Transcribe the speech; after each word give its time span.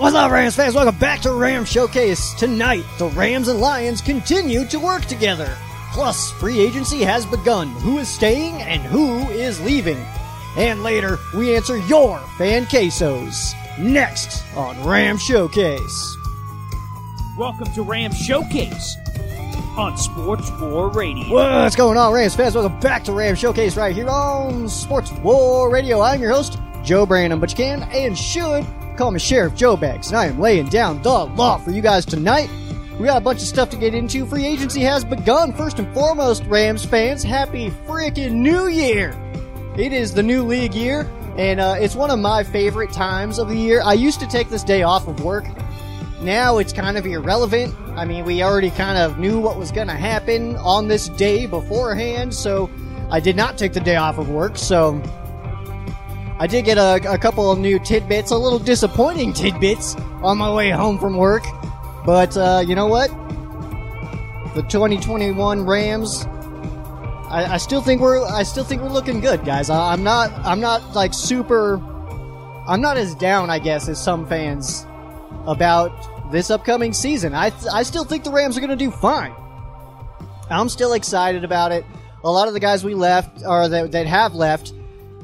What's 0.00 0.16
up, 0.16 0.32
Rams 0.32 0.56
fans? 0.56 0.74
Welcome 0.74 0.98
back 0.98 1.20
to 1.20 1.34
Ram 1.34 1.66
Showcase. 1.66 2.32
Tonight, 2.32 2.86
the 2.96 3.08
Rams 3.08 3.48
and 3.48 3.60
Lions 3.60 4.00
continue 4.00 4.64
to 4.64 4.80
work 4.80 5.04
together. 5.04 5.54
Plus, 5.92 6.30
free 6.30 6.58
agency 6.58 7.02
has 7.02 7.26
begun. 7.26 7.68
Who 7.68 7.98
is 7.98 8.08
staying 8.08 8.62
and 8.62 8.80
who 8.80 9.18
is 9.28 9.60
leaving? 9.60 10.02
And 10.56 10.82
later, 10.82 11.18
we 11.36 11.54
answer 11.54 11.76
your 11.76 12.18
fan 12.38 12.64
quesos. 12.64 13.52
Next 13.78 14.42
on 14.56 14.82
Ram 14.82 15.18
Showcase. 15.18 16.16
Welcome 17.36 17.70
to 17.74 17.82
Ram 17.82 18.10
Showcase 18.10 18.96
on 19.76 19.98
Sports 19.98 20.50
War 20.62 20.88
Radio. 20.88 21.28
What's 21.28 21.76
going 21.76 21.98
on, 21.98 22.14
Rams 22.14 22.34
fans? 22.34 22.54
Welcome 22.54 22.80
back 22.80 23.04
to 23.04 23.12
Ram 23.12 23.34
Showcase 23.34 23.76
right 23.76 23.94
here 23.94 24.08
on 24.08 24.66
Sports 24.66 25.12
War 25.12 25.70
Radio. 25.70 26.00
I'm 26.00 26.22
your 26.22 26.32
host, 26.32 26.58
Joe 26.82 27.04
Brandon, 27.04 27.38
but 27.38 27.50
you 27.50 27.56
can 27.56 27.82
and 27.92 28.16
should 28.16 28.64
call 29.00 29.10
me 29.10 29.18
Sheriff 29.18 29.54
Joe 29.54 29.78
Bags, 29.78 30.08
and 30.08 30.18
I 30.18 30.26
am 30.26 30.38
laying 30.38 30.68
down 30.68 31.00
the 31.00 31.24
law 31.24 31.56
for 31.56 31.70
you 31.70 31.80
guys 31.80 32.04
tonight. 32.04 32.50
We 32.98 33.06
got 33.06 33.16
a 33.16 33.20
bunch 33.24 33.40
of 33.40 33.46
stuff 33.48 33.70
to 33.70 33.78
get 33.78 33.94
into. 33.94 34.26
Free 34.26 34.44
agency 34.44 34.80
has 34.82 35.06
begun. 35.06 35.54
First 35.54 35.78
and 35.78 35.90
foremost, 35.94 36.44
Rams 36.44 36.84
fans, 36.84 37.22
happy 37.22 37.70
freaking 37.86 38.32
New 38.32 38.66
Year! 38.66 39.18
It 39.78 39.94
is 39.94 40.12
the 40.12 40.22
new 40.22 40.42
league 40.42 40.74
year, 40.74 41.10
and 41.38 41.60
uh, 41.60 41.76
it's 41.78 41.94
one 41.94 42.10
of 42.10 42.18
my 42.18 42.44
favorite 42.44 42.92
times 42.92 43.38
of 43.38 43.48
the 43.48 43.56
year. 43.56 43.80
I 43.82 43.94
used 43.94 44.20
to 44.20 44.26
take 44.26 44.50
this 44.50 44.62
day 44.62 44.82
off 44.82 45.08
of 45.08 45.24
work. 45.24 45.46
Now 46.20 46.58
it's 46.58 46.74
kind 46.74 46.98
of 46.98 47.06
irrelevant. 47.06 47.74
I 47.96 48.04
mean, 48.04 48.26
we 48.26 48.42
already 48.42 48.68
kind 48.68 48.98
of 48.98 49.18
knew 49.18 49.40
what 49.40 49.56
was 49.56 49.72
going 49.72 49.88
to 49.88 49.94
happen 49.94 50.56
on 50.56 50.88
this 50.88 51.08
day 51.08 51.46
beforehand, 51.46 52.34
so 52.34 52.68
I 53.10 53.20
did 53.20 53.34
not 53.34 53.56
take 53.56 53.72
the 53.72 53.80
day 53.80 53.96
off 53.96 54.18
of 54.18 54.28
work. 54.28 54.58
So 54.58 55.02
I 56.40 56.46
did 56.46 56.64
get 56.64 56.78
a, 56.78 57.12
a 57.12 57.18
couple 57.18 57.52
of 57.52 57.58
new 57.58 57.78
tidbits, 57.78 58.30
a 58.30 58.36
little 58.36 58.58
disappointing 58.58 59.34
tidbits 59.34 59.94
on 60.22 60.38
my 60.38 60.50
way 60.50 60.70
home 60.70 60.98
from 60.98 61.18
work. 61.18 61.44
But 62.06 62.34
uh, 62.34 62.64
you 62.66 62.74
know 62.74 62.86
what? 62.86 63.10
The 64.54 64.62
2021 64.62 65.66
Rams. 65.66 66.24
I, 67.28 67.46
I, 67.52 67.56
still 67.58 67.82
think 67.82 68.00
we're 68.00 68.26
I 68.26 68.42
still 68.42 68.64
think 68.64 68.80
we're 68.80 68.88
looking 68.88 69.20
good, 69.20 69.44
guys. 69.44 69.68
I, 69.68 69.92
I'm 69.92 70.02
not 70.02 70.32
I'm 70.44 70.60
not 70.60 70.94
like 70.94 71.12
super. 71.12 71.74
I'm 72.66 72.80
not 72.80 72.96
as 72.96 73.14
down, 73.14 73.50
I 73.50 73.58
guess, 73.58 73.86
as 73.86 74.02
some 74.02 74.26
fans 74.26 74.86
about 75.46 75.92
this 76.32 76.50
upcoming 76.50 76.94
season. 76.94 77.34
I 77.34 77.52
I 77.70 77.82
still 77.82 78.04
think 78.04 78.24
the 78.24 78.30
Rams 78.30 78.56
are 78.56 78.60
going 78.60 78.70
to 78.70 78.76
do 78.76 78.90
fine. 78.90 79.34
I'm 80.48 80.70
still 80.70 80.94
excited 80.94 81.44
about 81.44 81.70
it. 81.70 81.84
A 82.24 82.30
lot 82.30 82.48
of 82.48 82.54
the 82.54 82.60
guys 82.60 82.82
we 82.82 82.94
left 82.94 83.42
or 83.44 83.68
that, 83.68 83.92
that 83.92 84.06
have 84.06 84.34
left, 84.34 84.72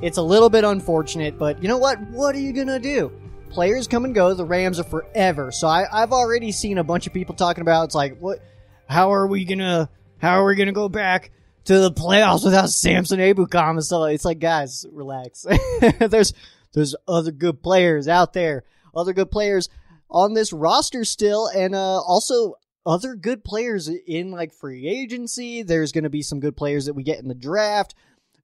it's 0.02 0.18
a 0.18 0.22
little 0.22 0.50
bit 0.50 0.64
unfortunate, 0.64 1.38
but 1.38 1.62
you 1.62 1.68
know 1.68 1.78
what? 1.78 2.00
What 2.10 2.34
are 2.34 2.40
you 2.40 2.52
going 2.52 2.66
to 2.68 2.78
do? 2.78 3.10
Players 3.50 3.88
come 3.88 4.04
and 4.04 4.14
go. 4.14 4.34
The 4.34 4.44
Rams 4.44 4.78
are 4.78 4.84
forever. 4.84 5.50
So 5.50 5.66
I, 5.66 5.86
I've 5.90 6.12
already 6.12 6.52
seen 6.52 6.78
a 6.78 6.84
bunch 6.84 7.06
of 7.06 7.12
people 7.12 7.34
talking 7.34 7.62
about 7.62 7.84
it's 7.84 7.94
like 7.94 8.18
what 8.18 8.40
how 8.88 9.12
are 9.12 9.26
we 9.26 9.44
gonna 9.44 9.88
how 10.18 10.40
are 10.40 10.44
we 10.44 10.56
gonna 10.56 10.72
go 10.72 10.88
back 10.88 11.30
to 11.64 11.78
the 11.78 11.90
playoffs 11.90 12.44
without 12.44 12.68
Samson 12.70 13.20
and 13.20 13.84
stuff? 13.84 14.10
It's 14.10 14.24
like 14.24 14.40
guys, 14.40 14.84
relax. 14.92 15.46
there's 16.00 16.34
there's 16.74 16.94
other 17.08 17.32
good 17.32 17.62
players 17.62 18.08
out 18.08 18.32
there, 18.32 18.64
other 18.94 19.12
good 19.12 19.30
players 19.30 19.70
on 20.10 20.34
this 20.34 20.52
roster 20.52 21.04
still, 21.04 21.46
and 21.46 21.74
uh, 21.74 22.00
also 22.00 22.54
other 22.84 23.14
good 23.16 23.42
players 23.42 23.88
in 23.88 24.30
like 24.30 24.52
free 24.52 24.86
agency. 24.86 25.62
There's 25.62 25.92
going 25.92 26.04
to 26.04 26.10
be 26.10 26.22
some 26.22 26.40
good 26.40 26.56
players 26.56 26.86
that 26.86 26.94
we 26.94 27.02
get 27.02 27.18
in 27.18 27.28
the 27.28 27.34
draft. 27.34 27.94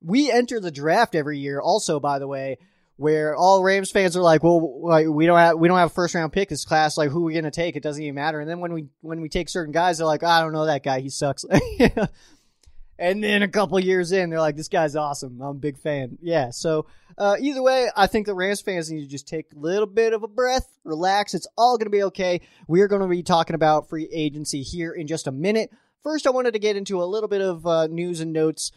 We 0.05 0.31
enter 0.31 0.61
the 0.61 0.71
draft 0.71 1.15
every 1.15 1.39
year, 1.39 1.61
also 1.61 2.01
by 2.01 2.19
the 2.19 2.27
way, 2.27 2.59
where 2.97 3.35
all 3.35 3.63
Rams 3.63 3.91
fans 3.91 4.17
are 4.17 4.23
like, 4.23 4.43
"Well, 4.43 4.81
like, 4.83 5.07
we 5.09 5.27
don't 5.27 5.39
have 5.39 5.59
we 5.59 5.69
don't 5.69 5.79
have 5.79 5.91
a 5.91 5.95
first 5.95 6.15
round 6.15 6.33
pick 6.33 6.49
this 6.49 6.65
class. 6.65 6.97
Like, 6.97 7.11
who 7.11 7.23
are 7.23 7.25
we 7.25 7.41
to 7.41 7.51
take? 7.51 7.77
It 7.77 7.83
doesn't 7.83 8.03
even 8.03 8.15
matter." 8.15 8.41
And 8.41 8.49
then 8.49 8.61
when 8.61 8.73
we 8.73 8.87
when 9.01 9.21
we 9.21 9.29
take 9.29 9.49
certain 9.49 9.73
guys, 9.73 9.99
they're 9.99 10.07
like, 10.07 10.23
"I 10.23 10.41
don't 10.41 10.53
know 10.53 10.67
that 10.67 10.85
guy. 10.85 11.01
He 11.01 11.09
sucks." 11.09 11.45
and 12.99 13.25
then 13.25 13.43
a 13.43 13.49
couple 13.49 13.79
years 13.81 14.13
in, 14.13 14.31
they're 14.31 14.41
like, 14.41 14.57
"This 14.57 14.69
guy's 14.69 14.95
awesome. 14.97 15.41
I'm 15.41 15.49
a 15.49 15.55
big 15.55 15.79
fan." 15.79 16.19
Yeah. 16.21 16.51
So 16.51 16.87
uh, 17.19 17.37
either 17.41 17.63
way, 17.63 17.89
I 17.97 18.07
think 18.07 18.27
the 18.27 18.35
Rams 18.35 18.61
fans 18.61 18.91
need 18.91 19.03
to 19.03 19.09
just 19.09 19.29
take 19.29 19.47
a 19.55 19.59
little 19.59 19.87
bit 19.87 20.13
of 20.13 20.23
a 20.23 20.29
breath, 20.29 20.69
relax. 20.85 21.35
It's 21.35 21.49
all 21.57 21.79
to 21.79 21.91
be 21.91 22.05
okay. 22.05 22.41
We 22.69 22.81
are 22.81 22.89
to 22.89 23.09
be 23.09 23.23
talking 23.23 23.55
about 23.55 23.89
free 23.89 24.09
agency 24.13 24.63
here 24.63 24.93
in 24.93 25.07
just 25.07 25.27
a 25.27 25.33
minute. 25.33 25.71
First, 26.03 26.27
I 26.27 26.31
wanted 26.31 26.53
to 26.53 26.59
get 26.59 26.77
into 26.77 27.03
a 27.03 27.05
little 27.05 27.29
bit 27.29 27.41
of 27.41 27.67
uh, 27.67 27.87
news 27.87 28.21
and 28.21 28.33
notes, 28.33 28.73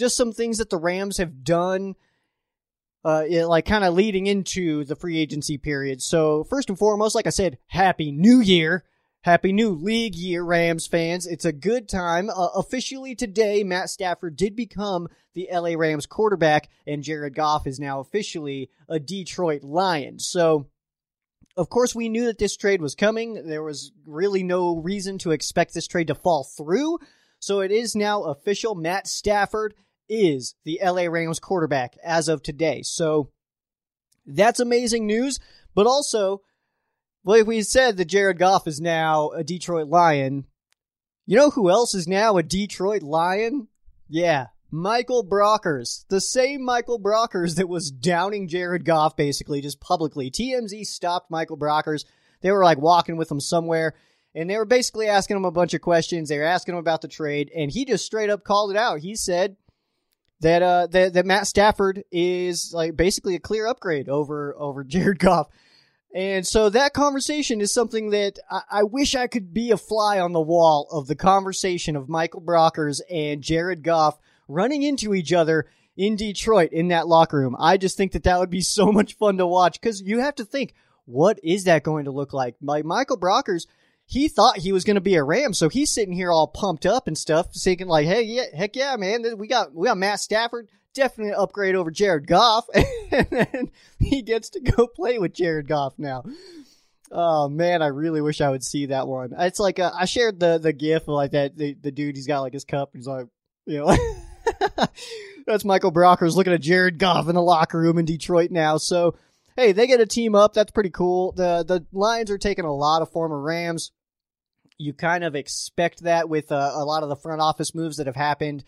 just 0.00 0.16
some 0.16 0.32
things 0.32 0.58
that 0.58 0.70
the 0.70 0.76
Rams 0.76 1.18
have 1.18 1.44
done. 1.44 1.94
Uh, 3.02 3.24
it, 3.26 3.46
like 3.46 3.64
kind 3.64 3.84
of 3.84 3.94
leading 3.94 4.26
into 4.26 4.84
the 4.84 4.96
free 4.96 5.18
agency 5.18 5.56
period. 5.56 6.02
So 6.02 6.44
first 6.44 6.68
and 6.68 6.78
foremost, 6.78 7.14
like 7.14 7.26
I 7.26 7.30
said, 7.30 7.58
happy 7.68 8.10
new 8.10 8.40
year. 8.40 8.84
Happy 9.22 9.52
new 9.52 9.70
league 9.70 10.14
year, 10.14 10.42
Rams 10.42 10.86
fans. 10.86 11.26
It's 11.26 11.44
a 11.44 11.52
good 11.52 11.88
time. 11.88 12.30
Uh, 12.30 12.48
officially 12.56 13.14
today, 13.14 13.62
Matt 13.62 13.90
Stafford 13.90 14.34
did 14.34 14.56
become 14.56 15.08
the 15.34 15.48
LA 15.52 15.74
Rams 15.76 16.06
quarterback, 16.06 16.70
and 16.86 17.02
Jared 17.02 17.34
Goff 17.34 17.66
is 17.66 17.78
now 17.78 18.00
officially 18.00 18.70
a 18.88 18.98
Detroit 18.98 19.62
Lion. 19.62 20.18
So, 20.18 20.68
of 21.54 21.68
course, 21.68 21.94
we 21.94 22.08
knew 22.08 22.24
that 22.26 22.38
this 22.38 22.56
trade 22.56 22.80
was 22.80 22.94
coming. 22.94 23.46
There 23.46 23.62
was 23.62 23.92
really 24.06 24.42
no 24.42 24.76
reason 24.76 25.18
to 25.18 25.32
expect 25.32 25.74
this 25.74 25.86
trade 25.86 26.06
to 26.06 26.14
fall 26.14 26.44
through. 26.44 26.98
So 27.40 27.60
it 27.60 27.72
is 27.72 27.96
now 27.96 28.24
official. 28.24 28.74
Matt 28.74 29.08
Stafford 29.08 29.74
is 30.10 30.54
the 30.64 30.80
LA 30.82 31.04
Rams 31.04 31.40
quarterback 31.40 31.96
as 32.04 32.28
of 32.28 32.42
today. 32.42 32.82
So 32.82 33.30
that's 34.26 34.60
amazing 34.60 35.06
news. 35.06 35.38
But 35.74 35.86
also, 35.86 36.42
like 37.24 37.46
we 37.46 37.62
said 37.62 37.96
that 37.96 38.06
Jared 38.06 38.38
Goff 38.38 38.66
is 38.66 38.80
now 38.80 39.30
a 39.30 39.44
Detroit 39.44 39.88
Lion. 39.88 40.46
You 41.26 41.36
know 41.36 41.50
who 41.50 41.70
else 41.70 41.94
is 41.94 42.08
now 42.08 42.36
a 42.36 42.42
Detroit 42.42 43.02
Lion? 43.02 43.68
Yeah, 44.08 44.48
Michael 44.70 45.24
Brockers. 45.24 46.04
The 46.08 46.20
same 46.20 46.64
Michael 46.64 47.00
Brockers 47.00 47.56
that 47.56 47.68
was 47.68 47.90
downing 47.90 48.48
Jared 48.48 48.84
Goff 48.84 49.16
basically 49.16 49.60
just 49.60 49.80
publicly. 49.80 50.30
TMZ 50.30 50.86
stopped 50.86 51.30
Michael 51.30 51.58
Brockers. 51.58 52.04
They 52.40 52.50
were 52.50 52.64
like 52.64 52.78
walking 52.78 53.16
with 53.16 53.30
him 53.30 53.40
somewhere 53.40 53.94
and 54.34 54.48
they 54.48 54.56
were 54.56 54.64
basically 54.64 55.08
asking 55.08 55.36
him 55.36 55.44
a 55.44 55.50
bunch 55.50 55.74
of 55.74 55.80
questions. 55.80 56.28
They 56.28 56.38
were 56.38 56.44
asking 56.44 56.74
him 56.74 56.80
about 56.80 57.02
the 57.02 57.08
trade 57.08 57.50
and 57.54 57.70
he 57.70 57.84
just 57.84 58.04
straight 58.04 58.30
up 58.30 58.44
called 58.44 58.70
it 58.70 58.76
out. 58.76 59.00
He 59.00 59.16
said, 59.16 59.56
that 60.40 60.62
uh 60.62 60.86
that, 60.88 61.14
that 61.14 61.26
Matt 61.26 61.46
Stafford 61.46 62.04
is 62.10 62.72
like 62.74 62.96
basically 62.96 63.34
a 63.34 63.40
clear 63.40 63.66
upgrade 63.66 64.08
over 64.08 64.54
over 64.58 64.84
Jared 64.84 65.18
Goff. 65.18 65.48
And 66.12 66.44
so 66.44 66.70
that 66.70 66.92
conversation 66.92 67.60
is 67.60 67.72
something 67.72 68.10
that 68.10 68.40
I, 68.50 68.62
I, 68.68 68.82
wish 68.82 69.14
I 69.14 69.28
could 69.28 69.54
be 69.54 69.70
a 69.70 69.76
fly 69.76 70.18
on 70.18 70.32
the 70.32 70.40
wall 70.40 70.88
of 70.90 71.06
the 71.06 71.14
conversation 71.14 71.94
of 71.94 72.08
Michael 72.08 72.40
Brockers 72.40 73.00
and 73.08 73.40
Jared 73.40 73.84
Goff 73.84 74.18
running 74.48 74.82
into 74.82 75.14
each 75.14 75.32
other 75.32 75.66
in 75.96 76.16
Detroit 76.16 76.72
in 76.72 76.88
that 76.88 77.06
locker 77.06 77.38
room. 77.38 77.54
I 77.60 77.76
just 77.76 77.96
think 77.96 78.10
that 78.12 78.24
that 78.24 78.40
would 78.40 78.50
be 78.50 78.60
so 78.60 78.90
much 78.90 79.14
fun 79.14 79.38
to 79.38 79.46
watch 79.46 79.80
because 79.80 80.02
you 80.02 80.18
have 80.18 80.34
to 80.36 80.44
think, 80.44 80.74
what 81.04 81.38
is 81.44 81.64
that 81.64 81.84
going 81.84 82.06
to 82.06 82.10
look 82.10 82.32
like? 82.32 82.56
Like 82.60 82.84
Michael 82.84 83.18
Brockers 83.18 83.66
he 84.10 84.26
thought 84.26 84.58
he 84.58 84.72
was 84.72 84.82
going 84.82 84.96
to 84.96 85.00
be 85.00 85.14
a 85.14 85.22
Ram, 85.22 85.54
so 85.54 85.68
he's 85.68 85.92
sitting 85.92 86.12
here 86.12 86.32
all 86.32 86.48
pumped 86.48 86.84
up 86.84 87.06
and 87.06 87.16
stuff, 87.16 87.54
thinking 87.54 87.86
like, 87.86 88.06
"Hey, 88.08 88.22
yeah, 88.22 88.46
heck 88.52 88.74
yeah, 88.74 88.96
man, 88.96 89.24
we 89.38 89.46
got 89.46 89.72
we 89.72 89.86
got 89.86 89.98
Matt 89.98 90.18
Stafford, 90.18 90.68
definitely 90.94 91.32
upgrade 91.32 91.76
over 91.76 91.92
Jared 91.92 92.26
Goff," 92.26 92.66
and 92.74 93.28
then 93.30 93.70
he 94.00 94.22
gets 94.22 94.50
to 94.50 94.60
go 94.60 94.88
play 94.88 95.20
with 95.20 95.32
Jared 95.32 95.68
Goff 95.68 95.94
now. 95.96 96.24
Oh 97.12 97.48
man, 97.48 97.82
I 97.82 97.86
really 97.86 98.20
wish 98.20 98.40
I 98.40 98.50
would 98.50 98.64
see 98.64 98.86
that 98.86 99.06
one. 99.06 99.32
It's 99.38 99.60
like 99.60 99.78
uh, 99.78 99.92
I 99.96 100.06
shared 100.06 100.40
the 100.40 100.58
the 100.58 100.72
gif 100.72 101.02
of 101.02 101.14
like 101.14 101.30
that 101.30 101.56
the, 101.56 101.76
the 101.80 101.92
dude 101.92 102.16
he's 102.16 102.26
got 102.26 102.40
like 102.40 102.52
his 102.52 102.64
cup, 102.64 102.90
he's 102.92 103.06
like, 103.06 103.28
you 103.64 103.78
know. 103.78 103.96
That's 105.46 105.64
Michael 105.64 105.92
Brockers 105.92 106.34
looking 106.34 106.52
at 106.52 106.60
Jared 106.60 106.98
Goff 106.98 107.28
in 107.28 107.36
the 107.36 107.42
locker 107.42 107.78
room 107.78 107.98
in 107.98 108.06
Detroit 108.06 108.50
now. 108.50 108.76
So, 108.76 109.16
hey, 109.56 109.70
they 109.70 109.86
get 109.86 110.00
a 110.00 110.06
team 110.06 110.34
up. 110.34 110.52
That's 110.52 110.72
pretty 110.72 110.90
cool. 110.90 111.30
The 111.30 111.64
the 111.64 111.86
Lions 111.92 112.32
are 112.32 112.38
taking 112.38 112.64
a 112.64 112.74
lot 112.74 113.02
of 113.02 113.12
former 113.12 113.40
Rams 113.40 113.92
you 114.80 114.94
kind 114.94 115.24
of 115.24 115.36
expect 115.36 116.04
that 116.04 116.28
with 116.28 116.50
uh, 116.50 116.72
a 116.74 116.84
lot 116.84 117.02
of 117.02 117.10
the 117.10 117.16
front 117.16 117.42
office 117.42 117.74
moves 117.74 117.98
that 117.98 118.06
have 118.06 118.16
happened 118.16 118.64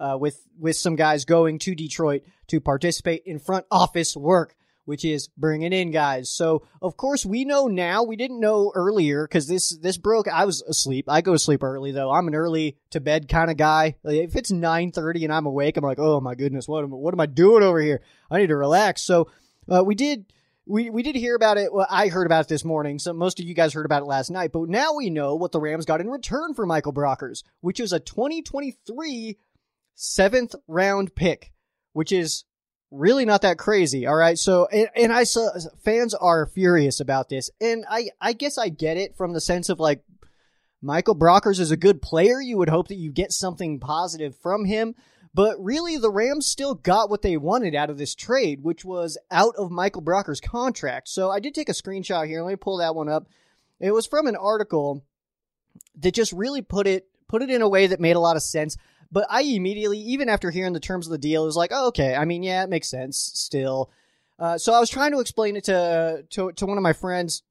uh, 0.00 0.16
with 0.18 0.42
with 0.58 0.74
some 0.76 0.96
guys 0.96 1.26
going 1.26 1.58
to 1.58 1.74
Detroit 1.74 2.22
to 2.48 2.60
participate 2.60 3.22
in 3.26 3.38
front 3.38 3.66
office 3.70 4.16
work, 4.16 4.56
which 4.86 5.04
is 5.04 5.28
bringing 5.36 5.74
in 5.74 5.90
guys. 5.90 6.30
So 6.30 6.66
of 6.80 6.96
course 6.96 7.26
we 7.26 7.44
know 7.44 7.66
now. 7.66 8.02
We 8.02 8.16
didn't 8.16 8.40
know 8.40 8.72
earlier 8.74 9.26
because 9.26 9.46
this 9.46 9.76
this 9.76 9.98
broke. 9.98 10.26
I 10.28 10.46
was 10.46 10.62
asleep. 10.62 11.04
I 11.08 11.20
go 11.20 11.34
to 11.34 11.38
sleep 11.38 11.62
early 11.62 11.92
though. 11.92 12.10
I'm 12.10 12.26
an 12.26 12.34
early 12.34 12.78
to 12.90 13.00
bed 13.00 13.28
kind 13.28 13.50
of 13.50 13.58
guy. 13.58 13.96
If 14.02 14.36
it's 14.36 14.50
nine 14.50 14.92
thirty 14.92 15.24
and 15.24 15.32
I'm 15.32 15.46
awake, 15.46 15.76
I'm 15.76 15.84
like, 15.84 15.98
oh 16.00 16.20
my 16.20 16.34
goodness, 16.34 16.66
what 16.66 16.84
am 16.84 16.90
what 16.90 17.12
am 17.12 17.20
I 17.20 17.26
doing 17.26 17.62
over 17.62 17.80
here? 17.80 18.00
I 18.30 18.38
need 18.38 18.48
to 18.48 18.56
relax. 18.56 19.02
So 19.02 19.28
uh, 19.70 19.84
we 19.84 19.94
did 19.94 20.24
we 20.70 20.88
we 20.88 21.02
did 21.02 21.16
hear 21.16 21.34
about 21.34 21.58
it. 21.58 21.72
Well, 21.72 21.86
I 21.90 22.08
heard 22.08 22.26
about 22.26 22.44
it 22.44 22.48
this 22.48 22.64
morning. 22.64 22.98
So 22.98 23.12
most 23.12 23.40
of 23.40 23.46
you 23.46 23.54
guys 23.54 23.72
heard 23.72 23.86
about 23.86 24.02
it 24.02 24.06
last 24.06 24.30
night. 24.30 24.52
But 24.52 24.68
now 24.68 24.94
we 24.94 25.10
know 25.10 25.34
what 25.34 25.52
the 25.52 25.60
Rams 25.60 25.84
got 25.84 26.00
in 26.00 26.08
return 26.08 26.54
for 26.54 26.64
Michael 26.64 26.92
Brockers, 26.92 27.42
which 27.60 27.80
is 27.80 27.92
a 27.92 28.00
2023 28.00 29.38
seventh 29.96 30.54
round 30.68 31.14
pick, 31.14 31.52
which 31.92 32.12
is 32.12 32.44
really 32.90 33.24
not 33.24 33.42
that 33.42 33.58
crazy. 33.58 34.06
All 34.06 34.16
right. 34.16 34.38
So, 34.38 34.66
and, 34.66 34.88
and 34.96 35.12
I 35.12 35.24
saw 35.24 35.50
fans 35.84 36.14
are 36.14 36.46
furious 36.46 37.00
about 37.00 37.28
this. 37.28 37.50
And 37.60 37.84
I, 37.88 38.10
I 38.20 38.32
guess 38.32 38.56
I 38.56 38.68
get 38.68 38.96
it 38.96 39.16
from 39.16 39.32
the 39.32 39.40
sense 39.40 39.68
of 39.68 39.80
like, 39.80 40.02
Michael 40.82 41.14
Brockers 41.14 41.60
is 41.60 41.70
a 41.70 41.76
good 41.76 42.00
player. 42.00 42.40
You 42.40 42.56
would 42.56 42.70
hope 42.70 42.88
that 42.88 42.96
you 42.96 43.12
get 43.12 43.32
something 43.32 43.80
positive 43.80 44.34
from 44.42 44.64
him. 44.64 44.94
But 45.32 45.62
really, 45.62 45.96
the 45.96 46.10
Rams 46.10 46.46
still 46.46 46.74
got 46.74 47.08
what 47.08 47.22
they 47.22 47.36
wanted 47.36 47.74
out 47.74 47.90
of 47.90 47.98
this 47.98 48.14
trade, 48.14 48.62
which 48.62 48.84
was 48.84 49.16
out 49.30 49.54
of 49.56 49.70
Michael 49.70 50.02
Brockers' 50.02 50.42
contract. 50.42 51.08
So 51.08 51.30
I 51.30 51.38
did 51.38 51.54
take 51.54 51.68
a 51.68 51.72
screenshot 51.72 52.26
here. 52.26 52.42
Let 52.42 52.50
me 52.50 52.56
pull 52.56 52.78
that 52.78 52.96
one 52.96 53.08
up. 53.08 53.28
It 53.78 53.92
was 53.92 54.06
from 54.06 54.26
an 54.26 54.36
article 54.36 55.04
that 56.00 56.14
just 56.14 56.32
really 56.32 56.62
put 56.62 56.86
it 56.86 57.06
put 57.28 57.42
it 57.42 57.50
in 57.50 57.62
a 57.62 57.68
way 57.68 57.86
that 57.86 58.00
made 58.00 58.16
a 58.16 58.20
lot 58.20 58.36
of 58.36 58.42
sense. 58.42 58.76
But 59.12 59.26
I 59.30 59.42
immediately, 59.42 59.98
even 59.98 60.28
after 60.28 60.50
hearing 60.50 60.72
the 60.72 60.80
terms 60.80 61.06
of 61.06 61.12
the 61.12 61.18
deal, 61.18 61.44
was 61.44 61.56
like, 61.56 61.70
oh, 61.72 61.88
okay. 61.88 62.14
I 62.14 62.24
mean, 62.24 62.42
yeah, 62.42 62.62
it 62.64 62.70
makes 62.70 62.88
sense 62.88 63.16
still. 63.18 63.90
Uh, 64.38 64.58
so 64.58 64.72
I 64.72 64.80
was 64.80 64.90
trying 64.90 65.12
to 65.12 65.20
explain 65.20 65.56
it 65.56 65.64
to 65.64 66.24
to, 66.30 66.52
to 66.52 66.66
one 66.66 66.76
of 66.76 66.82
my 66.82 66.92
friends 66.92 67.42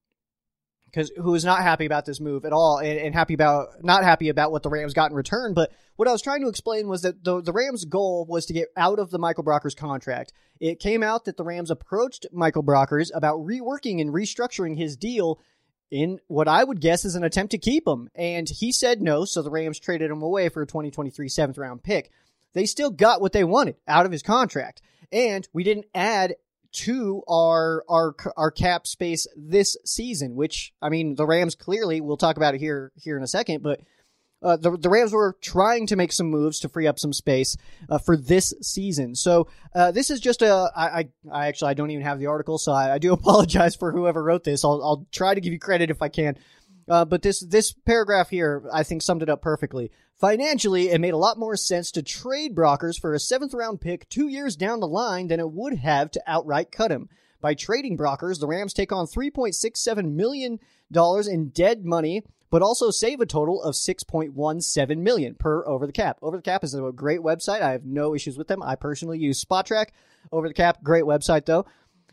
because 0.92 1.12
who 1.18 1.36
is 1.36 1.46
not 1.46 1.62
happy 1.62 1.86
about 1.86 2.06
this 2.06 2.20
move 2.20 2.46
at 2.46 2.54
all, 2.54 2.80
and, 2.80 3.00
and, 3.00 3.14
happy 3.16 3.34
about 3.34 3.84
not 3.84 4.04
happy 4.04 4.30
about 4.30 4.52
what 4.52 4.64
the 4.64 4.70
Rams 4.70 4.94
got 4.94 5.12
in 5.12 5.16
return. 5.16 5.54
But 5.54 5.72
what 5.96 6.08
I 6.08 6.12
was 6.12 6.22
trying 6.22 6.42
to 6.42 6.48
explain 6.48 6.88
was 6.88 7.02
that 7.04 7.24
the 7.24 7.42
the 7.42 7.54
Rams' 7.54 7.86
goal 7.86 8.26
was 8.28 8.46
to 8.48 8.54
get 8.54 8.70
out 8.76 9.00
of 9.00 9.12
the 9.12 9.20
Michael 9.20 9.44
Brockers 9.44 9.76
contract. 9.76 10.34
It 10.60 10.80
came 10.80 11.04
out 11.04 11.26
that 11.26 11.38
the 11.38 11.44
Rams 11.44 11.72
approached 11.72 12.26
Michael 12.32 12.64
Brockers 12.64 13.10
about 13.14 13.40
reworking 13.40 14.02
and 14.02 14.14
restructuring 14.14 14.78
his 14.78 14.98
deal 14.98 15.40
in 15.92 16.20
what 16.28 16.48
I 16.48 16.64
would 16.64 16.82
guess 16.82 17.06
is 17.06 17.16
an 17.16 17.24
attempt 17.24 17.52
to 17.52 17.58
keep 17.58 17.88
him. 17.88 18.10
And 18.16 18.48
he 18.48 18.72
said 18.72 19.02
no, 19.02 19.26
so 19.26 19.42
the 19.42 19.50
Rams 19.50 19.80
traded 19.80 20.12
him 20.12 20.22
away 20.22 20.50
for 20.50 20.62
a 20.62 20.68
2023 20.68 21.28
seventh 21.30 21.58
round 21.58 21.84
pick. 21.84 22.12
They 22.54 22.66
still 22.66 22.92
got 22.92 23.22
what 23.22 23.32
they 23.32 23.44
wanted 23.44 23.76
out 23.88 24.06
of 24.06 24.12
his 24.12 24.24
contract. 24.24 24.82
And 25.12 25.48
we 25.54 25.64
didn't 25.64 25.86
add 25.94 26.36
to 26.72 27.24
our 27.28 27.84
our 27.90 28.16
our 28.38 28.52
cap 28.52 28.88
space 28.88 29.28
this 29.36 29.78
season, 29.86 30.36
which 30.36 30.74
I 30.82 30.90
mean 30.90 31.16
the 31.16 31.26
Rams 31.26 31.56
clearly 31.56 32.02
we'll 32.02 32.18
talk 32.18 32.38
about 32.38 32.56
it 32.56 32.60
here 32.60 32.92
here 32.96 33.18
in 33.18 33.24
a 33.24 33.28
second, 33.28 33.64
but 33.64 33.82
uh, 34.42 34.56
the, 34.56 34.78
the 34.78 34.90
Rams 34.90 35.12
were 35.12 35.36
trying 35.42 35.86
to 35.88 35.96
make 35.96 36.14
some 36.14 36.28
moves 36.28 36.60
to 36.62 36.70
free 36.70 36.88
up 36.88 36.98
some 36.98 37.12
space 37.12 37.58
uh, 37.90 37.98
for 37.98 38.16
this 38.16 38.54
season. 38.62 39.16
So 39.16 39.48
uh, 39.76 39.92
this 39.92 40.10
is 40.10 40.20
just 40.20 40.42
a. 40.42 40.72
I, 40.76 40.86
I, 40.86 41.10
I 41.32 41.48
actually 41.48 41.72
I 41.72 41.74
don't 41.74 41.92
even 41.92 42.06
have 42.06 42.20
the 42.20 42.28
article, 42.28 42.58
so 42.58 42.72
I, 42.72 42.94
I 42.94 42.98
do 43.00 43.14
apologize 43.14 43.76
for 43.76 43.92
whoever 43.92 44.24
wrote 44.24 44.44
this. 44.44 44.64
I'll, 44.64 44.82
I'll 44.84 45.08
try 45.12 45.34
to 45.34 45.42
give 45.42 45.54
you 45.54 45.60
credit 45.60 45.90
if 45.90 46.02
I 46.02 46.10
can. 46.10 46.38
Uh, 46.88 47.06
but 47.06 47.22
this 47.22 47.42
this 47.42 47.74
paragraph 47.74 48.30
here, 48.30 48.64
I 48.72 48.84
think, 48.84 49.02
summed 49.02 49.24
it 49.24 49.30
up 49.30 49.42
perfectly. 49.42 49.92
Financially, 50.20 50.90
it 50.90 51.00
made 51.00 51.14
a 51.14 51.18
lot 51.18 51.40
more 51.40 51.56
sense 51.56 51.92
to 51.92 52.04
trade 52.04 52.54
Brockers 52.54 53.00
for 53.00 53.14
a 53.14 53.20
seventh 53.20 53.54
round 53.54 53.80
pick 53.80 54.10
two 54.10 54.28
years 54.28 54.58
down 54.58 54.82
the 54.82 54.88
line 54.88 55.28
than 55.28 55.40
it 55.40 55.52
would 55.52 55.76
have 55.78 56.12
to 56.12 56.24
outright 56.28 56.72
cut 56.72 56.92
him. 56.92 57.08
By 57.40 57.54
trading 57.54 57.98
Brockers, 57.98 58.40
the 58.40 58.48
Rams 58.48 58.74
take 58.74 58.92
on 58.92 59.06
$3.67 59.06 60.12
million 60.12 60.60
in 60.94 61.50
dead 61.50 61.86
money 61.86 62.24
but 62.50 62.62
also 62.62 62.90
save 62.90 63.22
a 63.22 63.26
total 63.26 63.62
of 63.62 63.76
6.17 63.76 64.98
million 64.98 65.36
per 65.36 65.66
over 65.68 65.86
the 65.86 65.94
cap. 65.94 66.18
Over 66.22 66.38
the 66.38 66.44
cap 66.44 66.64
is 66.64 66.74
a 66.74 66.92
great 66.92 67.20
website. 67.20 67.62
I 67.62 67.72
have 67.72 67.86
no 67.86 68.16
issues 68.16 68.38
with 68.38 68.48
them. 68.48 68.64
I 68.64 68.76
personally 68.76 69.20
use 69.20 69.44
Spotrac. 69.44 69.90
Over 70.32 70.48
the 70.48 70.54
cap, 70.54 70.84
great 70.84 71.04
website 71.04 71.46
though. 71.46 71.66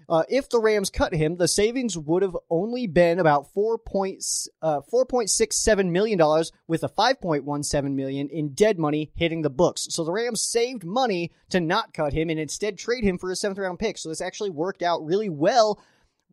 Uh, 0.09 0.23
if 0.29 0.49
the 0.49 0.61
Rams 0.61 0.91
cut 0.91 1.13
him, 1.13 1.37
the 1.37 1.49
savings 1.49 1.99
would 1.99 2.23
have 2.23 2.37
only 2.49 2.87
been 2.87 3.19
about 3.19 3.53
four 3.53 3.77
points, 3.77 4.49
uh, 4.63 4.81
four 4.83 5.05
point 5.05 5.31
six 5.31 5.57
seven 5.57 5.93
million 5.93 6.19
dollars, 6.19 6.53
with 6.69 6.83
a 6.85 6.89
five 6.89 7.21
point 7.21 7.45
one 7.45 7.63
seven 7.63 7.97
million 7.97 8.29
in 8.29 8.55
dead 8.55 8.79
money 8.79 9.11
hitting 9.15 9.43
the 9.43 9.51
books. 9.51 9.87
So 9.91 10.05
the 10.05 10.13
Rams 10.13 10.43
saved 10.43 10.85
money 10.85 11.33
to 11.51 11.61
not 11.61 11.93
cut 11.93 12.13
him 12.13 12.31
and 12.31 12.39
instead 12.39 12.79
trade 12.79 13.05
him 13.05 13.19
for 13.19 13.31
a 13.31 13.37
seventh 13.37 13.59
round 13.59 13.79
pick. 13.79 13.99
So 13.99 14.09
this 14.09 14.21
actually 14.21 14.51
worked 14.51 14.83
out 14.83 15.05
really 15.05 15.29
well 15.29 15.81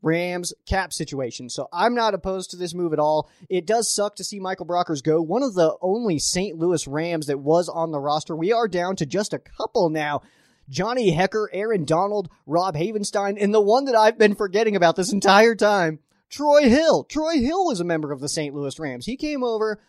Rams 0.04 0.54
cap 0.68 0.94
situation. 0.94 1.50
So 1.50 1.68
I'm 1.74 1.96
not 1.96 2.14
opposed 2.14 2.52
to 2.52 2.58
this 2.58 2.76
move 2.76 2.94
at 2.94 3.00
all. 3.00 3.30
It 3.50 3.66
does 3.66 3.94
suck 3.94 4.18
to 4.18 4.24
see 4.24 4.40
Michael 4.40 4.68
Brockers 4.68 5.02
go. 5.02 5.22
One 5.22 5.42
of 5.42 5.56
the 5.56 5.76
only 5.81 6.19
St. 6.19 6.58
Louis 6.58 6.86
Rams 6.86 7.28
that 7.28 7.40
was 7.40 7.69
on 7.69 7.92
the 7.92 8.02
roster. 8.02 8.36
We 8.36 8.52
are 8.52 8.68
down 8.68 8.98
to 8.98 9.06
just 9.06 9.34
a 9.34 9.40
couple 9.40 9.90
now. 9.90 10.22
Johnny 10.69 11.15
Hekker, 11.15 11.48
Aaron 11.51 11.86
Donald, 11.86 12.30
Rob 12.45 12.75
Havenstein, 12.75 13.38
and 13.39 13.54
the 13.54 13.62
one 13.62 13.86
that 13.86 13.95
I've 13.95 14.18
been 14.18 14.36
forgetting 14.36 14.75
about 14.75 14.95
this 14.95 15.13
entire 15.13 15.56
time, 15.56 16.00
Troy 16.30 16.69
Hill. 16.69 17.04
Troy 17.04 17.39
Hill 17.39 17.65
was 17.65 17.80
a 17.80 17.86
member 17.86 18.12
of 18.12 18.19
the 18.19 18.30
St. 18.30 18.56
Louis 18.56 18.77
Rams. 18.80 19.06
He 19.06 19.18
came 19.18 19.44
over 19.44 19.80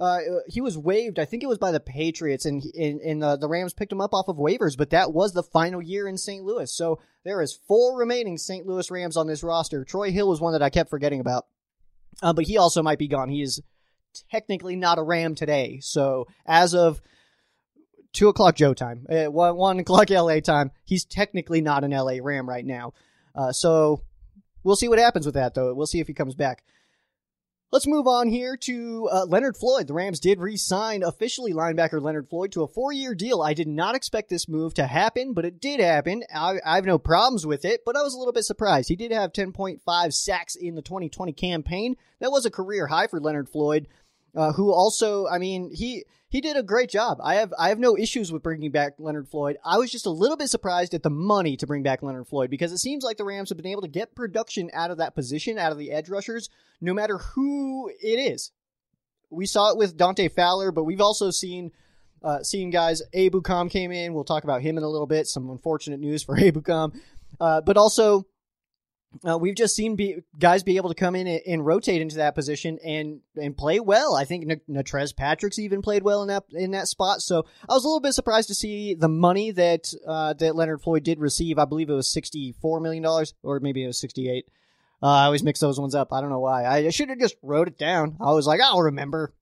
uh, 0.00 0.20
he 0.46 0.62
was 0.62 0.78
waived. 0.78 1.18
I 1.18 1.26
think 1.26 1.42
it 1.42 1.48
was 1.48 1.58
by 1.58 1.72
the 1.72 1.78
Patriots, 1.78 2.46
and 2.46 2.64
and, 2.74 3.00
and 3.02 3.22
uh, 3.22 3.36
the 3.36 3.48
Rams 3.48 3.74
picked 3.74 3.92
him 3.92 4.00
up 4.00 4.14
off 4.14 4.28
of 4.28 4.36
waivers. 4.38 4.76
But 4.76 4.90
that 4.90 5.12
was 5.12 5.34
the 5.34 5.42
final 5.42 5.82
year 5.82 6.08
in 6.08 6.16
St. 6.16 6.42
Louis. 6.42 6.72
So 6.72 7.00
there 7.22 7.42
is 7.42 7.58
four 7.68 7.98
remaining 7.98 8.38
St. 8.38 8.66
Louis 8.66 8.90
Rams 8.90 9.18
on 9.18 9.26
this 9.26 9.42
roster. 9.42 9.84
Troy 9.84 10.10
Hill 10.10 10.28
was 10.28 10.40
one 10.40 10.54
that 10.54 10.62
I 10.62 10.70
kept 10.70 10.88
forgetting 10.88 11.20
about, 11.20 11.46
uh, 12.22 12.32
but 12.32 12.46
he 12.46 12.56
also 12.56 12.82
might 12.82 12.98
be 12.98 13.08
gone. 13.08 13.28
He 13.28 13.42
is 13.42 13.60
technically 14.30 14.74
not 14.74 14.98
a 14.98 15.02
Ram 15.02 15.34
today. 15.34 15.80
So 15.82 16.26
as 16.46 16.74
of 16.74 17.02
two 18.12 18.28
o'clock 18.28 18.56
Joe 18.56 18.74
time, 18.74 19.06
uh, 19.08 19.30
one, 19.30 19.56
one 19.56 19.78
o'clock 19.78 20.10
LA 20.10 20.40
time, 20.40 20.70
he's 20.84 21.04
technically 21.04 21.60
not 21.60 21.84
an 21.84 21.90
LA 21.90 22.18
Ram 22.22 22.48
right 22.48 22.64
now. 22.64 22.92
Uh, 23.34 23.52
so 23.52 24.02
we'll 24.64 24.76
see 24.76 24.88
what 24.88 24.98
happens 24.98 25.26
with 25.26 25.34
that, 25.34 25.54
though. 25.54 25.72
We'll 25.74 25.86
see 25.86 26.00
if 26.00 26.06
he 26.06 26.14
comes 26.14 26.34
back. 26.34 26.64
Let's 27.72 27.86
move 27.86 28.08
on 28.08 28.28
here 28.28 28.56
to 28.56 29.08
uh, 29.12 29.26
Leonard 29.26 29.56
Floyd. 29.56 29.86
The 29.86 29.94
Rams 29.94 30.18
did 30.18 30.40
re 30.40 30.56
sign 30.56 31.04
officially 31.04 31.52
linebacker 31.52 32.02
Leonard 32.02 32.28
Floyd 32.28 32.50
to 32.52 32.64
a 32.64 32.68
four 32.68 32.92
year 32.92 33.14
deal. 33.14 33.42
I 33.42 33.54
did 33.54 33.68
not 33.68 33.94
expect 33.94 34.28
this 34.28 34.48
move 34.48 34.74
to 34.74 34.88
happen, 34.88 35.34
but 35.34 35.44
it 35.44 35.60
did 35.60 35.78
happen. 35.78 36.24
I, 36.34 36.58
I, 36.66 36.74
have 36.74 36.84
no 36.84 36.98
problems 36.98 37.46
with 37.46 37.64
it, 37.64 37.82
but 37.86 37.96
I 37.96 38.02
was 38.02 38.12
a 38.12 38.18
little 38.18 38.32
bit 38.32 38.44
surprised. 38.44 38.88
He 38.88 38.96
did 38.96 39.12
have 39.12 39.32
10.5 39.32 40.12
sacks 40.12 40.56
in 40.56 40.74
the 40.74 40.82
2020 40.82 41.32
campaign. 41.32 41.96
That 42.18 42.32
was 42.32 42.44
a 42.44 42.50
career 42.50 42.88
high 42.88 43.06
for 43.06 43.20
Leonard 43.20 43.48
Floyd 43.48 43.86
uh, 44.34 44.52
who 44.52 44.72
also, 44.72 45.26
I 45.26 45.38
mean, 45.38 45.70
he 45.74 46.04
he 46.30 46.40
did 46.40 46.56
a 46.56 46.62
great 46.62 46.88
job. 46.88 47.18
I 47.22 47.34
have 47.34 47.52
I 47.58 47.70
have 47.70 47.80
no 47.80 47.98
issues 47.98 48.32
with 48.32 48.44
bringing 48.44 48.70
back 48.70 48.94
Leonard 48.98 49.28
Floyd. 49.28 49.58
I 49.64 49.78
was 49.78 49.90
just 49.90 50.06
a 50.06 50.10
little 50.10 50.36
bit 50.36 50.48
surprised 50.48 50.94
at 50.94 51.02
the 51.02 51.10
money 51.10 51.56
to 51.56 51.66
bring 51.66 51.82
back 51.82 52.04
Leonard 52.04 52.28
Floyd 52.28 52.50
because 52.50 52.70
it 52.70 52.78
seems 52.78 53.02
like 53.02 53.16
the 53.16 53.24
Rams 53.24 53.48
have 53.48 53.56
been 53.56 53.66
able 53.66 53.82
to 53.82 53.88
get 53.88 54.14
production 54.14 54.70
out 54.72 54.92
of 54.92 54.98
that 54.98 55.16
position, 55.16 55.58
out 55.58 55.72
of 55.72 55.78
the 55.78 55.90
edge 55.90 56.08
rushers, 56.08 56.48
no 56.80 56.94
matter 56.94 57.18
who 57.18 57.90
it 58.00 58.18
is. 58.18 58.52
We 59.28 59.44
saw 59.44 59.72
it 59.72 59.76
with 59.76 59.96
Dante 59.96 60.28
Fowler, 60.28 60.70
but 60.70 60.84
we've 60.84 61.00
also 61.00 61.32
seen 61.32 61.72
uh, 62.22 62.44
seen 62.44 62.70
guys. 62.70 63.02
Ebukam 63.12 63.68
came 63.68 63.90
in. 63.90 64.14
We'll 64.14 64.22
talk 64.22 64.44
about 64.44 64.62
him 64.62 64.78
in 64.78 64.84
a 64.84 64.88
little 64.88 65.08
bit. 65.08 65.26
Some 65.26 65.50
unfortunate 65.50 65.98
news 65.98 66.22
for 66.22 66.36
Ebukam, 66.38 66.96
uh, 67.40 67.60
but 67.60 67.76
also 67.76 68.24
uh, 69.28 69.36
we've 69.36 69.56
just 69.56 69.74
seen 69.74 69.96
be, 69.96 70.22
guys 70.38 70.62
be 70.62 70.76
able 70.76 70.88
to 70.88 70.94
come 70.94 71.16
in 71.16 71.26
and, 71.26 71.40
and, 71.46 71.66
rotate 71.66 72.00
into 72.00 72.16
that 72.16 72.34
position 72.34 72.78
and 72.84 73.20
and 73.36 73.56
play 73.56 73.80
well. 73.80 74.14
I 74.14 74.24
think 74.24 74.48
N- 74.48 74.60
Natrez 74.70 75.14
Patrick's 75.16 75.58
even 75.58 75.82
played 75.82 76.04
well 76.04 76.22
in 76.22 76.28
that 76.28 76.44
in 76.52 76.70
that 76.72 76.86
spot. 76.86 77.20
So 77.20 77.44
I 77.68 77.74
was 77.74 77.84
a 77.84 77.88
little 77.88 78.00
bit 78.00 78.14
surprised 78.14 78.48
to 78.48 78.54
see 78.54 78.94
the 78.94 79.08
money 79.08 79.50
that 79.50 79.92
uh, 80.06 80.34
that 80.34 80.54
Leonard 80.54 80.80
Floyd 80.80 81.02
did 81.02 81.18
receive. 81.18 81.58
I 81.58 81.64
believe 81.64 81.90
it 81.90 81.94
was 81.94 82.10
sixty 82.10 82.54
four 82.62 82.80
million 82.80 83.02
dollars, 83.02 83.34
or 83.42 83.58
maybe 83.60 83.82
it 83.82 83.88
was 83.88 84.00
sixty 84.00 84.30
eight. 84.30 84.46
Uh, 85.02 85.08
I 85.08 85.24
always 85.24 85.42
mix 85.42 85.60
those 85.60 85.80
ones 85.80 85.94
up. 85.94 86.12
I 86.12 86.20
don't 86.20 86.30
know 86.30 86.40
why. 86.40 86.66
I 86.66 86.88
should 86.90 87.08
have 87.08 87.18
just 87.18 87.36
wrote 87.42 87.68
it 87.68 87.78
down. 87.78 88.16
I 88.20 88.32
was 88.32 88.46
like, 88.46 88.60
I'll 88.60 88.82
remember. 88.82 89.34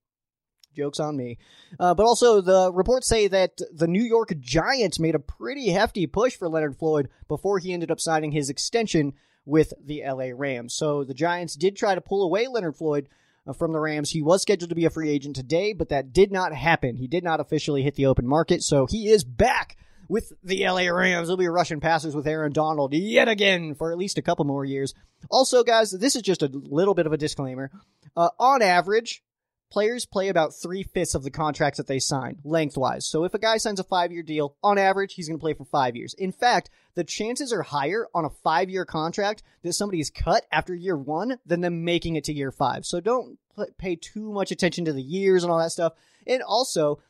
Jokes 0.76 1.00
on 1.00 1.16
me. 1.16 1.38
Uh, 1.80 1.92
but 1.92 2.06
also, 2.06 2.40
the 2.40 2.72
reports 2.72 3.08
say 3.08 3.26
that 3.26 3.58
the 3.74 3.88
New 3.88 4.02
York 4.02 4.32
Giants 4.38 5.00
made 5.00 5.16
a 5.16 5.18
pretty 5.18 5.70
hefty 5.70 6.06
push 6.06 6.36
for 6.36 6.48
Leonard 6.48 6.76
Floyd 6.76 7.08
before 7.26 7.58
he 7.58 7.72
ended 7.72 7.90
up 7.90 7.98
signing 7.98 8.30
his 8.30 8.48
extension 8.48 9.14
with 9.48 9.72
the 9.82 10.02
LA 10.06 10.26
Rams. 10.34 10.74
So 10.74 11.04
the 11.04 11.14
Giants 11.14 11.56
did 11.56 11.74
try 11.74 11.94
to 11.94 12.00
pull 12.02 12.22
away 12.22 12.46
Leonard 12.46 12.76
Floyd 12.76 13.08
uh, 13.46 13.54
from 13.54 13.72
the 13.72 13.80
Rams. 13.80 14.10
He 14.10 14.22
was 14.22 14.42
scheduled 14.42 14.68
to 14.68 14.76
be 14.76 14.84
a 14.84 14.90
free 14.90 15.08
agent 15.08 15.34
today, 15.36 15.72
but 15.72 15.88
that 15.88 16.12
did 16.12 16.30
not 16.30 16.52
happen. 16.52 16.96
He 16.96 17.08
did 17.08 17.24
not 17.24 17.40
officially 17.40 17.82
hit 17.82 17.94
the 17.94 18.06
open 18.06 18.26
market, 18.26 18.62
so 18.62 18.86
he 18.86 19.08
is 19.08 19.24
back 19.24 19.78
with 20.06 20.34
the 20.44 20.68
LA 20.68 20.88
Rams. 20.88 21.28
They'll 21.28 21.38
be 21.38 21.48
rushing 21.48 21.80
passers 21.80 22.14
with 22.14 22.26
Aaron 22.26 22.52
Donald 22.52 22.92
yet 22.92 23.28
again 23.28 23.74
for 23.74 23.90
at 23.90 23.98
least 23.98 24.18
a 24.18 24.22
couple 24.22 24.44
more 24.44 24.66
years. 24.66 24.94
Also, 25.30 25.64
guys, 25.64 25.90
this 25.90 26.14
is 26.14 26.22
just 26.22 26.42
a 26.42 26.50
little 26.52 26.94
bit 26.94 27.06
of 27.06 27.12
a 27.14 27.18
disclaimer. 27.18 27.70
Uh, 28.14 28.28
on 28.38 28.60
average, 28.60 29.22
players 29.70 30.06
play 30.06 30.28
about 30.28 30.54
three 30.54 30.82
fifths 30.82 31.14
of 31.14 31.22
the 31.22 31.30
contracts 31.30 31.76
that 31.78 31.86
they 31.86 31.98
sign 31.98 32.38
lengthwise. 32.44 33.06
So 33.06 33.24
if 33.24 33.34
a 33.34 33.38
guy 33.38 33.58
signs 33.58 33.80
a 33.80 33.84
five 33.84 34.12
year 34.12 34.22
deal, 34.22 34.56
on 34.62 34.78
average, 34.78 35.14
he's 35.14 35.28
going 35.28 35.38
to 35.38 35.42
play 35.42 35.54
for 35.54 35.64
five 35.64 35.96
years. 35.96 36.14
In 36.14 36.32
fact, 36.32 36.70
the 36.94 37.04
chances 37.04 37.52
are 37.52 37.62
higher 37.62 38.06
on 38.14 38.24
a 38.24 38.30
five 38.30 38.70
year 38.70 38.84
contract 38.84 39.42
that 39.62 39.72
somebody 39.74 40.00
is 40.00 40.10
cut 40.10 40.44
after 40.50 40.74
year 40.74 40.96
one 40.96 41.38
than 41.46 41.60
them 41.60 41.84
making 41.84 42.16
it 42.16 42.24
to 42.24 42.32
year 42.32 42.52
five. 42.52 42.84
So 42.84 43.00
don't 43.00 43.38
pay 43.78 43.96
too 43.96 44.32
much 44.32 44.50
attention 44.50 44.84
to 44.86 44.92
the 44.92 45.02
years 45.02 45.42
and 45.42 45.52
all 45.52 45.58
that 45.58 45.72
stuff. 45.72 45.92
And 46.26 46.42
also, 46.42 47.00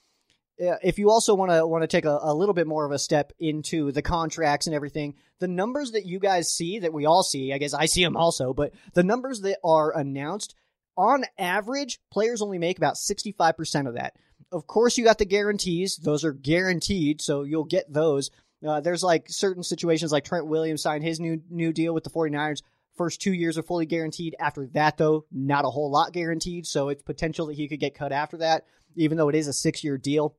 uh, 0.60 0.76
if 0.82 0.98
you 0.98 1.10
also 1.10 1.34
want 1.34 1.52
to 1.52 1.66
want 1.66 1.82
to 1.82 1.86
take 1.88 2.04
a, 2.04 2.18
a, 2.22 2.34
little 2.34 2.54
bit 2.54 2.66
more 2.66 2.84
of 2.84 2.90
a 2.90 2.98
step 2.98 3.32
into 3.38 3.92
the 3.92 4.02
contracts 4.02 4.66
and 4.66 4.74
everything, 4.74 5.14
the 5.38 5.46
numbers 5.46 5.92
that 5.92 6.04
you 6.06 6.18
guys 6.18 6.52
see 6.52 6.80
that 6.80 6.92
we 6.92 7.06
all 7.06 7.22
see, 7.22 7.52
I 7.52 7.58
guess 7.58 7.74
I 7.74 7.86
see 7.86 8.02
them 8.02 8.16
also, 8.16 8.52
but 8.52 8.72
the 8.94 9.04
numbers 9.04 9.40
that 9.42 9.58
are 9.62 9.96
announced 9.96 10.56
on 10.98 11.24
average, 11.38 12.00
players 12.10 12.42
only 12.42 12.58
make 12.58 12.76
about 12.76 12.96
65% 12.96 13.86
of 13.86 13.94
that. 13.94 14.16
Of 14.50 14.66
course, 14.66 14.98
you 14.98 15.04
got 15.04 15.18
the 15.18 15.24
guarantees. 15.24 15.96
Those 15.96 16.24
are 16.24 16.32
guaranteed, 16.32 17.20
so 17.20 17.44
you'll 17.44 17.64
get 17.64 17.90
those. 17.90 18.30
Uh, 18.66 18.80
there's 18.80 19.04
like 19.04 19.26
certain 19.28 19.62
situations 19.62 20.10
like 20.10 20.24
Trent 20.24 20.46
Williams 20.46 20.82
signed 20.82 21.04
his 21.04 21.20
new 21.20 21.40
new 21.48 21.72
deal 21.72 21.94
with 21.94 22.02
the 22.02 22.10
49ers. 22.10 22.62
First 22.96 23.20
two 23.20 23.32
years 23.32 23.56
are 23.56 23.62
fully 23.62 23.86
guaranteed. 23.86 24.34
After 24.40 24.66
that, 24.72 24.96
though, 24.96 25.24
not 25.30 25.64
a 25.64 25.70
whole 25.70 25.90
lot 25.90 26.12
guaranteed. 26.12 26.66
So 26.66 26.88
it's 26.88 27.02
potential 27.02 27.46
that 27.46 27.56
he 27.56 27.68
could 27.68 27.78
get 27.78 27.94
cut 27.94 28.10
after 28.10 28.38
that, 28.38 28.64
even 28.96 29.16
though 29.16 29.28
it 29.28 29.36
is 29.36 29.46
a 29.46 29.52
six 29.52 29.84
year 29.84 29.96
deal. 29.96 30.34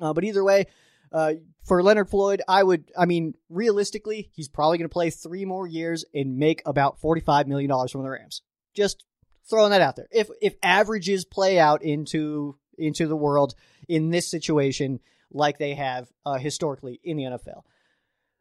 Uh, 0.00 0.12
but 0.12 0.24
either 0.24 0.42
way, 0.42 0.66
uh, 1.12 1.34
for 1.64 1.82
Leonard 1.82 2.10
Floyd, 2.10 2.42
I 2.48 2.64
would, 2.64 2.90
I 2.98 3.06
mean, 3.06 3.34
realistically, 3.48 4.30
he's 4.34 4.48
probably 4.48 4.78
going 4.78 4.88
to 4.88 4.92
play 4.92 5.10
three 5.10 5.44
more 5.44 5.68
years 5.68 6.04
and 6.12 6.38
make 6.38 6.62
about 6.66 7.00
$45 7.00 7.46
million 7.46 7.70
from 7.88 8.02
the 8.02 8.10
Rams. 8.10 8.42
Just 8.74 9.04
throwing 9.48 9.70
that 9.70 9.80
out 9.80 9.96
there. 9.96 10.08
If, 10.10 10.28
if 10.40 10.56
averages 10.62 11.24
play 11.24 11.58
out 11.58 11.82
into, 11.82 12.56
into 12.78 13.06
the 13.06 13.16
world 13.16 13.54
in 13.88 14.10
this 14.10 14.28
situation, 14.30 15.00
like 15.30 15.58
they 15.58 15.74
have 15.74 16.08
uh, 16.24 16.38
historically 16.38 17.00
in 17.02 17.16
the 17.16 17.24
NFL. 17.24 17.62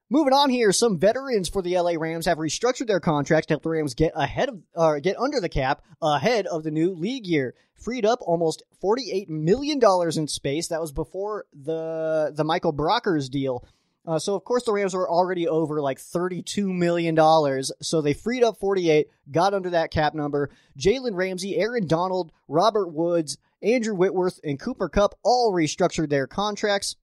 Moving 0.08 0.34
on 0.34 0.52
here, 0.52 0.72
some 0.72 1.00
veterans 1.00 1.50
for 1.50 1.64
the 1.64 1.80
LA 1.80 1.94
Rams 1.98 2.28
have 2.28 2.38
restructured 2.38 2.86
their 2.86 3.00
contracts 3.00 3.48
to 3.48 3.54
help 3.54 3.64
the 3.64 3.70
Rams 3.70 3.96
get 3.96 4.12
ahead 4.16 4.50
of 4.50 4.62
or 4.76 5.00
get 5.00 5.18
under 5.18 5.40
the 5.40 5.50
cap 5.50 5.82
ahead 6.00 6.46
of 6.46 6.64
the 6.64 6.70
new 6.70 6.94
league 6.94 7.26
year. 7.26 7.56
Freed 7.74 8.06
up 8.06 8.20
almost 8.22 8.62
$48 8.84 9.30
million 9.30 9.80
in 10.16 10.28
space. 10.28 10.68
That 10.68 10.80
was 10.80 10.92
before 10.92 11.46
the 11.54 12.32
the 12.36 12.44
Michael 12.44 12.72
Brockers 12.72 13.32
deal. 13.32 13.66
Uh, 14.08 14.20
so 14.20 14.36
of 14.36 14.44
course 14.44 14.64
the 14.64 14.72
Rams 14.72 14.94
were 14.94 15.10
already 15.10 15.48
over 15.48 15.82
like 15.82 15.98
$32 15.98 16.68
million. 16.68 17.18
So 17.82 18.02
they 18.02 18.14
freed 18.14 18.44
up 18.44 18.58
48, 18.58 19.08
got 19.32 19.54
under 19.54 19.72
that 19.72 19.92
cap 19.92 20.14
number. 20.14 20.50
Jalen 20.78 21.16
Ramsey, 21.16 21.58
Aaron 21.58 21.88
Donald, 21.88 22.32
Robert 22.48 22.90
Woods, 22.90 23.38
Andrew 23.62 23.96
Whitworth, 23.96 24.40
and 24.44 24.60
Cooper 24.60 24.90
Kupp 24.90 25.16
all 25.24 25.52
restructured 25.52 26.10
their 26.10 26.28
contracts. 26.28 26.96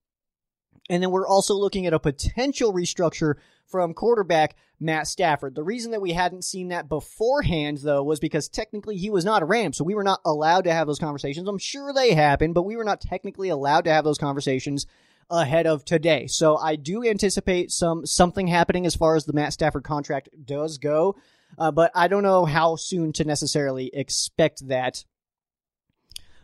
And 0.88 1.02
then 1.02 1.10
we're 1.10 1.26
also 1.26 1.54
looking 1.54 1.86
at 1.86 1.92
a 1.92 1.98
potential 1.98 2.72
restructure 2.72 3.34
from 3.66 3.94
quarterback 3.94 4.56
Matt 4.78 5.06
Stafford. 5.06 5.54
The 5.54 5.62
reason 5.62 5.92
that 5.92 6.02
we 6.02 6.12
hadn't 6.12 6.44
seen 6.44 6.68
that 6.68 6.88
beforehand, 6.88 7.78
though, 7.78 8.02
was 8.02 8.20
because 8.20 8.48
technically 8.48 8.96
he 8.96 9.08
was 9.08 9.24
not 9.24 9.42
a 9.42 9.46
Ram, 9.46 9.72
so 9.72 9.84
we 9.84 9.94
were 9.94 10.04
not 10.04 10.20
allowed 10.24 10.64
to 10.64 10.72
have 10.72 10.86
those 10.86 10.98
conversations. 10.98 11.48
I'm 11.48 11.58
sure 11.58 11.92
they 11.92 12.14
happened, 12.14 12.54
but 12.54 12.64
we 12.64 12.76
were 12.76 12.84
not 12.84 13.00
technically 13.00 13.48
allowed 13.48 13.84
to 13.84 13.92
have 13.92 14.04
those 14.04 14.18
conversations 14.18 14.86
ahead 15.32 15.66
of 15.66 15.84
today. 15.84 16.26
So 16.26 16.56
I 16.56 16.76
do 16.76 17.04
anticipate 17.04 17.72
some 17.72 18.06
something 18.06 18.46
happening 18.46 18.86
as 18.86 18.94
far 18.94 19.16
as 19.16 19.24
the 19.24 19.32
Matt 19.32 19.52
Stafford 19.52 19.82
contract 19.82 20.28
does 20.44 20.78
go, 20.78 21.16
uh, 21.58 21.70
but 21.72 21.90
I 21.94 22.08
don't 22.08 22.22
know 22.22 22.44
how 22.44 22.76
soon 22.76 23.12
to 23.14 23.24
necessarily 23.24 23.90
expect 23.92 24.68
that. 24.68 25.04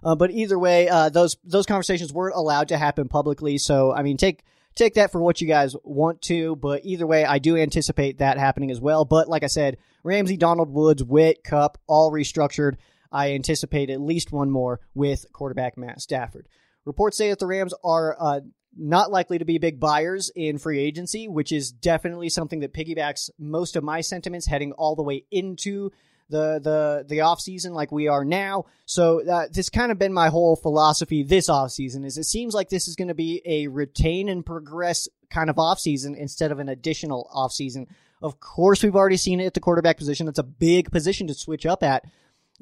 Uh, 0.03 0.15
but 0.15 0.31
either 0.31 0.59
way, 0.59 0.89
uh, 0.89 1.09
those 1.09 1.37
those 1.45 1.67
conversations 1.67 2.13
weren't 2.13 2.37
allowed 2.37 2.69
to 2.69 2.79
happen 2.79 3.09
publicly. 3.09 3.59
So 3.59 3.93
I 3.93 4.03
mean, 4.03 4.17
take 4.17 4.43
take 4.75 4.95
that 4.95 5.13
for 5.13 5.21
what 5.21 5.41
you 5.41 5.47
guys 5.47 5.77
want 5.85 6.23
to. 6.23 6.57
But 6.57 6.85
either 6.85 7.07
way, 7.07 7.25
I 7.25 7.39
do 7.39 7.57
anticipate 7.57 8.19
that 8.19 8.39
happening 8.39 8.71
as 8.71 8.81
well. 8.81 9.05
But 9.05 9.29
like 9.29 9.43
I 9.43 9.49
said, 9.49 9.77
Ramsey, 10.03 10.37
Donald 10.37 10.71
Woods, 10.71 11.05
Witt, 11.05 11.45
Kupp, 11.45 11.79
all 11.87 12.11
restructured. 12.11 12.77
I 13.11 13.33
anticipate 13.33 13.91
at 13.91 14.01
least 14.01 14.33
one 14.33 14.51
more 14.51 14.81
with 14.95 15.27
quarterback 15.33 15.77
Matt 15.77 16.01
Stafford. 16.01 16.47
Reports 16.85 17.17
say 17.19 17.31
that 17.31 17.39
the 17.39 17.47
Rams 17.47 17.75
are 17.85 18.17
uh, 18.19 18.41
not 18.79 19.11
likely 19.11 19.39
to 19.39 19.45
be 19.45 19.59
big 19.59 19.81
buyers 19.81 20.31
in 20.35 20.59
free 20.59 20.79
agency, 20.79 21.29
which 21.29 21.53
is 21.53 21.73
definitely 21.73 22.29
something 22.29 22.61
that 22.61 22.73
piggybacks 22.73 23.31
most 23.39 23.77
of 23.77 23.85
my 23.85 24.01
sentiments 24.01 24.47
heading 24.47 24.73
all 24.73 24.95
the 24.95 25.03
way 25.03 25.25
into 25.31 25.91
the 26.31 26.61
the 26.63 27.05
the 27.09 27.21
off 27.23 27.41
season 27.41 27.73
like 27.73 27.91
we 27.91 28.09
are 28.09 28.25
now. 28.25 28.67
So 28.87 29.27
uh, 29.27 29.47
this 29.51 29.71
kind 29.71 29.91
of 29.91 29.99
been 29.99 30.13
my 30.13 30.29
whole 30.29 30.57
philosophy 30.57 31.23
this 31.23 31.49
off 31.49 31.71
season 31.71 32.05
is 32.05 32.19
it 32.19 32.25
seems 32.25 32.55
like 32.55 32.69
this 32.69 32.89
is 32.89 32.97
going 32.97 33.09
to 33.09 33.15
be 33.15 33.43
a 33.45 33.67
retain 33.69 34.29
and 34.29 34.45
progress 34.45 35.09
kind 35.31 35.51
of 35.51 35.59
off 35.59 35.81
season 35.81 36.15
instead 36.15 36.53
of 36.53 36.59
an 36.59 36.69
additional 36.69 37.29
off 37.33 37.53
season. 37.53 37.87
Of 38.21 38.41
course, 38.41 38.83
we've 38.83 38.97
already 38.97 39.17
seen 39.17 39.41
it 39.41 39.47
at 39.47 39.55
the 39.55 39.61
quarterback 39.61 39.97
position. 39.97 40.27
That's 40.27 40.39
a 40.39 40.45
big 40.45 40.91
position 40.91 41.29
to 41.29 41.35
switch 41.35 41.67
up 41.67 41.83
at. 41.83 42.05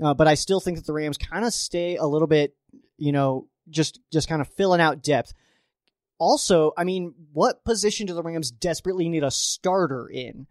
Uh, 0.03 0.13
but 0.13 0.29
I 0.29 0.35
still 0.35 0.61
think 0.61 0.77
that 0.77 0.87
the 0.87 0.93
Rams 0.93 1.17
kind 1.17 1.45
of 1.45 1.55
stay 1.55 1.97
a 1.97 2.05
little 2.05 2.29
bit, 2.29 2.55
you 2.99 3.13
know, 3.13 3.49
just 3.71 4.01
just 4.13 4.29
kind 4.29 4.41
of 4.41 4.49
filling 4.49 4.81
out 4.81 5.03
depth. 5.03 5.33
Also, 6.19 6.73
I 6.77 6.85
mean, 6.85 7.15
what 7.33 7.65
position 7.65 8.07
do 8.07 8.15
the 8.15 8.23
Rams 8.23 8.51
desperately 8.51 9.09
need 9.09 9.25
a 9.25 9.31
starter 9.31 10.09
in? 10.09 10.47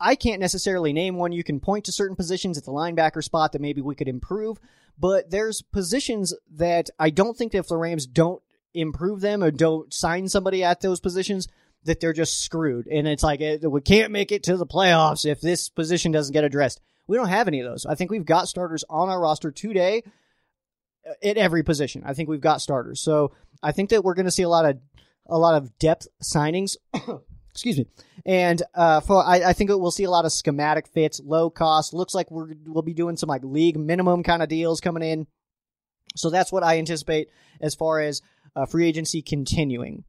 I 0.00 0.14
can't 0.14 0.40
necessarily 0.40 0.92
name 0.92 1.16
one. 1.16 1.32
You 1.32 1.42
can 1.42 1.58
point 1.58 1.84
to 1.86 1.92
certain 1.92 2.16
positions 2.16 2.56
at 2.56 2.64
the 2.64 2.72
linebacker 2.72 3.22
spot 3.22 3.52
that 3.52 3.60
maybe 3.60 3.80
we 3.80 3.96
could 3.96 4.08
improve, 4.08 4.58
but 4.98 5.30
there's 5.30 5.60
positions 5.60 6.34
that 6.54 6.88
I 6.98 7.10
don't 7.10 7.36
think 7.36 7.52
that 7.52 7.58
if 7.58 7.68
the 7.68 7.76
Rams 7.76 8.06
don't 8.06 8.42
improve 8.74 9.20
them 9.20 9.42
or 9.42 9.50
don't 9.50 9.92
sign 9.92 10.28
somebody 10.28 10.62
at 10.62 10.80
those 10.80 11.00
positions, 11.00 11.48
that 11.84 12.00
they're 12.00 12.12
just 12.12 12.42
screwed. 12.42 12.86
And 12.86 13.06
it's 13.08 13.22
like, 13.22 13.40
eh, 13.40 13.58
we 13.62 13.80
can't 13.80 14.12
make 14.12 14.32
it 14.32 14.44
to 14.44 14.56
the 14.56 14.66
playoffs 14.66 15.24
if 15.24 15.40
this 15.40 15.68
position 15.68 16.12
doesn't 16.12 16.32
get 16.32 16.44
addressed. 16.44 16.80
We 17.06 17.16
don't 17.16 17.28
have 17.28 17.48
any 17.48 17.60
of 17.60 17.70
those. 17.70 17.86
I 17.86 17.94
think 17.94 18.10
we've 18.10 18.24
got 18.24 18.48
starters 18.48 18.84
on 18.88 19.08
our 19.08 19.20
roster 19.20 19.50
today 19.50 20.02
uh, 21.08 21.12
at 21.22 21.36
every 21.36 21.62
position. 21.62 22.02
I 22.04 22.14
think 22.14 22.28
we've 22.28 22.40
got 22.40 22.60
starters. 22.60 23.00
So 23.00 23.32
I 23.62 23.72
think 23.72 23.90
that 23.90 24.04
we're 24.04 24.14
going 24.14 24.26
to 24.26 24.32
see 24.32 24.42
a 24.42 24.48
lot 24.48 24.66
of 24.66 24.78
a 25.28 25.38
lot 25.38 25.54
of 25.54 25.78
depth 25.78 26.08
signings 26.22 26.76
excuse 27.58 27.78
me. 27.78 27.86
And 28.24 28.62
uh, 28.74 29.00
for 29.00 29.24
I, 29.24 29.48
I 29.48 29.52
think 29.52 29.70
we'll 29.70 29.90
see 29.90 30.04
a 30.04 30.10
lot 30.10 30.24
of 30.24 30.32
schematic 30.32 30.86
fits, 30.86 31.20
low 31.24 31.50
cost. 31.50 31.92
Looks 31.92 32.14
like 32.14 32.30
we're, 32.30 32.54
we'll 32.66 32.82
be 32.82 32.94
doing 32.94 33.16
some 33.16 33.28
like 33.28 33.42
league 33.42 33.76
minimum 33.76 34.22
kind 34.22 34.42
of 34.42 34.48
deals 34.48 34.80
coming 34.80 35.02
in. 35.02 35.26
So 36.16 36.30
that's 36.30 36.52
what 36.52 36.62
I 36.62 36.78
anticipate 36.78 37.30
as 37.60 37.74
far 37.74 38.00
as 38.00 38.22
uh, 38.54 38.66
free 38.66 38.86
agency 38.86 39.22
continuing. 39.22 40.04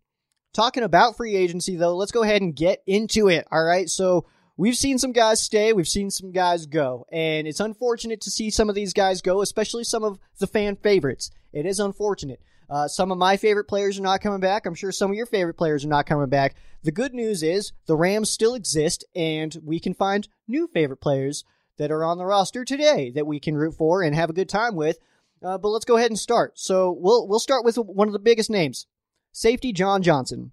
Talking 0.54 0.84
about 0.84 1.18
free 1.18 1.36
agency 1.36 1.76
though, 1.76 1.96
let's 1.96 2.12
go 2.12 2.22
ahead 2.22 2.42
and 2.42 2.56
get 2.56 2.84
into 2.86 3.30
it. 3.30 3.48
All 3.52 3.64
right, 3.64 3.90
so 3.90 4.28
we've 4.56 4.78
seen 4.78 5.00
some 5.00 5.12
guys 5.12 5.42
stay, 5.42 5.74
we've 5.74 5.88
seen 5.88 6.12
some 6.12 6.32
guys 6.32 6.68
go, 6.68 7.06
and 7.12 7.48
it's 7.48 7.60
unfortunate 7.60 8.22
to 8.22 8.32
see 8.32 8.52
some 8.52 8.70
of 8.70 8.76
these 8.76 8.94
guys 8.94 9.22
go, 9.22 9.42
especially 9.42 9.84
some 9.84 10.04
of 10.04 10.20
the 10.40 10.48
fan 10.48 10.76
favorites. 10.76 11.32
It 11.52 11.66
is 11.66 11.80
unfortunate. 11.80 12.42
Uh, 12.70 12.88
some 12.88 13.12
of 13.12 13.18
my 13.18 13.36
favorite 13.36 13.66
players 13.66 13.98
are 13.98 14.04
not 14.04 14.22
coming 14.22 14.40
back. 14.40 14.66
I'm 14.66 14.76
sure 14.76 14.92
some 14.92 15.10
of 15.10 15.18
your 15.18 15.26
favorite 15.26 15.58
players 15.58 15.84
are 15.84 15.90
not 15.90 16.06
coming 16.06 16.30
back. 16.30 16.56
The 16.84 16.92
good 16.92 17.14
news 17.14 17.42
is 17.42 17.74
the 17.88 17.96
Rams 17.96 18.30
still 18.30 18.54
exist, 18.54 19.04
and 19.16 19.58
we 19.64 19.80
can 19.80 19.94
find 19.94 20.28
new 20.48 20.68
favorite 20.68 21.02
players 21.02 21.44
that 21.78 21.92
are 21.92 22.04
on 22.04 22.18
the 22.18 22.26
roster 22.26 22.64
today 22.64 23.10
that 23.12 23.26
we 23.26 23.40
can 23.40 23.58
root 23.58 23.74
for 23.74 24.04
and 24.04 24.14
have 24.14 24.30
a 24.30 24.34
good 24.34 24.50
time 24.50 24.76
with. 24.76 25.00
Uh, 25.42 25.58
but 25.58 25.70
let's 25.70 25.86
go 25.86 25.98
ahead 25.98 26.12
and 26.12 26.20
start. 26.20 26.60
So 26.60 26.92
we'll 26.92 27.28
we'll 27.28 27.40
start 27.40 27.66
with 27.66 27.78
one 27.78 28.08
of 28.08 28.14
the 28.14 28.20
biggest 28.20 28.50
names, 28.50 28.86
safety 29.32 29.72
John 29.72 30.04
Johnson. 30.04 30.52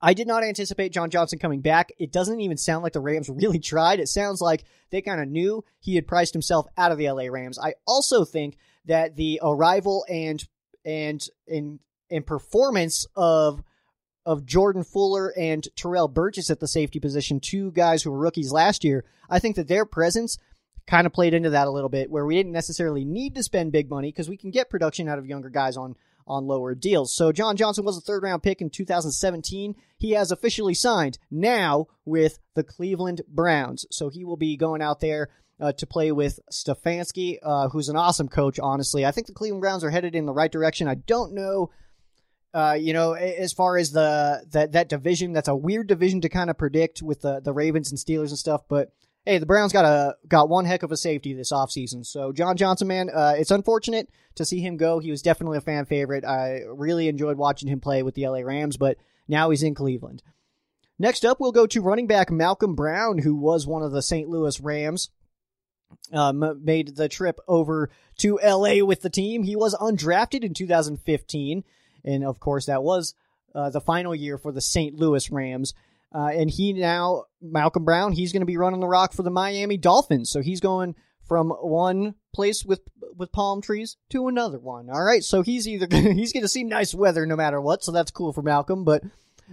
I 0.00 0.12
did 0.14 0.26
not 0.26 0.44
anticipate 0.44 0.92
John 0.92 1.10
Johnson 1.10 1.38
coming 1.38 1.60
back. 1.60 1.90
It 1.98 2.12
doesn't 2.12 2.40
even 2.40 2.56
sound 2.56 2.82
like 2.82 2.92
the 2.92 3.00
Rams 3.00 3.28
really 3.34 3.58
tried. 3.58 4.00
It 4.00 4.08
sounds 4.08 4.40
like 4.40 4.64
they 4.90 5.02
kind 5.02 5.20
of 5.20 5.28
knew 5.28 5.64
he 5.80 5.96
had 5.96 6.06
priced 6.06 6.32
himself 6.32 6.66
out 6.76 6.92
of 6.92 6.98
the 6.98 7.10
LA 7.10 7.24
Rams. 7.24 7.58
I 7.58 7.74
also 7.86 8.24
think 8.24 8.56
that 8.86 9.16
the 9.16 9.40
arrival 9.42 10.04
and 10.08 10.46
and 10.84 11.26
in 11.46 11.80
in 12.10 12.22
performance 12.22 13.06
of 13.16 13.62
of 14.26 14.46
Jordan 14.46 14.84
Fuller 14.84 15.32
and 15.36 15.66
Terrell 15.76 16.08
Burgess 16.08 16.50
at 16.50 16.60
the 16.60 16.68
safety 16.68 16.98
position, 16.98 17.40
two 17.40 17.70
guys 17.72 18.02
who 18.02 18.10
were 18.10 18.18
rookies 18.18 18.52
last 18.52 18.82
year, 18.82 19.04
I 19.28 19.38
think 19.38 19.56
that 19.56 19.68
their 19.68 19.84
presence 19.84 20.38
kind 20.86 21.06
of 21.06 21.12
played 21.12 21.34
into 21.34 21.50
that 21.50 21.66
a 21.66 21.70
little 21.70 21.88
bit, 21.88 22.10
where 22.10 22.26
we 22.26 22.34
didn't 22.34 22.52
necessarily 22.52 23.04
need 23.04 23.34
to 23.34 23.42
spend 23.42 23.72
big 23.72 23.90
money 23.90 24.08
because 24.08 24.28
we 24.28 24.36
can 24.36 24.50
get 24.50 24.70
production 24.70 25.08
out 25.08 25.18
of 25.18 25.26
younger 25.26 25.50
guys 25.50 25.76
on 25.76 25.96
on 26.26 26.46
lower 26.46 26.74
deals. 26.74 27.14
So 27.14 27.32
John 27.32 27.56
Johnson 27.56 27.84
was 27.84 27.98
a 27.98 28.00
third 28.00 28.22
round 28.22 28.42
pick 28.42 28.60
in 28.60 28.70
2017. 28.70 29.74
He 29.98 30.12
has 30.12 30.30
officially 30.30 30.74
signed 30.74 31.18
now 31.30 31.86
with 32.04 32.38
the 32.54 32.64
Cleveland 32.64 33.22
Browns. 33.28 33.86
So 33.90 34.08
he 34.08 34.24
will 34.24 34.38
be 34.38 34.56
going 34.56 34.80
out 34.80 35.00
there 35.00 35.28
uh, 35.60 35.72
to 35.72 35.86
play 35.86 36.12
with 36.12 36.40
Stefanski, 36.50 37.38
uh, 37.42 37.68
who's 37.68 37.88
an 37.88 37.96
awesome 37.96 38.28
coach, 38.28 38.58
honestly. 38.58 39.06
I 39.06 39.10
think 39.10 39.26
the 39.26 39.32
Cleveland 39.32 39.62
Browns 39.62 39.84
are 39.84 39.90
headed 39.90 40.14
in 40.14 40.26
the 40.26 40.32
right 40.32 40.50
direction. 40.50 40.88
I 40.88 40.94
don't 40.94 41.32
know, 41.32 41.70
uh, 42.52 42.76
you 42.78 42.92
know, 42.92 43.12
as 43.12 43.52
far 43.52 43.76
as 43.76 43.92
the 43.92 44.44
that, 44.52 44.72
that 44.72 44.88
division, 44.88 45.32
that's 45.32 45.48
a 45.48 45.56
weird 45.56 45.86
division 45.86 46.20
to 46.22 46.28
kind 46.28 46.50
of 46.50 46.58
predict 46.58 47.02
with 47.02 47.22
the, 47.22 47.40
the 47.40 47.52
Ravens 47.52 47.90
and 47.90 47.98
Steelers 47.98 48.28
and 48.28 48.38
stuff, 48.38 48.62
but 48.68 48.92
hey, 49.24 49.38
the 49.38 49.46
Browns 49.46 49.72
got 49.72 49.84
a 49.84 50.16
got 50.28 50.48
one 50.48 50.64
heck 50.64 50.82
of 50.82 50.92
a 50.92 50.96
safety 50.96 51.32
this 51.32 51.52
offseason. 51.52 52.04
So 52.04 52.32
John 52.32 52.56
Johnson, 52.56 52.88
man, 52.88 53.10
uh, 53.10 53.34
it's 53.36 53.50
unfortunate 53.50 54.08
to 54.34 54.44
see 54.44 54.60
him 54.60 54.76
go. 54.76 54.98
He 54.98 55.10
was 55.10 55.22
definitely 55.22 55.58
a 55.58 55.62
fan 55.62 55.86
favorite. 55.86 56.24
I 56.24 56.60
really 56.66 57.08
enjoyed 57.08 57.36
watching 57.36 57.68
him 57.68 57.80
play 57.80 58.02
with 58.02 58.14
the 58.14 58.28
LA 58.28 58.40
Rams, 58.40 58.76
but 58.76 58.96
now 59.28 59.50
he's 59.50 59.62
in 59.62 59.74
Cleveland. 59.74 60.22
Next 60.98 61.24
up, 61.24 61.40
we'll 61.40 61.52
go 61.52 61.66
to 61.66 61.82
running 61.82 62.06
back 62.06 62.30
Malcolm 62.30 62.74
Brown, 62.74 63.18
who 63.18 63.34
was 63.34 63.66
one 63.66 63.82
of 63.82 63.92
the 63.92 64.02
St. 64.02 64.28
Louis 64.28 64.60
Rams 64.60 65.10
um, 66.12 66.60
made 66.64 66.96
the 66.96 67.08
trip 67.08 67.40
over 67.48 67.90
to 68.18 68.38
LA 68.44 68.84
with 68.84 69.02
the 69.02 69.10
team. 69.10 69.42
He 69.42 69.56
was 69.56 69.74
undrafted 69.74 70.44
in 70.44 70.54
2015, 70.54 71.64
and 72.04 72.24
of 72.24 72.40
course, 72.40 72.66
that 72.66 72.82
was 72.82 73.14
uh, 73.54 73.70
the 73.70 73.80
final 73.80 74.14
year 74.14 74.38
for 74.38 74.52
the 74.52 74.60
St. 74.60 74.94
Louis 74.96 75.30
Rams. 75.30 75.74
Uh, 76.14 76.28
and 76.32 76.48
he 76.48 76.72
now, 76.72 77.24
Malcolm 77.42 77.84
Brown, 77.84 78.12
he's 78.12 78.32
going 78.32 78.42
to 78.42 78.46
be 78.46 78.56
running 78.56 78.78
the 78.80 78.86
rock 78.86 79.12
for 79.12 79.22
the 79.24 79.30
Miami 79.30 79.76
Dolphins. 79.76 80.30
So 80.30 80.40
he's 80.42 80.60
going 80.60 80.94
from 81.26 81.50
one 81.50 82.14
place 82.32 82.64
with 82.64 82.82
with 83.16 83.32
palm 83.32 83.60
trees 83.62 83.96
to 84.10 84.28
another 84.28 84.58
one. 84.58 84.90
All 84.90 85.02
right, 85.02 85.24
so 85.24 85.42
he's 85.42 85.66
either 85.66 85.86
he's 85.96 86.32
going 86.32 86.42
to 86.42 86.48
see 86.48 86.62
nice 86.64 86.94
weather 86.94 87.26
no 87.26 87.34
matter 87.36 87.60
what. 87.60 87.82
So 87.82 87.90
that's 87.90 88.10
cool 88.12 88.32
for 88.32 88.42
Malcolm. 88.42 88.84
But 88.84 89.02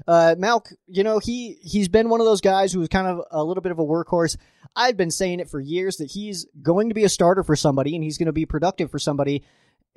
Uh, 0.08 0.36
Malk, 0.38 0.74
you 0.88 1.04
know 1.04 1.20
he 1.20 1.58
he's 1.62 1.88
been 1.90 2.10
one 2.10 2.22
of 2.22 2.26
those 2.26 2.42
guys 2.42 2.72
who's 2.72 2.88
kind 2.88 3.08
of 3.08 3.26
a 3.32 3.44
little 3.44 3.62
bit 3.62 3.72
of 3.72 3.80
a 3.80 3.84
workhorse. 3.86 4.38
I've 4.76 4.98
been 4.98 5.12
saying 5.12 5.40
it 5.40 5.50
for 5.50 5.60
years 5.60 5.98
that 5.98 6.12
he's 6.12 6.48
going 6.62 6.90
to 6.90 6.96
be 6.96 7.04
a 7.04 7.10
starter 7.10 7.44
for 7.44 7.56
somebody 7.56 7.96
and 7.96 8.04
he's 8.04 8.18
going 8.18 8.28
to 8.28 8.34
be 8.34 8.46
productive 8.46 8.90
for 8.90 9.00
somebody. 9.00 9.44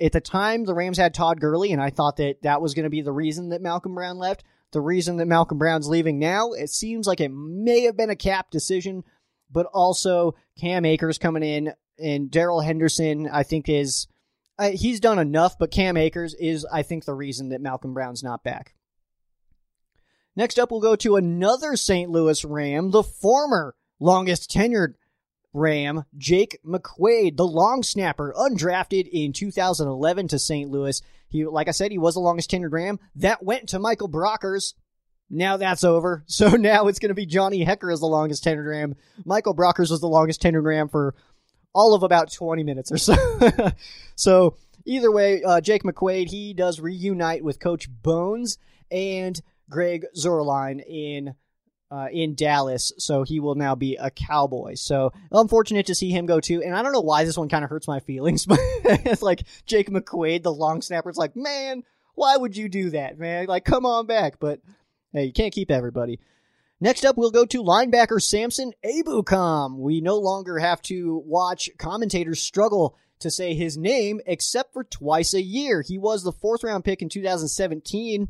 At 0.01 0.11
the 0.11 0.21
time, 0.21 0.65
the 0.65 0.73
Rams 0.73 0.97
had 0.97 1.13
Todd 1.13 1.39
Gurley, 1.39 1.71
and 1.71 1.81
I 1.81 1.89
thought 1.89 2.17
that 2.17 2.41
that 2.41 2.61
was 2.61 2.73
going 2.73 2.83
to 2.83 2.89
be 2.89 3.01
the 3.01 3.13
reason 3.13 3.49
that 3.49 3.61
Malcolm 3.61 3.95
Brown 3.95 4.17
left. 4.17 4.43
The 4.71 4.81
reason 4.81 5.17
that 5.17 5.27
Malcolm 5.27 5.57
Brown's 5.57 5.87
leaving 5.87 6.19
now, 6.19 6.51
it 6.51 6.69
seems 6.69 7.07
like 7.07 7.21
it 7.21 7.31
may 7.31 7.83
have 7.83 7.95
been 7.95 8.09
a 8.09 8.15
cap 8.15 8.51
decision, 8.51 9.05
but 9.49 9.67
also 9.67 10.35
Cam 10.59 10.83
Akers 10.83 11.17
coming 11.17 11.43
in 11.43 11.73
and 11.97 12.29
Darrell 12.29 12.59
Henderson, 12.59 13.29
I 13.31 13.43
think 13.43 13.69
is 13.69 14.07
uh, 14.57 14.71
he's 14.71 14.99
done 14.99 15.19
enough, 15.19 15.57
but 15.57 15.71
Cam 15.71 15.97
Akers 15.97 16.33
is, 16.33 16.65
I 16.65 16.83
think, 16.83 17.05
the 17.05 17.13
reason 17.13 17.49
that 17.49 17.61
Malcolm 17.61 17.93
Brown's 17.93 18.23
not 18.23 18.43
back. 18.43 18.73
Next 20.35 20.59
up, 20.59 20.71
we'll 20.71 20.81
go 20.81 20.95
to 20.97 21.15
another 21.15 21.75
St. 21.75 22.09
Louis 22.09 22.43
Ram, 22.43 22.91
the 22.91 23.03
former 23.03 23.75
longest 23.99 24.51
tenured 24.51 24.95
Ram, 25.53 26.03
Jake 26.17 26.59
McQuaide, 26.65 27.37
the 27.37 27.47
long 27.47 27.81
snapper, 27.81 28.33
undrafted 28.37 29.07
in 29.11 29.31
2011 29.31 30.27
to 30.27 30.39
St. 30.39 30.69
Louis. 30.69 31.01
He, 31.29 31.45
like 31.45 31.67
I 31.67 31.71
said, 31.71 31.91
he 31.91 31.97
was 31.97 32.15
the 32.15 32.19
longest 32.19 32.51
tenured 32.51 32.73
Ram. 32.73 32.99
That 33.15 33.41
went 33.41 33.69
to 33.69 33.79
Michael 33.79 34.09
Brockers. 34.09 34.73
Now 35.29 35.57
that's 35.57 35.83
over. 35.83 36.23
So 36.27 36.49
now 36.49 36.87
it's 36.87 36.99
going 36.99 37.09
to 37.09 37.15
be 37.15 37.25
Johnny 37.25 37.65
Hekker 37.65 37.91
as 37.91 38.01
the 38.01 38.05
longest 38.05 38.43
tenured 38.43 38.69
Ram. 38.69 38.95
Michael 39.25 39.55
Brockers 39.55 39.89
was 39.89 40.01
the 40.01 40.07
longest 40.07 40.41
tenured 40.41 40.65
Ram 40.65 40.89
for 40.89 41.15
all 41.73 41.93
of 41.93 42.03
about 42.03 42.31
20 42.31 42.63
minutes 42.63 42.91
or 42.91 42.97
so. 42.97 43.15
so 44.15 44.57
either 44.85 45.11
way, 45.11 45.41
uh, 45.43 45.61
Jake 45.61 45.83
McQuaide, 45.83 46.29
he 46.29 46.53
does 46.53 46.79
reunite 46.79 47.43
with 47.43 47.59
Coach 47.59 47.89
Bones 47.89 48.57
and 48.91 49.41
Greg 49.69 50.05
Zuerlein 50.17 50.83
in 50.85 51.35
uh, 51.91 52.07
in 52.11 52.35
Dallas, 52.35 52.91
so 52.97 53.23
he 53.23 53.39
will 53.39 53.55
now 53.55 53.75
be 53.75 53.95
a 53.95 54.09
Cowboy. 54.09 54.73
So 54.75 55.13
unfortunate 55.31 55.85
to 55.87 55.95
see 55.95 56.09
him 56.09 56.25
go 56.25 56.39
too. 56.39 56.61
And 56.63 56.75
I 56.75 56.81
don't 56.81 56.93
know 56.93 57.01
why 57.01 57.23
this 57.23 57.37
one 57.37 57.49
kind 57.49 57.63
of 57.63 57.69
hurts 57.69 57.87
my 57.87 57.99
feelings, 57.99 58.45
but 58.47 58.59
it's 58.83 59.21
like 59.21 59.43
Jake 59.65 59.89
McQuaide, 59.89 60.43
the 60.43 60.53
long 60.53 60.81
snapper. 60.81 61.09
It's 61.09 61.17
like, 61.17 61.35
man, 61.35 61.83
why 62.15 62.37
would 62.37 62.57
you 62.57 62.69
do 62.69 62.89
that, 62.91 63.19
man? 63.19 63.45
Like, 63.45 63.65
come 63.65 63.85
on 63.85 64.07
back. 64.07 64.39
But 64.39 64.61
hey, 65.13 65.25
you 65.25 65.33
can't 65.33 65.53
keep 65.53 65.69
everybody. 65.71 66.19
Next 66.81 67.05
up, 67.05 67.17
we'll 67.17 67.31
go 67.31 67.45
to 67.45 67.63
linebacker 67.63 68.21
Samson 68.21 68.73
Ebukam. 68.83 69.77
We 69.77 70.01
no 70.01 70.17
longer 70.17 70.59
have 70.59 70.81
to 70.83 71.23
watch 71.25 71.69
commentators 71.77 72.41
struggle 72.41 72.97
to 73.19 73.31
say 73.31 73.53
his 73.53 73.77
name 73.77 74.19
except 74.25 74.73
for 74.73 74.83
twice 74.83 75.33
a 75.33 75.41
year. 75.41 75.81
He 75.81 75.97
was 75.97 76.23
the 76.23 76.33
fourth 76.33 76.63
round 76.63 76.83
pick 76.83 77.01
in 77.01 77.07
2017 77.07 78.27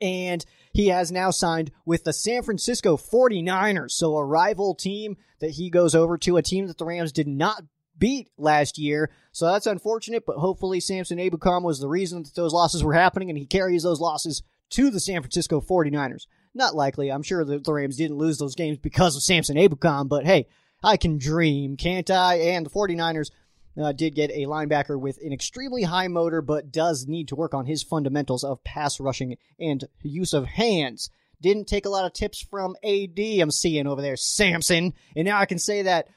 and 0.00 0.44
he 0.72 0.88
has 0.88 1.12
now 1.12 1.30
signed 1.30 1.70
with 1.84 2.04
the 2.04 2.12
San 2.12 2.42
Francisco 2.42 2.96
49ers. 2.96 3.92
So 3.92 4.16
a 4.16 4.24
rival 4.24 4.74
team 4.74 5.16
that 5.40 5.50
he 5.50 5.70
goes 5.70 5.94
over 5.94 6.18
to, 6.18 6.36
a 6.36 6.42
team 6.42 6.66
that 6.66 6.78
the 6.78 6.84
Rams 6.84 7.12
did 7.12 7.28
not 7.28 7.62
beat 7.98 8.30
last 8.36 8.78
year. 8.78 9.10
So 9.32 9.46
that's 9.46 9.66
unfortunate, 9.66 10.24
but 10.26 10.36
hopefully 10.36 10.80
Samson 10.80 11.18
Ebukam 11.18 11.62
was 11.62 11.80
the 11.80 11.88
reason 11.88 12.22
that 12.22 12.34
those 12.34 12.52
losses 12.52 12.84
were 12.84 12.94
happening 12.94 13.28
and 13.28 13.38
he 13.38 13.46
carries 13.46 13.82
those 13.82 14.00
losses 14.00 14.42
to 14.70 14.90
the 14.90 15.00
San 15.00 15.20
Francisco 15.20 15.60
49ers. 15.60 16.26
Not 16.54 16.74
likely. 16.74 17.10
I'm 17.10 17.22
sure 17.22 17.44
that 17.44 17.64
the 17.64 17.72
Rams 17.72 17.96
didn't 17.96 18.18
lose 18.18 18.38
those 18.38 18.54
games 18.54 18.78
because 18.78 19.16
of 19.16 19.22
Samson 19.22 19.56
Ebukam, 19.56 20.08
but 20.08 20.26
hey, 20.26 20.46
I 20.82 20.96
can 20.96 21.18
dream, 21.18 21.76
can't 21.76 22.10
I? 22.10 22.36
And 22.36 22.64
the 22.64 22.70
49ers 22.70 23.30
uh, 23.76 23.92
did 23.92 24.14
get 24.14 24.30
a 24.30 24.46
linebacker 24.46 24.98
with 24.98 25.18
an 25.22 25.32
extremely 25.32 25.82
high 25.82 26.08
motor, 26.08 26.42
but 26.42 26.72
does 26.72 27.06
need 27.06 27.28
to 27.28 27.36
work 27.36 27.54
on 27.54 27.66
his 27.66 27.82
fundamentals 27.82 28.44
of 28.44 28.64
pass 28.64 29.00
rushing 29.00 29.36
and 29.58 29.84
use 30.02 30.32
of 30.32 30.46
hands. 30.46 31.10
Didn't 31.40 31.66
take 31.66 31.86
a 31.86 31.90
lot 31.90 32.04
of 32.04 32.12
tips 32.12 32.42
from 32.42 32.76
AD, 32.82 33.18
I'm 33.18 33.50
seeing 33.50 33.86
over 33.86 34.02
there, 34.02 34.16
Samson. 34.16 34.94
And 35.14 35.26
now 35.26 35.38
I 35.38 35.46
can 35.46 35.58
say 35.58 35.82
that 35.82 36.08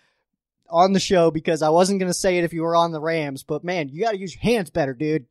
on 0.70 0.94
the 0.94 1.00
show 1.00 1.30
because 1.30 1.62
I 1.62 1.70
wasn't 1.70 2.00
going 2.00 2.10
to 2.10 2.18
say 2.18 2.38
it 2.38 2.44
if 2.44 2.54
you 2.54 2.64
were 2.64 2.76
on 2.76 2.92
the 2.92 3.02
Rams, 3.02 3.44
but 3.44 3.64
man, 3.64 3.90
you 3.90 4.02
got 4.02 4.12
to 4.12 4.20
use 4.20 4.34
your 4.34 4.42
hands 4.42 4.70
better, 4.70 4.94
dude. 4.94 5.28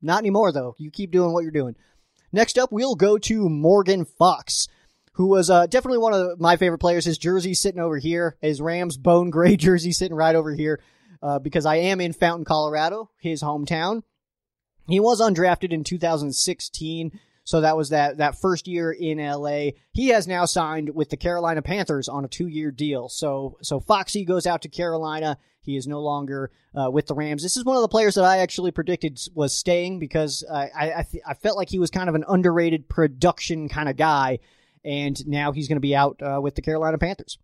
Not 0.00 0.20
anymore, 0.20 0.52
though. 0.52 0.74
You 0.78 0.90
keep 0.90 1.10
doing 1.10 1.32
what 1.32 1.42
you're 1.42 1.50
doing. 1.50 1.74
Next 2.32 2.58
up, 2.58 2.72
we'll 2.72 2.94
go 2.94 3.18
to 3.18 3.48
Morgan 3.48 4.04
Fox, 4.04 4.68
who 5.12 5.26
was 5.26 5.50
uh, 5.50 5.66
definitely 5.66 5.98
one 5.98 6.12
of 6.12 6.40
my 6.40 6.56
favorite 6.56 6.78
players. 6.78 7.04
His 7.04 7.18
jersey 7.18 7.54
sitting 7.54 7.80
over 7.80 7.98
here, 7.98 8.36
his 8.40 8.60
Rams 8.60 8.96
bone 8.96 9.30
gray 9.30 9.56
jersey 9.56 9.92
sitting 9.92 10.16
right 10.16 10.34
over 10.34 10.54
here, 10.54 10.80
uh, 11.26 11.40
because 11.40 11.66
I 11.66 11.76
am 11.76 12.00
in 12.00 12.12
Fountain, 12.12 12.44
Colorado, 12.44 13.10
his 13.18 13.42
hometown. 13.42 14.02
He 14.88 15.00
was 15.00 15.20
undrafted 15.20 15.72
in 15.72 15.82
2016, 15.82 17.18
so 17.42 17.62
that 17.62 17.76
was 17.76 17.88
that 17.88 18.18
that 18.18 18.38
first 18.38 18.68
year 18.68 18.92
in 18.92 19.18
LA. 19.18 19.70
He 19.90 20.08
has 20.08 20.28
now 20.28 20.44
signed 20.44 20.94
with 20.94 21.10
the 21.10 21.16
Carolina 21.16 21.62
Panthers 21.62 22.08
on 22.08 22.24
a 22.24 22.28
two 22.28 22.46
year 22.46 22.70
deal. 22.70 23.08
So 23.08 23.58
so 23.60 23.80
Foxy 23.80 24.24
goes 24.24 24.46
out 24.46 24.62
to 24.62 24.68
Carolina. 24.68 25.36
He 25.60 25.76
is 25.76 25.88
no 25.88 26.00
longer 26.00 26.52
uh, 26.76 26.92
with 26.92 27.08
the 27.08 27.16
Rams. 27.16 27.42
This 27.42 27.56
is 27.56 27.64
one 27.64 27.74
of 27.74 27.82
the 27.82 27.88
players 27.88 28.14
that 28.14 28.24
I 28.24 28.38
actually 28.38 28.70
predicted 28.70 29.18
was 29.34 29.56
staying 29.56 29.98
because 29.98 30.44
I 30.48 30.70
I, 30.76 31.06
th- 31.10 31.24
I 31.26 31.34
felt 31.34 31.56
like 31.56 31.70
he 31.70 31.80
was 31.80 31.90
kind 31.90 32.08
of 32.08 32.14
an 32.14 32.24
underrated 32.28 32.88
production 32.88 33.68
kind 33.68 33.88
of 33.88 33.96
guy, 33.96 34.38
and 34.84 35.26
now 35.26 35.50
he's 35.50 35.66
going 35.66 35.76
to 35.76 35.80
be 35.80 35.96
out 35.96 36.22
uh, 36.22 36.40
with 36.40 36.54
the 36.54 36.62
Carolina 36.62 36.98
Panthers. 36.98 37.36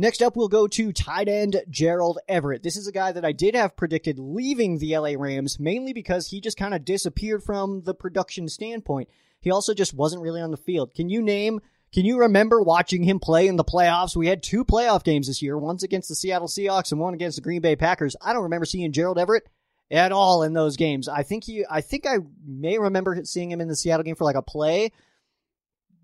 Next 0.00 0.22
up, 0.22 0.36
we'll 0.36 0.48
go 0.48 0.68
to 0.68 0.92
tight 0.92 1.28
end 1.28 1.60
Gerald 1.68 2.20
Everett. 2.28 2.62
This 2.62 2.76
is 2.76 2.86
a 2.86 2.92
guy 2.92 3.10
that 3.10 3.24
I 3.24 3.32
did 3.32 3.56
have 3.56 3.76
predicted 3.76 4.18
leaving 4.18 4.78
the 4.78 4.96
LA 4.96 5.14
Rams, 5.16 5.58
mainly 5.58 5.92
because 5.92 6.28
he 6.28 6.40
just 6.40 6.56
kind 6.56 6.72
of 6.72 6.84
disappeared 6.84 7.42
from 7.42 7.82
the 7.82 7.94
production 7.94 8.48
standpoint. 8.48 9.08
He 9.40 9.50
also 9.50 9.74
just 9.74 9.94
wasn't 9.94 10.22
really 10.22 10.40
on 10.40 10.52
the 10.52 10.56
field. 10.56 10.94
Can 10.94 11.08
you 11.08 11.20
name 11.20 11.60
can 11.92 12.04
you 12.04 12.20
remember 12.20 12.60
watching 12.60 13.02
him 13.02 13.18
play 13.18 13.48
in 13.48 13.56
the 13.56 13.64
playoffs? 13.64 14.14
We 14.14 14.26
had 14.26 14.42
two 14.42 14.64
playoff 14.64 15.04
games 15.04 15.26
this 15.26 15.40
year, 15.40 15.56
once 15.56 15.82
against 15.82 16.10
the 16.10 16.14
Seattle 16.14 16.48
Seahawks 16.48 16.92
and 16.92 17.00
one 17.00 17.14
against 17.14 17.36
the 17.36 17.42
Green 17.42 17.62
Bay 17.62 17.76
Packers. 17.76 18.14
I 18.20 18.34
don't 18.34 18.42
remember 18.42 18.66
seeing 18.66 18.92
Gerald 18.92 19.18
Everett 19.18 19.48
at 19.90 20.12
all 20.12 20.42
in 20.42 20.52
those 20.52 20.76
games. 20.76 21.08
I 21.08 21.22
think 21.22 21.44
he 21.44 21.64
I 21.68 21.80
think 21.80 22.06
I 22.06 22.18
may 22.46 22.78
remember 22.78 23.18
seeing 23.24 23.50
him 23.50 23.60
in 23.60 23.68
the 23.68 23.76
Seattle 23.76 24.04
game 24.04 24.16
for 24.16 24.24
like 24.24 24.36
a 24.36 24.42
play, 24.42 24.92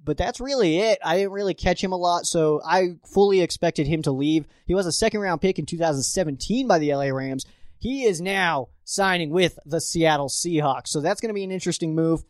but 0.05 0.17
that's 0.17 0.41
really 0.41 0.79
it. 0.79 0.99
I 1.05 1.17
didn't 1.17 1.33
really 1.33 1.55
catch 1.55 1.83
him 1.83 1.93
a 1.93 1.97
lot, 1.97 2.27
so 2.27 2.61
I 2.65 2.97
fully 3.07 3.41
expected 3.41 3.87
him 3.87 4.03
to 4.03 4.13
leave. 4.13 4.47
He 4.67 4.75
was 4.75 4.87
a 4.87 4.93
second 4.93 5.21
round 5.21 5.41
pick 5.41 5.59
in 5.59 5.67
2017 5.67 6.69
by 6.69 6.79
the 6.79 6.95
LA 6.95 7.09
Rams. 7.09 7.47
He 7.79 8.05
is 8.05 8.21
now 8.21 8.69
signing 8.85 9.31
with 9.31 9.59
the 9.65 9.81
Seattle 9.81 10.29
Seahawks. 10.29 10.89
So 10.89 11.01
that's 11.01 11.21
going 11.21 11.31
to 11.31 11.35
be 11.35 11.45
an 11.45 11.51
interesting 11.51 11.95
move 11.95 12.25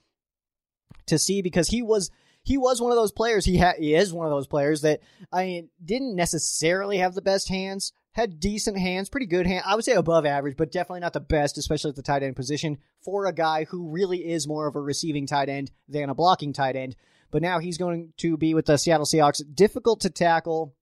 to 1.06 1.18
see 1.18 1.42
because 1.42 1.68
he 1.68 1.82
was 1.82 2.10
he 2.42 2.58
was 2.58 2.80
one 2.80 2.92
of 2.92 2.96
those 2.96 3.12
players. 3.12 3.44
He 3.44 3.58
ha- 3.58 3.74
he 3.78 3.94
is 3.94 4.12
one 4.12 4.26
of 4.26 4.32
those 4.32 4.46
players 4.46 4.82
that 4.82 5.00
I 5.32 5.44
mean, 5.44 5.70
didn't 5.82 6.14
necessarily 6.14 6.98
have 6.98 7.14
the 7.14 7.22
best 7.22 7.48
hands. 7.48 7.92
Had 8.12 8.38
decent 8.38 8.78
hands, 8.78 9.08
pretty 9.08 9.26
good 9.26 9.46
hand. 9.46 9.64
I 9.66 9.74
would 9.74 9.84
say 9.84 9.94
above 9.94 10.24
average, 10.24 10.56
but 10.56 10.70
definitely 10.70 11.00
not 11.00 11.14
the 11.14 11.20
best, 11.20 11.58
especially 11.58 11.88
at 11.88 11.96
the 11.96 12.02
tight 12.02 12.22
end 12.22 12.36
position 12.36 12.78
for 13.04 13.26
a 13.26 13.32
guy 13.32 13.64
who 13.64 13.90
really 13.90 14.18
is 14.18 14.46
more 14.46 14.68
of 14.68 14.76
a 14.76 14.80
receiving 14.80 15.26
tight 15.26 15.48
end 15.48 15.72
than 15.88 16.10
a 16.10 16.14
blocking 16.14 16.52
tight 16.52 16.76
end. 16.76 16.94
But 17.34 17.42
now 17.42 17.58
he's 17.58 17.78
going 17.78 18.12
to 18.18 18.36
be 18.36 18.54
with 18.54 18.66
the 18.66 18.76
Seattle 18.76 19.06
Seahawks. 19.06 19.42
Difficult 19.56 20.02
to 20.02 20.08
tackle. 20.08 20.72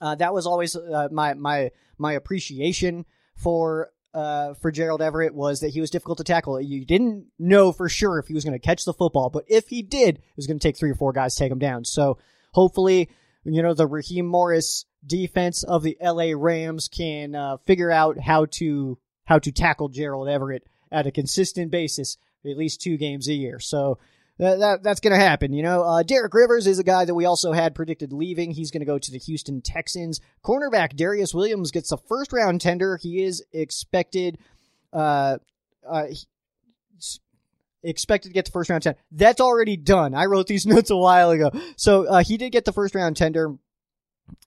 Uh, 0.00 0.14
that 0.14 0.32
was 0.32 0.46
always 0.46 0.74
uh, 0.74 1.08
my 1.12 1.34
my 1.34 1.72
my 1.98 2.14
appreciation 2.14 3.04
for 3.36 3.90
uh, 4.14 4.54
for 4.54 4.70
Gerald 4.70 5.02
Everett 5.02 5.34
was 5.34 5.60
that 5.60 5.68
he 5.74 5.82
was 5.82 5.90
difficult 5.90 6.16
to 6.16 6.24
tackle. 6.24 6.58
You 6.58 6.86
didn't 6.86 7.26
know 7.38 7.70
for 7.70 7.90
sure 7.90 8.18
if 8.18 8.28
he 8.28 8.32
was 8.32 8.44
going 8.44 8.58
to 8.58 8.66
catch 8.66 8.86
the 8.86 8.94
football, 8.94 9.28
but 9.28 9.44
if 9.46 9.68
he 9.68 9.82
did, 9.82 10.16
it 10.16 10.36
was 10.36 10.46
going 10.46 10.58
to 10.58 10.66
take 10.66 10.78
three 10.78 10.90
or 10.90 10.94
four 10.94 11.12
guys 11.12 11.34
to 11.34 11.40
take 11.40 11.52
him 11.52 11.58
down. 11.58 11.84
So 11.84 12.16
hopefully, 12.52 13.10
you 13.44 13.62
know, 13.62 13.74
the 13.74 13.86
Raheem 13.86 14.24
Morris 14.24 14.86
defense 15.06 15.64
of 15.64 15.82
the 15.82 15.98
LA 16.00 16.32
Rams 16.34 16.88
can 16.88 17.34
uh, 17.34 17.58
figure 17.58 17.90
out 17.90 18.18
how 18.18 18.46
to 18.52 18.98
how 19.24 19.38
to 19.38 19.52
tackle 19.52 19.90
Gerald 19.90 20.30
Everett 20.30 20.66
at 20.90 21.06
a 21.06 21.12
consistent 21.12 21.70
basis, 21.70 22.16
at 22.46 22.56
least 22.56 22.80
two 22.80 22.96
games 22.96 23.28
a 23.28 23.34
year. 23.34 23.58
So 23.60 23.98
that, 24.38 24.58
that 24.60 24.82
that's 24.82 25.00
going 25.00 25.12
to 25.12 25.18
happen. 25.18 25.52
You 25.52 25.62
know, 25.62 25.82
uh, 25.82 26.02
Derek 26.02 26.32
Rivers 26.32 26.66
is 26.66 26.78
a 26.78 26.84
guy 26.84 27.04
that 27.04 27.14
we 27.14 27.24
also 27.24 27.52
had 27.52 27.74
predicted 27.74 28.12
leaving. 28.12 28.52
He's 28.52 28.70
going 28.70 28.80
to 28.80 28.86
go 28.86 28.98
to 28.98 29.10
the 29.10 29.18
Houston 29.18 29.60
Texans. 29.60 30.20
Cornerback 30.44 30.96
Darious 30.96 31.34
Williams 31.34 31.70
gets 31.70 31.90
a 31.92 31.96
first 31.96 32.32
round 32.32 32.60
tender. 32.60 32.96
He 32.96 33.22
is 33.22 33.44
expected, 33.52 34.38
uh, 34.92 35.38
uh, 35.88 36.06
expected 37.82 38.28
to 38.28 38.34
get 38.34 38.44
the 38.44 38.52
first 38.52 38.70
round 38.70 38.84
tender. 38.84 38.98
That's 39.10 39.40
already 39.40 39.76
done. 39.76 40.14
I 40.14 40.26
wrote 40.26 40.46
these 40.46 40.66
notes 40.66 40.90
a 40.90 40.96
while 40.96 41.30
ago. 41.30 41.50
So 41.76 42.06
uh, 42.06 42.22
he 42.22 42.36
did 42.36 42.52
get 42.52 42.64
the 42.64 42.72
first 42.72 42.94
round 42.94 43.16
tender. 43.16 43.56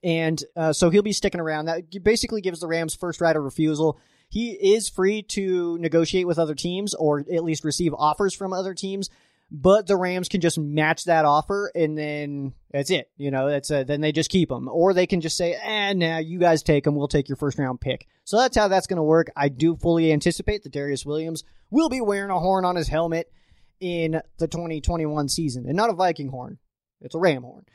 And 0.02 0.42
uh, 0.56 0.72
so 0.72 0.90
he'll 0.90 1.02
be 1.02 1.12
sticking 1.12 1.40
around. 1.40 1.66
That 1.66 2.02
basically 2.02 2.40
gives 2.40 2.60
the 2.60 2.68
Rams 2.68 2.94
first 2.94 3.20
right 3.20 3.34
of 3.34 3.42
refusal. 3.42 4.00
He 4.28 4.52
is 4.52 4.88
free 4.88 5.22
to 5.22 5.76
negotiate 5.78 6.26
with 6.26 6.38
other 6.38 6.54
teams 6.54 6.94
or 6.94 7.18
at 7.20 7.44
least 7.44 7.64
receive 7.64 7.92
offers 7.92 8.32
from 8.32 8.52
other 8.52 8.74
teams 8.74 9.10
but 9.54 9.86
the 9.86 9.96
Rams 9.96 10.30
can 10.30 10.40
just 10.40 10.58
match 10.58 11.04
that 11.04 11.26
offer 11.26 11.70
and 11.74 11.96
then 11.96 12.54
that's 12.72 12.90
it. 12.90 13.10
You 13.18 13.30
know, 13.30 13.50
that's 13.50 13.70
a, 13.70 13.84
then 13.84 14.00
they 14.00 14.10
just 14.10 14.30
keep 14.30 14.48
them, 14.48 14.66
or 14.66 14.94
they 14.94 15.06
can 15.06 15.20
just 15.20 15.36
say, 15.36 15.58
"And 15.62 16.02
eh, 16.02 16.08
now 16.08 16.18
you 16.18 16.38
guys 16.38 16.62
take 16.62 16.84
them. 16.84 16.96
We'll 16.96 17.06
take 17.06 17.28
your 17.28 17.36
first 17.36 17.58
round 17.58 17.80
pick." 17.80 18.06
So 18.24 18.38
that's 18.38 18.56
how 18.56 18.68
that's 18.68 18.86
going 18.86 18.96
to 18.96 19.02
work. 19.02 19.30
I 19.36 19.50
do 19.50 19.76
fully 19.76 20.10
anticipate 20.10 20.62
that 20.62 20.72
Darious 20.72 21.04
Williams 21.04 21.44
will 21.70 21.90
be 21.90 22.00
wearing 22.00 22.30
a 22.30 22.40
horn 22.40 22.64
on 22.64 22.76
his 22.76 22.88
helmet 22.88 23.30
in 23.78 24.22
the 24.38 24.48
2021 24.48 25.28
season, 25.28 25.66
and 25.66 25.76
not 25.76 25.90
a 25.90 25.94
Viking 25.94 26.28
horn. 26.28 26.58
It's 27.02 27.14
a 27.14 27.18
ram 27.18 27.42
horn. 27.42 27.66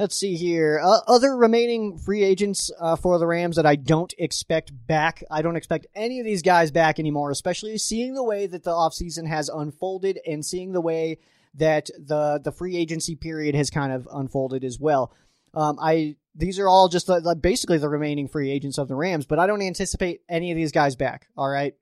Let's 0.00 0.16
see 0.16 0.34
here. 0.34 0.80
Uh, 0.82 1.00
other 1.06 1.36
remaining 1.36 1.98
free 1.98 2.24
agents 2.24 2.70
uh, 2.80 2.96
for 2.96 3.18
the 3.18 3.26
Rams 3.26 3.56
that 3.56 3.66
I 3.66 3.76
don't 3.76 4.14
expect 4.16 4.72
back. 4.86 5.22
I 5.30 5.42
don't 5.42 5.56
expect 5.56 5.88
any 5.94 6.18
of 6.20 6.24
these 6.24 6.40
guys 6.40 6.70
back 6.70 6.98
anymore, 6.98 7.30
especially 7.30 7.76
seeing 7.76 8.14
the 8.14 8.24
way 8.24 8.46
that 8.46 8.64
the 8.64 8.70
offseason 8.70 9.26
has 9.26 9.50
unfolded 9.50 10.18
and 10.26 10.42
seeing 10.42 10.72
the 10.72 10.80
way 10.80 11.18
that 11.52 11.90
the 11.98 12.40
the 12.42 12.50
free 12.50 12.78
agency 12.78 13.14
period 13.14 13.54
has 13.54 13.68
kind 13.68 13.92
of 13.92 14.08
unfolded 14.10 14.64
as 14.64 14.80
well. 14.80 15.12
Um, 15.52 15.78
I 15.78 16.16
these 16.34 16.58
are 16.58 16.66
all 16.66 16.88
just 16.88 17.06
the, 17.06 17.20
the, 17.20 17.36
basically 17.36 17.76
the 17.76 17.90
remaining 17.90 18.26
free 18.26 18.50
agents 18.50 18.78
of 18.78 18.88
the 18.88 18.94
Rams, 18.94 19.26
but 19.26 19.38
I 19.38 19.46
don't 19.46 19.60
anticipate 19.60 20.22
any 20.30 20.50
of 20.50 20.56
these 20.56 20.72
guys 20.72 20.96
back. 20.96 21.26
All 21.36 21.50
right. 21.50 21.74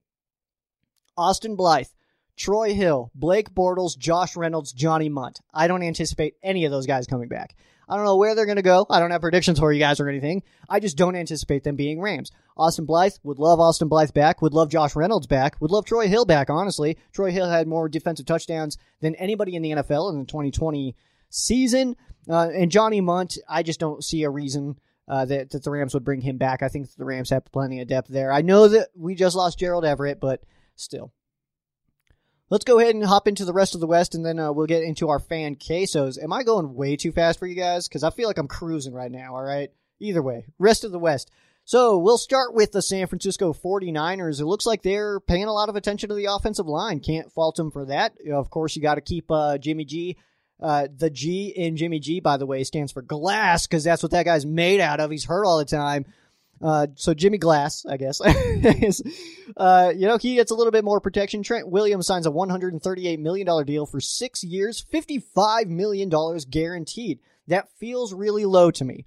Austin 1.17 1.55
Blythe, 1.55 1.87
Troy 2.37 2.75
Hill, 2.75 3.13
Blake 3.15 3.55
Bortles, 3.55 3.97
Josh 3.97 4.37
Reynolds, 4.37 4.73
Johnny 4.73 5.09
Mundt. 5.09 5.39
I 5.55 5.69
don't 5.69 5.85
anticipate 5.85 6.35
any 6.43 6.65
of 6.65 6.73
those 6.73 6.89
guys 6.89 7.07
coming 7.07 7.29
back. 7.29 7.55
I 7.89 7.97
don't 7.97 8.05
know 8.05 8.17
where 8.17 8.35
they're 8.35 8.47
going 8.47 8.57
to 8.57 8.63
go. 8.63 8.87
I 8.91 9.01
don't 9.01 9.11
have 9.11 9.21
predictions 9.21 9.59
for 9.59 9.73
you 9.73 9.79
guys 9.79 9.99
or 9.99 10.09
anything. 10.09 10.43
I 10.69 10.81
just 10.81 10.97
don't 10.97 11.17
anticipate 11.17 11.65
them 11.65 11.77
being 11.77 12.01
Rams. 12.01 12.31
Austin 12.57 12.85
Blythe 12.85 13.15
would 13.23 13.39
love 13.39 13.61
Austin 13.61 13.89
Blythe 13.89 14.13
back, 14.13 14.43
would 14.43 14.53
love 14.53 14.69
Josh 14.69 14.95
Reynolds 14.95 15.27
back, 15.27 15.61
would 15.61 15.71
love 15.71 15.85
Troy 15.85 16.09
Hill 16.09 16.25
back, 16.25 16.51
honestly. 16.51 16.99
Troy 17.13 17.31
Hill 17.31 17.49
had 17.49 17.67
more 17.67 17.89
defensive 17.89 18.27
touchdowns 18.27 18.77
than 19.01 19.15
anybody 19.15 19.55
in 19.57 19.63
the 19.63 19.71
NFL 19.71 20.13
in 20.13 20.19
the 20.21 20.27
2020 20.27 20.95
season. 21.31 21.97
Uh, 22.29 22.49
and 22.53 22.71
Johnny 22.71 23.01
Mundt, 23.01 23.39
I 23.49 23.63
just 23.63 23.81
don't 23.81 24.05
see 24.05 24.25
a 24.25 24.31
reason 24.31 24.79
uh, 25.09 25.25
that, 25.25 25.51
that 25.51 25.65
the 25.65 25.71
Rams 25.71 25.95
would 25.95 26.05
bring 26.05 26.21
him 26.21 26.37
back. 26.37 26.63
I 26.63 26.69
think 26.69 26.93
the 26.95 27.05
Rams 27.05 27.31
have 27.31 27.51
plenty 27.53 27.81
of 27.81 27.89
depth 27.89 28.09
there. 28.09 28.31
I 28.33 28.43
know 28.43 28.69
that 28.69 28.89
we 28.95 29.15
just 29.15 29.37
lost 29.37 29.59
Gerald 29.59 29.85
Everett, 29.85 30.21
but 30.21 30.43
still. 30.77 31.13
Let's 32.51 32.65
go 32.65 32.79
ahead 32.79 32.95
and 32.95 33.05
hop 33.05 33.29
into 33.29 33.45
the 33.45 33.53
rest 33.53 33.75
of 33.75 33.81
the 33.81 33.87
West, 33.87 34.15
and 34.15 34.25
then 34.25 34.39
uh, 34.39 34.53
we'll 34.53 34.67
get 34.67 34.83
into 34.83 35.11
our 35.11 35.19
fan 35.19 35.57
quesos. 35.57 36.23
Am 36.23 36.33
I 36.33 36.43
going 36.43 36.75
way 36.75 36.97
too 36.97 37.13
fast 37.13 37.39
for 37.39 37.47
you 37.47 37.55
guys? 37.55 37.89
Because 37.89 38.03
I 38.03 38.11
feel 38.11 38.27
like 38.27 38.39
I'm 38.39 38.49
cruising 38.49 38.95
right 38.95 39.11
now, 39.13 39.35
all 39.35 39.43
right? 39.43 39.71
Either 40.01 40.23
way, 40.23 40.47
rest 40.59 40.85
of 40.85 40.93
the 40.93 40.99
West. 40.99 41.31
So 41.65 41.99
we'll 41.99 42.17
start 42.17 42.55
with 42.55 42.73
the 42.73 42.81
San 42.81 43.07
Francisco 43.07 43.53
49ers. 43.53 44.41
It 44.41 44.47
looks 44.47 44.65
like 44.65 44.81
they're 44.81 45.21
paying 45.21 45.45
a 45.45 45.53
lot 45.53 45.69
of 45.69 45.77
attention 45.77 46.09
to 46.09 46.15
the 46.15 46.33
offensive 46.33 46.67
line. 46.67 47.01
Can't 47.01 47.31
fault 47.31 47.57
them 47.57 47.71
for 47.71 47.85
that. 47.85 48.15
Of 48.33 48.49
course, 48.49 48.75
you 48.75 48.81
got 48.81 48.95
to 48.95 49.03
keep 49.03 49.31
uh, 49.31 49.59
Jimmy 49.59 49.85
G. 49.85 50.17
Uh, 50.61 50.89
the 50.97 51.11
G 51.11 51.53
in 51.55 51.77
Jimmy 51.77 52.01
G, 52.01 52.21
by 52.21 52.39
the 52.39 52.47
way, 52.47 52.65
stands 52.65 52.91
for 52.91 53.03
glass 53.03 53.67
because 53.67 53.85
that's 53.85 54.03
what 54.03 54.13
that 54.13 54.25
guy's 54.25 54.47
made 54.47 54.81
out 54.81 54.99
of. 54.99 55.11
He's 55.11 55.27
hurt 55.27 55.45
all 55.45 55.59
the 55.59 55.67
time. 55.67 56.07
Uh, 56.61 56.89
so 56.97 57.15
Jimmy 57.15 57.39
Glass, 57.39 57.87
I 57.87 57.97
guess, 57.97 58.21
uh, 59.57 59.93
you 59.95 60.07
know, 60.07 60.19
he 60.19 60.35
gets 60.35 60.51
a 60.51 60.55
little 60.55 60.73
bit 60.73 60.85
more 60.85 61.01
protection. 61.01 61.43
Trent 61.43 61.69
Williams 61.69 62.07
signs 62.07 62.27
a 62.27 62.31
$138 62.31 63.19
million 63.19 63.65
deal 63.65 63.87
for 63.87 64.01
six 64.01 64.43
years, 64.43 64.85
$55 64.93 65.67
million 65.69 66.11
guaranteed. 66.51 67.21
That 67.47 67.69
feels 67.79 68.13
really 68.13 68.45
low 68.45 68.71
to 68.73 68.85
me. 68.85 69.07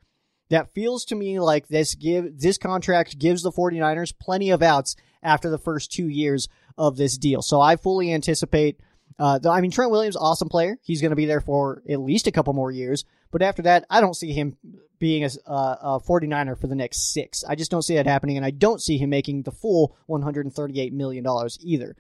That 0.50 0.74
feels 0.74 1.06
to 1.06 1.16
me 1.16 1.40
like 1.40 1.68
this 1.68 1.96
give 1.96 2.40
this 2.40 2.58
contract 2.58 3.18
gives 3.18 3.42
the 3.42 3.52
49ers 3.52 4.14
plenty 4.20 4.50
of 4.50 4.62
outs 4.62 4.98
after 5.24 5.50
the 5.50 5.58
first 5.58 5.92
two 5.94 6.10
years 6.10 6.50
of 6.78 6.98
this 6.98 7.18
deal. 7.18 7.42
So 7.42 7.62
I 7.62 7.78
fully 7.78 8.14
anticipate 8.14 8.80
uh, 9.22 9.40
I 9.48 9.62
mean, 9.62 9.70
Trent 9.70 9.92
Williams, 9.92 10.18
awesome 10.18 10.50
player. 10.50 10.80
He's 10.82 11.00
going 11.00 11.12
to 11.12 11.16
be 11.16 11.28
there 11.28 11.42
for 11.42 11.84
at 11.88 12.00
least 12.00 12.26
a 12.26 12.32
couple 12.32 12.54
more 12.54 12.72
years. 12.72 13.06
But 13.30 13.44
after 13.44 13.62
that, 13.62 13.86
I 13.88 14.02
don't 14.02 14.16
see 14.16 14.34
him 14.34 14.58
being 14.98 15.24
a, 15.24 15.30
a 15.46 16.00
49er 16.00 16.60
for 16.60 16.66
the 16.66 16.74
next 16.74 17.14
six. 17.14 17.44
I 17.48 17.54
just 17.54 17.70
don't 17.70 17.84
see 17.84 17.94
that 17.96 18.08
happening, 18.08 18.38
and 18.38 18.46
I 18.46 18.50
don't 18.50 18.82
see 18.82 18.98
him 18.98 19.12
making 19.12 19.44
the 19.44 19.52
full 19.52 19.96
$138 20.10 20.92
million 20.94 21.24
either. 21.60 21.96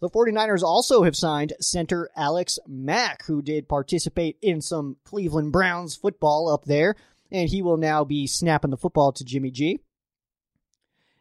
The 0.00 0.10
49ers 0.10 0.62
also 0.62 1.04
have 1.04 1.16
signed 1.16 1.54
center 1.58 2.10
Alex 2.14 2.58
Mack, 2.66 3.24
who 3.24 3.40
did 3.40 3.66
participate 3.66 4.36
in 4.42 4.60
some 4.60 4.98
Cleveland 5.04 5.52
Browns 5.52 5.96
football 5.96 6.52
up 6.52 6.66
there, 6.66 6.96
and 7.32 7.48
he 7.48 7.62
will 7.62 7.78
now 7.78 8.04
be 8.04 8.26
snapping 8.26 8.70
the 8.70 8.76
football 8.76 9.10
to 9.12 9.24
Jimmy 9.24 9.50
G. 9.50 9.80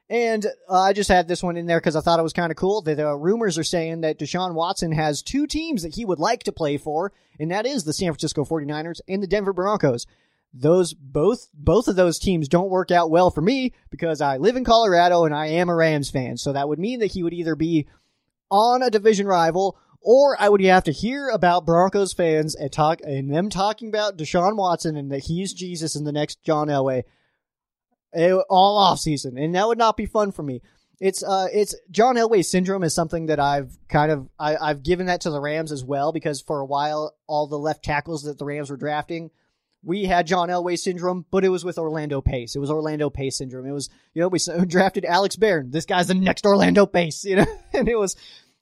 And 0.09 0.45
uh, 0.69 0.81
I 0.81 0.93
just 0.93 1.09
had 1.09 1.27
this 1.27 1.43
one 1.43 1.57
in 1.57 1.65
there 1.65 1.79
because 1.79 1.95
I 1.95 2.01
thought 2.01 2.19
it 2.19 2.23
was 2.23 2.33
kind 2.33 2.51
of 2.51 2.55
cool. 2.55 2.81
The, 2.81 2.95
the 2.95 3.15
rumors 3.15 3.57
are 3.57 3.63
saying 3.63 4.01
that 4.01 4.19
Deshaun 4.19 4.53
Watson 4.53 4.93
has 4.93 5.21
two 5.21 5.47
teams 5.47 5.83
that 5.83 5.95
he 5.95 6.05
would 6.05 6.19
like 6.19 6.43
to 6.43 6.53
play 6.53 6.77
for, 6.77 7.11
and 7.39 7.51
that 7.51 7.65
is 7.65 7.83
the 7.83 7.93
San 7.93 8.11
Francisco 8.11 8.45
49ers 8.45 9.01
and 9.07 9.21
the 9.21 9.27
Denver 9.27 9.53
Broncos. 9.53 10.05
Those 10.53 10.93
both 10.93 11.49
both 11.53 11.89
of 11.89 11.97
those 11.97 12.19
teams 12.19 12.47
don't 12.47 12.69
work 12.69 12.89
out 12.89 13.11
well 13.11 13.29
for 13.29 13.41
me 13.41 13.73
because 13.89 14.21
I 14.21 14.37
live 14.37 14.55
in 14.55 14.63
Colorado 14.63 15.25
and 15.25 15.35
I 15.35 15.47
am 15.47 15.69
a 15.69 15.75
Rams 15.75 16.09
fan. 16.09 16.37
So 16.37 16.53
that 16.53 16.69
would 16.69 16.79
mean 16.79 16.99
that 17.01 17.11
he 17.11 17.21
would 17.21 17.33
either 17.33 17.55
be 17.55 17.85
on 18.49 18.81
a 18.81 18.89
division 18.89 19.27
rival 19.27 19.77
or 20.01 20.37
I 20.39 20.47
would 20.47 20.61
have 20.61 20.85
to 20.85 20.91
hear 20.93 21.27
about 21.27 21.65
Broncos 21.65 22.13
fans 22.13 22.55
and 22.55 22.71
talk 22.71 23.01
and 23.03 23.29
them 23.29 23.49
talking 23.49 23.89
about 23.89 24.17
Deshaun 24.17 24.55
Watson 24.55 24.95
and 24.95 25.11
that 25.11 25.25
he's 25.25 25.53
Jesus 25.53 25.97
in 25.97 26.05
the 26.05 26.13
next 26.13 26.41
John 26.43 26.69
Elway 26.69 27.03
all 28.49 28.77
off 28.77 28.99
season, 28.99 29.37
and 29.37 29.55
that 29.55 29.67
would 29.67 29.77
not 29.77 29.97
be 29.97 30.05
fun 30.05 30.31
for 30.31 30.43
me. 30.43 30.61
It's 30.99 31.21
uh, 31.23 31.47
it's 31.53 31.75
John 31.91 32.15
Elway 32.15 32.43
syndrome 32.43 32.83
is 32.83 32.93
something 32.93 33.27
that 33.27 33.39
I've 33.39 33.77
kind 33.87 34.11
of 34.11 34.29
I, 34.39 34.57
I've 34.57 34.81
given 34.81 35.05
that 35.07 35.21
to 35.21 35.29
the 35.29 35.39
Rams 35.39 35.71
as 35.71 35.83
well 35.83 36.11
because 36.11 36.41
for 36.41 36.59
a 36.59 36.65
while 36.65 37.15
all 37.27 37.47
the 37.47 37.59
left 37.59 37.83
tackles 37.83 38.23
that 38.23 38.39
the 38.39 38.45
Rams 38.45 38.71
were 38.71 38.77
drafting, 38.77 39.29
we 39.83 40.05
had 40.05 40.25
John 40.25 40.49
Elway 40.49 40.77
syndrome, 40.77 41.25
but 41.29 41.45
it 41.45 41.49
was 41.49 41.63
with 41.63 41.77
Orlando 41.77 42.19
Pace. 42.21 42.55
It 42.55 42.59
was 42.59 42.71
Orlando 42.71 43.11
Pace 43.11 43.37
syndrome. 43.37 43.67
It 43.67 43.73
was 43.73 43.89
you 44.15 44.21
know 44.21 44.27
we 44.27 44.39
drafted 44.67 45.05
Alex 45.05 45.35
Barron. 45.35 45.69
This 45.69 45.85
guy's 45.85 46.07
the 46.07 46.15
next 46.15 46.45
Orlando 46.45 46.87
Pace, 46.87 47.23
you 47.25 47.35
know, 47.35 47.45
and 47.73 47.87
it 47.87 47.97
was 47.97 48.15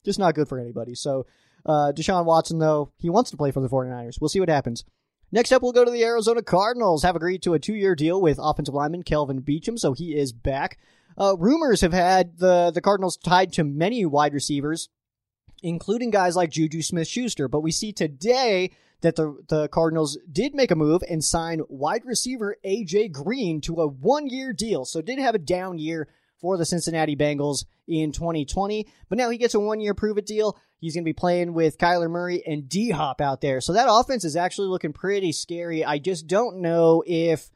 just 0.04 0.18
not 0.18 0.34
good 0.34 0.48
for 0.48 0.58
anybody. 0.58 0.94
So 0.94 1.24
uh, 1.64 1.92
Deshaun 1.96 2.26
Watson 2.26 2.58
though 2.58 2.92
he 2.98 3.08
wants 3.08 3.30
to 3.30 3.38
play 3.38 3.50
for 3.50 3.60
the 3.60 3.68
49ers. 3.68 4.20
We'll 4.20 4.28
see 4.28 4.40
what 4.40 4.50
happens. 4.50 4.84
Next 5.32 5.52
up, 5.52 5.62
we'll 5.62 5.72
go 5.72 5.84
to 5.84 5.90
the 5.90 6.04
Arizona 6.04 6.42
Cardinals. 6.42 7.02
Have 7.02 7.16
agreed 7.16 7.42
to 7.42 7.54
a 7.54 7.58
two-year 7.58 7.94
deal 7.94 8.20
with 8.20 8.38
offensive 8.40 8.74
lineman 8.74 9.02
Kelvin 9.02 9.42
Beachum, 9.42 9.78
so 9.78 9.92
he 9.92 10.16
is 10.16 10.32
back. 10.32 10.78
Uh, 11.18 11.36
rumors 11.38 11.80
have 11.80 11.92
had 11.92 12.38
the 12.38 12.70
the 12.72 12.80
Cardinals 12.80 13.16
tied 13.16 13.52
to 13.54 13.64
many 13.64 14.04
wide 14.04 14.34
receivers, 14.34 14.88
including 15.62 16.10
guys 16.10 16.36
like 16.36 16.50
Juju 16.50 16.82
Smith-Schuster. 16.82 17.48
But 17.48 17.62
we 17.62 17.72
see 17.72 17.92
today 17.92 18.70
that 19.00 19.16
the 19.16 19.36
the 19.48 19.68
Cardinals 19.68 20.18
did 20.30 20.54
make 20.54 20.70
a 20.70 20.76
move 20.76 21.02
and 21.08 21.24
sign 21.24 21.62
wide 21.68 22.04
receiver 22.04 22.56
AJ 22.64 23.12
Green 23.12 23.60
to 23.62 23.80
a 23.80 23.86
one-year 23.86 24.52
deal. 24.52 24.84
So 24.84 25.00
did 25.02 25.18
have 25.18 25.34
a 25.34 25.38
down 25.38 25.78
year 25.78 26.08
for 26.40 26.56
the 26.56 26.64
Cincinnati 26.64 27.16
Bengals 27.16 27.64
in 27.88 28.12
2020. 28.12 28.86
But 29.08 29.18
now 29.18 29.30
he 29.30 29.38
gets 29.38 29.54
a 29.54 29.60
one 29.60 29.80
year 29.80 29.94
prove 29.94 30.18
it 30.18 30.26
deal. 30.26 30.58
He's 30.78 30.94
going 30.94 31.04
to 31.04 31.08
be 31.08 31.14
playing 31.14 31.54
with 31.54 31.78
Kyler 31.78 32.10
Murray 32.10 32.42
and 32.46 32.68
D 32.68 32.90
Hop 32.90 33.20
out 33.20 33.40
there. 33.40 33.60
So 33.60 33.72
that 33.72 33.88
offense 33.90 34.24
is 34.24 34.36
actually 34.36 34.68
looking 34.68 34.92
pretty 34.92 35.32
scary. 35.32 35.84
I 35.84 35.98
just 35.98 36.26
don't 36.26 36.58
know 36.58 37.02
if 37.06 37.50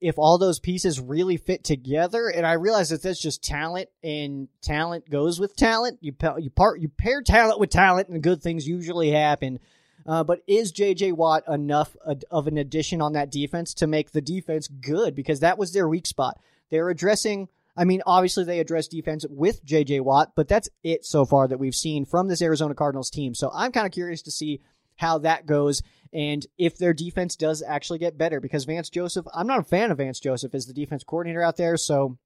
if 0.00 0.18
all 0.18 0.36
those 0.36 0.60
pieces 0.60 1.00
really 1.00 1.38
fit 1.38 1.64
together. 1.64 2.28
And 2.28 2.46
I 2.46 2.54
realize 2.54 2.90
that 2.90 3.02
that's 3.02 3.20
just 3.20 3.42
talent, 3.42 3.88
and 4.02 4.48
talent 4.60 5.08
goes 5.08 5.40
with 5.40 5.56
talent. 5.56 5.98
You 6.02 6.12
you 6.38 6.50
part 6.50 6.80
you 6.80 6.88
pair 6.88 7.22
talent 7.22 7.58
with 7.60 7.70
talent, 7.70 8.08
and 8.08 8.22
good 8.22 8.42
things 8.42 8.68
usually 8.68 9.10
happen. 9.10 9.60
Uh, 10.06 10.22
but 10.22 10.40
is 10.46 10.70
J.J. 10.70 11.12
Watt 11.12 11.44
enough 11.48 11.96
of 12.30 12.46
an 12.46 12.58
addition 12.58 13.00
on 13.00 13.14
that 13.14 13.30
defense 13.30 13.72
to 13.74 13.86
make 13.86 14.10
the 14.10 14.20
defense 14.20 14.68
good? 14.68 15.14
Because 15.14 15.40
that 15.40 15.56
was 15.56 15.72
their 15.72 15.88
weak 15.88 16.06
spot. 16.06 16.38
They're 16.70 16.90
addressing 16.90 17.48
I 17.76 17.84
mean, 17.84 18.02
obviously 18.06 18.44
they 18.44 18.60
address 18.60 18.86
defense 18.86 19.26
with 19.28 19.64
JJ 19.64 20.02
Watt, 20.02 20.32
but 20.36 20.48
that's 20.48 20.68
it 20.82 21.04
so 21.04 21.24
far 21.24 21.48
that 21.48 21.58
we've 21.58 21.74
seen 21.74 22.04
from 22.04 22.28
this 22.28 22.42
Arizona 22.42 22.74
Cardinals 22.74 23.10
team. 23.10 23.34
So 23.34 23.50
I'm 23.52 23.72
kind 23.72 23.86
of 23.86 23.92
curious 23.92 24.22
to 24.22 24.30
see 24.30 24.60
how 24.96 25.18
that 25.18 25.46
goes 25.46 25.82
and 26.14 26.46
if 26.56 26.78
their 26.78 26.94
defense 26.94 27.34
does 27.34 27.60
actually 27.60 27.98
get 27.98 28.16
better 28.16 28.40
because 28.40 28.64
Vance 28.64 28.88
Joseph, 28.88 29.26
I'm 29.34 29.48
not 29.48 29.58
a 29.58 29.64
fan 29.64 29.90
of 29.90 29.98
Vance 29.98 30.20
Joseph 30.20 30.54
as 30.54 30.66
the 30.66 30.72
defense 30.72 31.02
coordinator 31.02 31.42
out 31.42 31.56
there. 31.56 31.76
So 31.76 32.18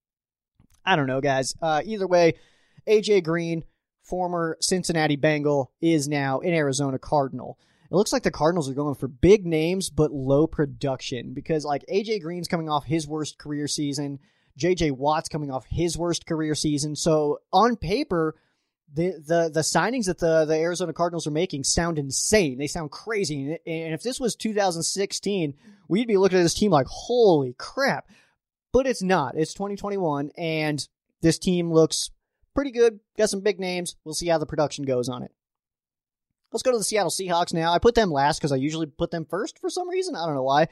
I 0.84 0.94
don't 0.94 1.06
know, 1.06 1.22
guys. 1.22 1.54
Uh, 1.60 1.80
either 1.84 2.06
way, 2.06 2.34
AJ 2.86 3.24
Green, 3.24 3.64
former 4.02 4.58
Cincinnati 4.60 5.16
Bengal, 5.16 5.72
is 5.80 6.06
now 6.06 6.40
an 6.40 6.52
Arizona 6.52 6.98
Cardinal. 6.98 7.58
It 7.90 7.94
looks 7.94 8.12
like 8.12 8.24
the 8.24 8.30
Cardinals 8.30 8.68
are 8.68 8.74
going 8.74 8.94
for 8.94 9.08
big 9.08 9.46
names 9.46 9.88
but 9.88 10.12
low 10.12 10.46
production 10.46 11.32
because 11.32 11.64
like 11.64 11.82
AJ 11.90 12.20
Green's 12.20 12.48
coming 12.48 12.68
off 12.68 12.84
his 12.84 13.08
worst 13.08 13.38
career 13.38 13.66
season. 13.66 14.18
JJ 14.58 14.92
Watt's 14.92 15.28
coming 15.28 15.50
off 15.50 15.66
his 15.68 15.96
worst 15.96 16.26
career 16.26 16.54
season. 16.54 16.96
So 16.96 17.40
on 17.52 17.76
paper, 17.76 18.34
the 18.92 19.12
the 19.24 19.50
the 19.52 19.60
signings 19.60 20.06
that 20.06 20.18
the 20.18 20.44
the 20.44 20.56
Arizona 20.56 20.92
Cardinals 20.92 21.26
are 21.26 21.32
making 21.32 21.64
sound 21.64 21.98
insane. 21.98 22.58
They 22.58 22.66
sound 22.66 22.90
crazy. 22.90 23.58
And 23.66 23.94
if 23.94 24.02
this 24.02 24.18
was 24.18 24.34
2016, 24.34 25.54
we'd 25.88 26.08
be 26.08 26.16
looking 26.16 26.38
at 26.38 26.42
this 26.42 26.54
team 26.54 26.70
like, 26.70 26.86
holy 26.88 27.54
crap. 27.58 28.08
But 28.72 28.86
it's 28.86 29.02
not. 29.02 29.34
It's 29.36 29.54
2021, 29.54 30.30
and 30.36 30.86
this 31.22 31.38
team 31.38 31.72
looks 31.72 32.10
pretty 32.54 32.70
good. 32.70 33.00
Got 33.16 33.30
some 33.30 33.40
big 33.40 33.58
names. 33.58 33.96
We'll 34.04 34.14
see 34.14 34.28
how 34.28 34.38
the 34.38 34.46
production 34.46 34.84
goes 34.84 35.08
on 35.08 35.22
it. 35.22 35.32
Let's 36.52 36.62
go 36.62 36.72
to 36.72 36.78
the 36.78 36.84
Seattle 36.84 37.10
Seahawks 37.10 37.54
now. 37.54 37.72
I 37.72 37.78
put 37.78 37.94
them 37.94 38.10
last 38.10 38.38
because 38.38 38.52
I 38.52 38.56
usually 38.56 38.86
put 38.86 39.10
them 39.10 39.26
first 39.28 39.58
for 39.58 39.70
some 39.70 39.88
reason. 39.88 40.14
I 40.14 40.26
don't 40.26 40.34
know 40.34 40.42
why. 40.42 40.68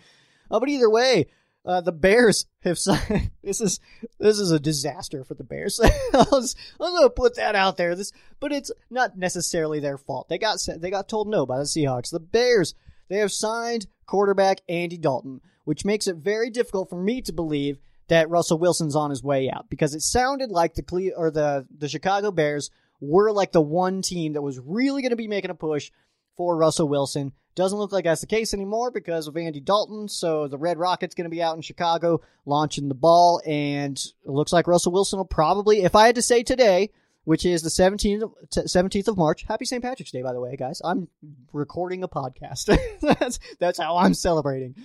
Uh, 0.51 0.61
but 0.61 0.69
either 0.69 0.91
way, 0.91 1.27
Uh, 1.67 1.81
the 1.81 1.93
Bears 1.93 2.47
have 2.61 2.79
signed. 2.79 3.31
This 3.43 3.61
is 3.61 3.79
this 4.19 4.41
is 4.41 4.51
a 4.51 4.59
disaster 4.59 5.23
for 5.23 5.35
the 5.35 5.45
Bears. 5.45 5.79
I'm 6.15 6.45
gonna 6.81 7.11
put 7.11 7.37
that 7.37 7.55
out 7.55 7.77
there. 7.77 7.95
This, 7.95 8.11
but 8.41 8.51
it's 8.53 8.73
not 8.91 9.17
necessarily 9.17 9.79
their 9.79 9.99
fault. 9.99 10.29
They 10.29 10.39
got 10.39 10.59
they 10.79 10.91
got 10.91 11.09
told 11.09 11.29
no 11.29 11.47
by 11.47 11.59
the 11.59 11.65
Seahawks. 11.65 12.11
The 12.11 12.19
Bears 12.19 12.75
they 13.09 13.19
have 13.19 13.31
signed 13.31 13.87
quarterback 14.07 14.63
Andy 14.69 14.99
Dalton, 14.99 15.43
which 15.63 15.85
makes 15.85 16.09
it 16.09 16.17
very 16.17 16.51
difficult 16.51 16.91
for 16.91 17.01
me 17.01 17.23
to 17.23 17.33
believe 17.33 17.79
that 18.09 18.31
Russell 18.31 18.59
Wilson's 18.59 18.97
on 18.97 19.11
his 19.11 19.23
way 19.23 19.49
out 19.49 19.71
because 19.71 19.95
it 19.95 20.03
sounded 20.03 20.51
like 20.51 20.75
the 20.75 20.83
Cle- 20.83 21.13
or 21.17 21.31
the 21.31 21.67
the 21.77 21.89
Chicago 21.89 22.33
Bears 22.33 22.71
were 23.01 23.31
like 23.33 23.53
the 23.53 23.61
one 23.61 24.03
team 24.03 24.33
that 24.33 24.43
was 24.43 24.59
really 24.59 25.03
going 25.03 25.11
to 25.11 25.17
be 25.17 25.29
making 25.29 25.51
a 25.51 25.55
push 25.55 25.91
for 26.37 26.57
Russell 26.57 26.89
Wilson. 26.89 27.33
Doesn't 27.57 27.79
look 27.79 27.91
like 27.91 28.05
that's 28.05 28.21
the 28.21 28.27
case 28.27 28.53
anymore 28.55 28.91
because 28.91 29.27
of 29.27 29.37
Andy 29.37 29.61
Dalton. 29.61 30.09
So 30.09 30.47
the 30.47 30.59
Red 30.59 30.79
Rocket's 30.79 31.15
going 31.15 31.25
to 31.25 31.35
be 31.35 31.43
out 31.43 31.57
in 31.57 31.63
Chicago 31.63 32.21
launching 32.45 32.89
the 32.89 32.95
ball, 32.95 33.41
and 33.47 33.97
it 33.97 34.31
looks 34.31 34.53
like 34.53 34.69
Russell 34.69 34.93
Wilson 34.93 35.19
will 35.19 35.25
probably, 35.25 35.83
if 35.83 35.97
I 35.97 36.07
had 36.07 36.17
to 36.17 36.23
say 36.23 36.43
today, 36.43 36.91
which 37.25 37.45
is 37.45 37.63
the 37.63 37.71
17th 37.71 38.23
of, 38.23 38.35
17th 38.51 39.09
of 39.09 39.17
March. 39.17 39.45
Happy 39.49 39.65
St. 39.65 39.83
Patrick's 39.83 40.13
Day, 40.13 40.23
by 40.23 40.33
the 40.33 40.41
way, 40.41 40.55
guys. 40.55 40.81
I'm 40.85 41.09
recording 41.53 42.05
a 42.05 42.09
podcast. 42.09 42.79
that's 43.19 43.41
that's 43.59 43.81
how 43.81 43.97
I'm 43.97 44.15
celebrating. 44.15 44.77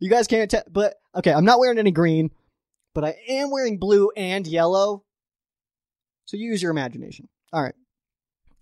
You 0.00 0.10
guys 0.10 0.26
can't 0.26 0.50
tell, 0.50 0.64
but 0.68 0.94
okay, 1.14 1.32
I'm 1.32 1.44
not 1.44 1.60
wearing 1.60 1.78
any 1.78 1.92
green, 1.92 2.32
but 2.92 3.04
I 3.04 3.16
am 3.28 3.50
wearing 3.50 3.78
blue 3.78 4.10
and 4.16 4.44
yellow. 4.46 5.04
So 6.24 6.36
use 6.36 6.60
your 6.60 6.72
imagination. 6.72 7.28
All 7.52 7.62
right. 7.62 7.74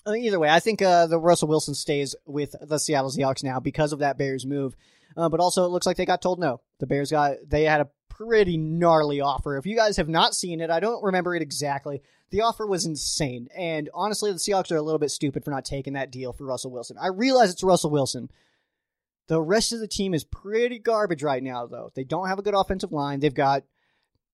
Uh, 0.07 0.15
either 0.15 0.39
way, 0.39 0.49
I 0.49 0.61
think 0.61 0.83
uh, 0.83 1.07
the 1.07 1.19
Russell 1.19 1.49
Wilson 1.49 1.75
stays 1.75 2.15
with 2.27 2.55
the 2.61 2.79
Seattle 2.79 3.11
Seahawks 3.11 3.43
now 3.43 3.61
because 3.61 3.93
of 3.93 4.01
that 4.01 4.19
Bears 4.19 4.45
move. 4.45 4.77
Uh, 5.17 5.29
but 5.29 5.41
also, 5.41 5.65
it 5.65 5.69
looks 5.69 5.87
like 5.87 5.97
they 5.97 6.07
got 6.07 6.21
told 6.21 6.39
no. 6.39 6.61
The 6.81 6.87
Bears 6.87 7.11
got 7.11 7.37
they 7.47 7.65
had 7.65 7.81
a 7.81 7.91
pretty 8.09 8.57
gnarly 8.57 9.21
offer. 9.21 9.57
If 9.57 9.67
you 9.67 9.77
guys 9.77 9.97
have 9.97 10.09
not 10.09 10.35
seen 10.35 10.61
it, 10.61 10.71
I 10.71 10.81
don't 10.81 11.03
remember 11.03 11.35
it 11.35 11.43
exactly. 11.43 12.03
The 12.31 12.43
offer 12.43 12.67
was 12.67 12.85
insane, 12.85 13.49
and 13.57 13.89
honestly, 13.95 14.33
the 14.33 14.39
Seahawks 14.39 14.73
are 14.73 14.77
a 14.77 14.83
little 14.83 14.99
bit 14.99 15.11
stupid 15.11 15.45
for 15.45 15.51
not 15.51 15.65
taking 15.65 15.93
that 15.93 16.11
deal 16.11 16.33
for 16.33 16.45
Russell 16.45 16.73
Wilson. 16.73 16.97
I 17.01 17.09
realize 17.09 17.51
it's 17.51 17.63
Russell 17.63 17.91
Wilson. 17.91 18.31
The 19.29 19.41
rest 19.41 19.73
of 19.73 19.81
the 19.81 19.89
team 19.89 20.13
is 20.15 20.25
pretty 20.25 20.79
garbage 20.79 21.23
right 21.23 21.43
now, 21.43 21.67
though. 21.67 21.91
They 21.95 22.05
don't 22.05 22.29
have 22.29 22.39
a 22.39 22.43
good 22.43 22.55
offensive 22.55 22.93
line. 22.93 23.21
They've 23.21 23.33
got 23.33 23.65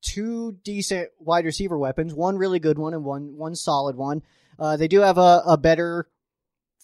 two 0.03 0.53
decent 0.65 1.11
wide 1.19 1.45
receiver 1.45 1.79
weapons, 1.79 2.15
one 2.15 2.39
really 2.39 2.59
good 2.59 2.79
one 2.79 2.95
and 2.95 3.05
one 3.05 3.37
one 3.37 3.55
solid 3.55 3.97
one. 3.97 4.23
Uh, 4.61 4.77
they 4.77 4.87
do 4.87 5.01
have 5.01 5.19
a, 5.19 5.43
a 5.47 5.57
better 5.57 6.07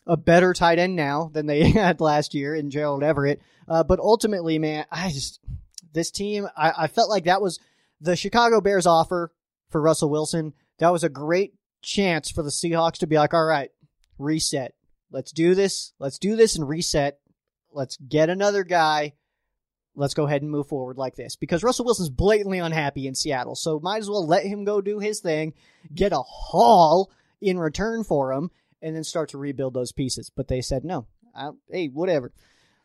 a 0.06 0.16
better 0.16 0.54
tight 0.54 0.78
end 0.78 0.96
now 0.96 1.30
than 1.32 1.46
they 1.46 1.70
had 1.70 2.00
last 2.00 2.34
year 2.34 2.54
in 2.54 2.70
Gerald 2.70 3.02
Everett. 3.02 3.42
Uh, 3.68 3.82
but 3.84 4.00
ultimately, 4.00 4.58
man, 4.58 4.86
I 4.90 5.10
just 5.10 5.40
this 5.92 6.10
team, 6.10 6.48
I, 6.56 6.72
I 6.78 6.86
felt 6.86 7.10
like 7.10 7.24
that 7.24 7.42
was 7.42 7.60
the 8.00 8.16
Chicago 8.16 8.60
Bears 8.60 8.86
offer 8.86 9.32
for 9.68 9.80
Russell 9.80 10.10
Wilson. 10.10 10.54
That 10.78 10.92
was 10.92 11.04
a 11.04 11.08
great 11.08 11.54
chance 11.82 12.30
for 12.30 12.42
the 12.42 12.50
Seahawks 12.50 12.98
to 12.98 13.06
be 13.06 13.16
like, 13.16 13.34
all 13.34 13.44
right, 13.44 13.70
reset. 14.18 14.74
Let's 15.10 15.32
do 15.32 15.54
this. 15.54 15.92
Let's 15.98 16.18
do 16.18 16.36
this 16.36 16.56
and 16.56 16.68
reset. 16.68 17.18
Let's 17.72 17.96
get 17.96 18.28
another 18.28 18.64
guy. 18.64 19.14
Let's 19.94 20.14
go 20.14 20.26
ahead 20.26 20.42
and 20.42 20.50
move 20.50 20.68
forward 20.68 20.98
like 20.98 21.16
this 21.16 21.36
because 21.36 21.62
Russell 21.62 21.86
Wilson's 21.86 22.10
blatantly 22.10 22.58
unhappy 22.58 23.06
in 23.06 23.14
Seattle. 23.14 23.54
So 23.54 23.80
might 23.80 23.98
as 23.98 24.10
well 24.10 24.26
let 24.26 24.44
him 24.44 24.64
go 24.64 24.80
do 24.82 24.98
his 24.98 25.20
thing, 25.20 25.54
get 25.94 26.12
a 26.12 26.20
haul 26.20 27.10
in 27.40 27.58
return 27.58 28.04
for 28.04 28.32
him, 28.32 28.50
and 28.82 28.94
then 28.94 29.04
start 29.04 29.30
to 29.30 29.38
rebuild 29.38 29.74
those 29.74 29.92
pieces. 29.92 30.30
But 30.34 30.48
they 30.48 30.60
said 30.60 30.84
no. 30.84 31.06
I, 31.34 31.50
hey, 31.70 31.88
whatever. 31.88 32.32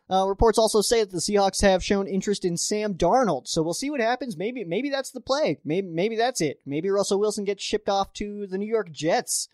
Uh, 0.09 0.27
reports 0.27 0.57
also 0.57 0.81
say 0.81 0.99
that 0.99 1.11
the 1.11 1.19
Seahawks 1.19 1.61
have 1.61 1.81
shown 1.83 2.05
interest 2.05 2.43
in 2.43 2.57
Sam 2.57 2.95
Darnold, 2.95 3.47
so 3.47 3.61
we'll 3.61 3.73
see 3.73 3.89
what 3.89 4.01
happens. 4.01 4.35
Maybe, 4.35 4.65
maybe 4.65 4.89
that's 4.89 5.11
the 5.11 5.21
play. 5.21 5.59
Maybe, 5.63 5.87
maybe 5.87 6.17
that's 6.17 6.41
it. 6.41 6.59
Maybe 6.65 6.89
Russell 6.89 7.19
Wilson 7.19 7.45
gets 7.45 7.63
shipped 7.63 7.87
off 7.87 8.11
to 8.13 8.45
the 8.45 8.57
New 8.57 8.67
York 8.67 8.91
Jets. 8.91 9.47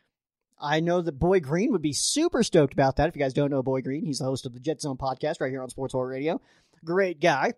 I 0.59 0.79
know 0.79 1.01
that 1.03 1.19
Boy 1.19 1.39
Green 1.41 1.71
would 1.71 1.83
be 1.83 1.93
super 1.93 2.41
stoked 2.41 2.73
about 2.73 2.95
that. 2.95 3.07
If 3.07 3.15
you 3.15 3.21
guys 3.21 3.33
don't 3.33 3.51
know 3.51 3.61
Boy 3.61 3.81
Green, 3.81 4.03
he's 4.03 4.17
the 4.17 4.25
host 4.25 4.47
of 4.47 4.53
the 4.53 4.59
Jet 4.59 4.81
Zone 4.81 4.97
podcast 4.97 5.39
right 5.39 5.51
here 5.51 5.61
on 5.61 5.69
Sports 5.69 5.93
Horror 5.93 6.09
Radio. 6.09 6.41
Great 6.83 7.21
guy. 7.21 7.53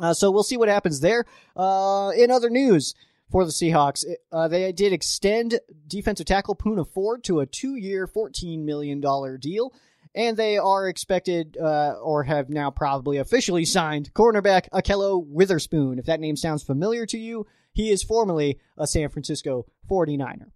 Uh, 0.00 0.14
so 0.14 0.30
we'll 0.30 0.42
see 0.42 0.56
what 0.56 0.68
happens 0.68 1.00
there. 1.00 1.26
Uh, 1.54 2.12
in 2.16 2.30
other 2.30 2.48
news, 2.48 2.94
for 3.30 3.44
the 3.44 3.50
Seahawks. 3.50 4.04
Uh, 4.32 4.48
they 4.48 4.72
did 4.72 4.92
extend 4.92 5.60
defensive 5.86 6.26
tackle 6.26 6.56
Poona 6.56 6.86
Ford 6.86 7.24
to 7.24 7.40
a 7.40 7.46
two 7.46 7.76
year, 7.76 8.06
$14 8.06 8.64
million 8.64 9.00
deal. 9.40 9.72
And 10.14 10.36
they 10.36 10.56
are 10.56 10.88
expected, 10.88 11.56
uh, 11.58 11.94
or 12.02 12.24
have 12.24 12.48
now 12.48 12.70
probably 12.70 13.18
officially 13.18 13.64
signed, 13.64 14.12
cornerback 14.14 14.68
Ahkello 14.70 15.24
Witherspoon. 15.24 15.98
If 15.98 16.06
that 16.06 16.18
name 16.18 16.34
sounds 16.34 16.62
familiar 16.62 17.06
to 17.06 17.18
you, 17.18 17.46
he 17.72 17.90
is 17.90 18.02
formerly 18.02 18.58
a 18.76 18.86
San 18.86 19.10
Francisco 19.10 19.66
49er. 19.88 20.50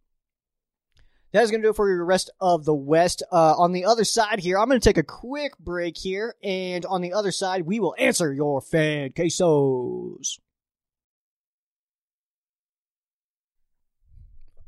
That 1.32 1.44
is 1.44 1.50
going 1.50 1.62
to 1.62 1.66
do 1.66 1.70
it 1.70 1.76
for 1.76 1.86
the 1.86 2.02
rest 2.02 2.30
of 2.40 2.64
the 2.64 2.74
West. 2.74 3.22
Uh, 3.30 3.54
on 3.56 3.72
the 3.72 3.86
other 3.86 4.04
side 4.04 4.40
here, 4.40 4.58
I'm 4.58 4.68
going 4.68 4.80
to 4.80 4.84
take 4.84 4.98
a 4.98 5.02
quick 5.02 5.56
break 5.58 5.96
here. 5.96 6.34
And 6.42 6.84
on 6.84 7.00
the 7.00 7.14
other 7.14 7.32
side, 7.32 7.62
we 7.62 7.80
will 7.80 7.94
answer 7.98 8.32
your 8.32 8.60
fan 8.60 9.10
quesos. 9.12 10.38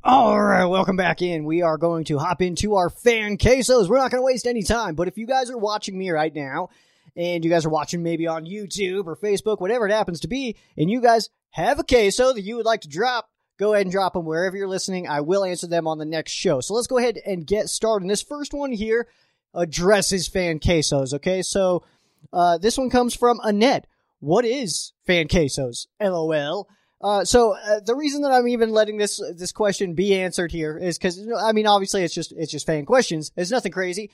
All 0.06 0.38
right, 0.38 0.66
welcome 0.66 0.96
back 0.96 1.22
in. 1.22 1.46
We 1.46 1.62
are 1.62 1.78
going 1.78 2.04
to 2.04 2.18
hop 2.18 2.42
into 2.42 2.74
our 2.74 2.90
fan 2.90 3.38
quesos. 3.38 3.88
We're 3.88 3.96
not 3.96 4.10
going 4.10 4.20
to 4.20 4.26
waste 4.26 4.46
any 4.46 4.62
time, 4.62 4.96
but 4.96 5.08
if 5.08 5.16
you 5.16 5.26
guys 5.26 5.48
are 5.48 5.56
watching 5.56 5.96
me 5.96 6.10
right 6.10 6.34
now, 6.34 6.68
and 7.16 7.42
you 7.42 7.50
guys 7.50 7.64
are 7.64 7.70
watching 7.70 8.02
maybe 8.02 8.26
on 8.26 8.44
YouTube 8.44 9.06
or 9.06 9.16
Facebook, 9.16 9.62
whatever 9.62 9.88
it 9.88 9.92
happens 9.92 10.20
to 10.20 10.28
be, 10.28 10.56
and 10.76 10.90
you 10.90 11.00
guys 11.00 11.30
have 11.52 11.78
a 11.78 11.84
queso 11.84 12.34
that 12.34 12.42
you 12.42 12.56
would 12.56 12.66
like 12.66 12.82
to 12.82 12.88
drop, 12.88 13.30
go 13.58 13.72
ahead 13.72 13.86
and 13.86 13.92
drop 13.92 14.12
them 14.12 14.26
wherever 14.26 14.54
you're 14.54 14.68
listening. 14.68 15.08
I 15.08 15.22
will 15.22 15.42
answer 15.42 15.66
them 15.66 15.86
on 15.86 15.96
the 15.96 16.04
next 16.04 16.32
show. 16.32 16.60
So 16.60 16.74
let's 16.74 16.86
go 16.86 16.98
ahead 16.98 17.18
and 17.24 17.46
get 17.46 17.70
started. 17.70 18.02
And 18.02 18.10
This 18.10 18.22
first 18.22 18.52
one 18.52 18.72
here 18.72 19.08
addresses 19.54 20.28
fan 20.28 20.58
quesos. 20.58 21.14
Okay, 21.14 21.40
so 21.40 21.82
uh, 22.30 22.58
this 22.58 22.76
one 22.76 22.90
comes 22.90 23.14
from 23.14 23.40
Annette. 23.42 23.86
What 24.20 24.44
is 24.44 24.92
fan 25.06 25.28
quesos? 25.28 25.86
LOL. 25.98 26.68
Uh, 27.04 27.22
so 27.22 27.54
uh, 27.54 27.80
the 27.84 27.94
reason 27.94 28.22
that 28.22 28.32
I'm 28.32 28.48
even 28.48 28.70
letting 28.70 28.96
this 28.96 29.20
this 29.36 29.52
question 29.52 29.92
be 29.92 30.14
answered 30.14 30.50
here 30.50 30.78
is 30.78 30.96
because 30.96 31.20
I 31.38 31.52
mean 31.52 31.66
obviously 31.66 32.02
it's 32.02 32.14
just 32.14 32.32
it's 32.32 32.50
just 32.50 32.66
fan 32.66 32.86
questions. 32.86 33.30
It's 33.36 33.50
nothing 33.50 33.72
crazy, 33.72 34.10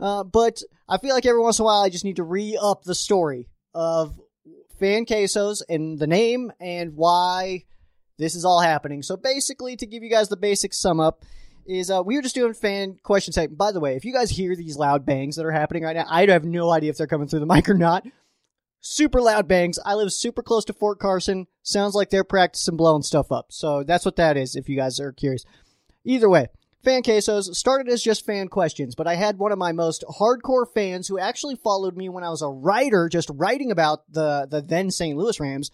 uh, 0.00 0.24
but 0.24 0.62
I 0.88 0.96
feel 0.96 1.14
like 1.14 1.26
every 1.26 1.42
once 1.42 1.58
in 1.58 1.64
a 1.64 1.66
while 1.66 1.82
I 1.82 1.90
just 1.90 2.06
need 2.06 2.16
to 2.16 2.22
re 2.22 2.58
up 2.58 2.82
the 2.82 2.94
story 2.94 3.46
of 3.74 4.18
fan 4.78 5.04
quesos 5.04 5.60
and 5.68 5.98
the 5.98 6.06
name 6.06 6.50
and 6.58 6.96
why 6.96 7.64
this 8.16 8.34
is 8.34 8.46
all 8.46 8.62
happening. 8.62 9.02
So 9.02 9.18
basically, 9.18 9.76
to 9.76 9.84
give 9.84 10.02
you 10.02 10.08
guys 10.08 10.30
the 10.30 10.38
basic 10.38 10.72
sum 10.72 10.98
up, 10.98 11.22
is 11.66 11.90
uh, 11.90 12.02
we 12.02 12.16
were 12.16 12.22
just 12.22 12.34
doing 12.34 12.54
fan 12.54 12.96
question 13.02 13.34
segment. 13.34 13.58
By 13.58 13.72
the 13.72 13.80
way, 13.80 13.96
if 13.96 14.06
you 14.06 14.14
guys 14.14 14.30
hear 14.30 14.56
these 14.56 14.78
loud 14.78 15.04
bangs 15.04 15.36
that 15.36 15.44
are 15.44 15.52
happening 15.52 15.82
right 15.82 15.94
now, 15.94 16.06
I 16.08 16.24
have 16.24 16.46
no 16.46 16.70
idea 16.70 16.88
if 16.88 16.96
they're 16.96 17.06
coming 17.06 17.28
through 17.28 17.40
the 17.40 17.46
mic 17.46 17.68
or 17.68 17.74
not 17.74 18.06
super 18.80 19.20
loud 19.20 19.46
bangs. 19.46 19.78
I 19.84 19.94
live 19.94 20.12
super 20.12 20.42
close 20.42 20.64
to 20.66 20.72
Fort 20.72 20.98
Carson. 20.98 21.46
Sounds 21.62 21.94
like 21.94 22.10
they're 22.10 22.24
practicing 22.24 22.76
blowing 22.76 23.02
stuff 23.02 23.30
up. 23.30 23.52
So 23.52 23.82
that's 23.82 24.04
what 24.04 24.16
that 24.16 24.36
is, 24.36 24.56
if 24.56 24.68
you 24.68 24.76
guys 24.76 24.98
are 25.00 25.12
curious. 25.12 25.44
Either 26.04 26.28
way, 26.28 26.46
fan 26.82 27.02
quesos 27.02 27.54
started 27.54 27.92
as 27.92 28.02
just 28.02 28.24
fan 28.24 28.48
questions, 28.48 28.94
but 28.94 29.06
I 29.06 29.14
had 29.14 29.38
one 29.38 29.52
of 29.52 29.58
my 29.58 29.72
most 29.72 30.04
hardcore 30.18 30.66
fans 30.72 31.08
who 31.08 31.18
actually 31.18 31.56
followed 31.56 31.96
me 31.96 32.08
when 32.08 32.24
I 32.24 32.30
was 32.30 32.42
a 32.42 32.48
writer, 32.48 33.08
just 33.08 33.30
writing 33.34 33.70
about 33.70 34.10
the 34.10 34.46
the 34.50 34.62
then 34.62 34.90
St. 34.90 35.16
Louis 35.16 35.38
Rams. 35.38 35.70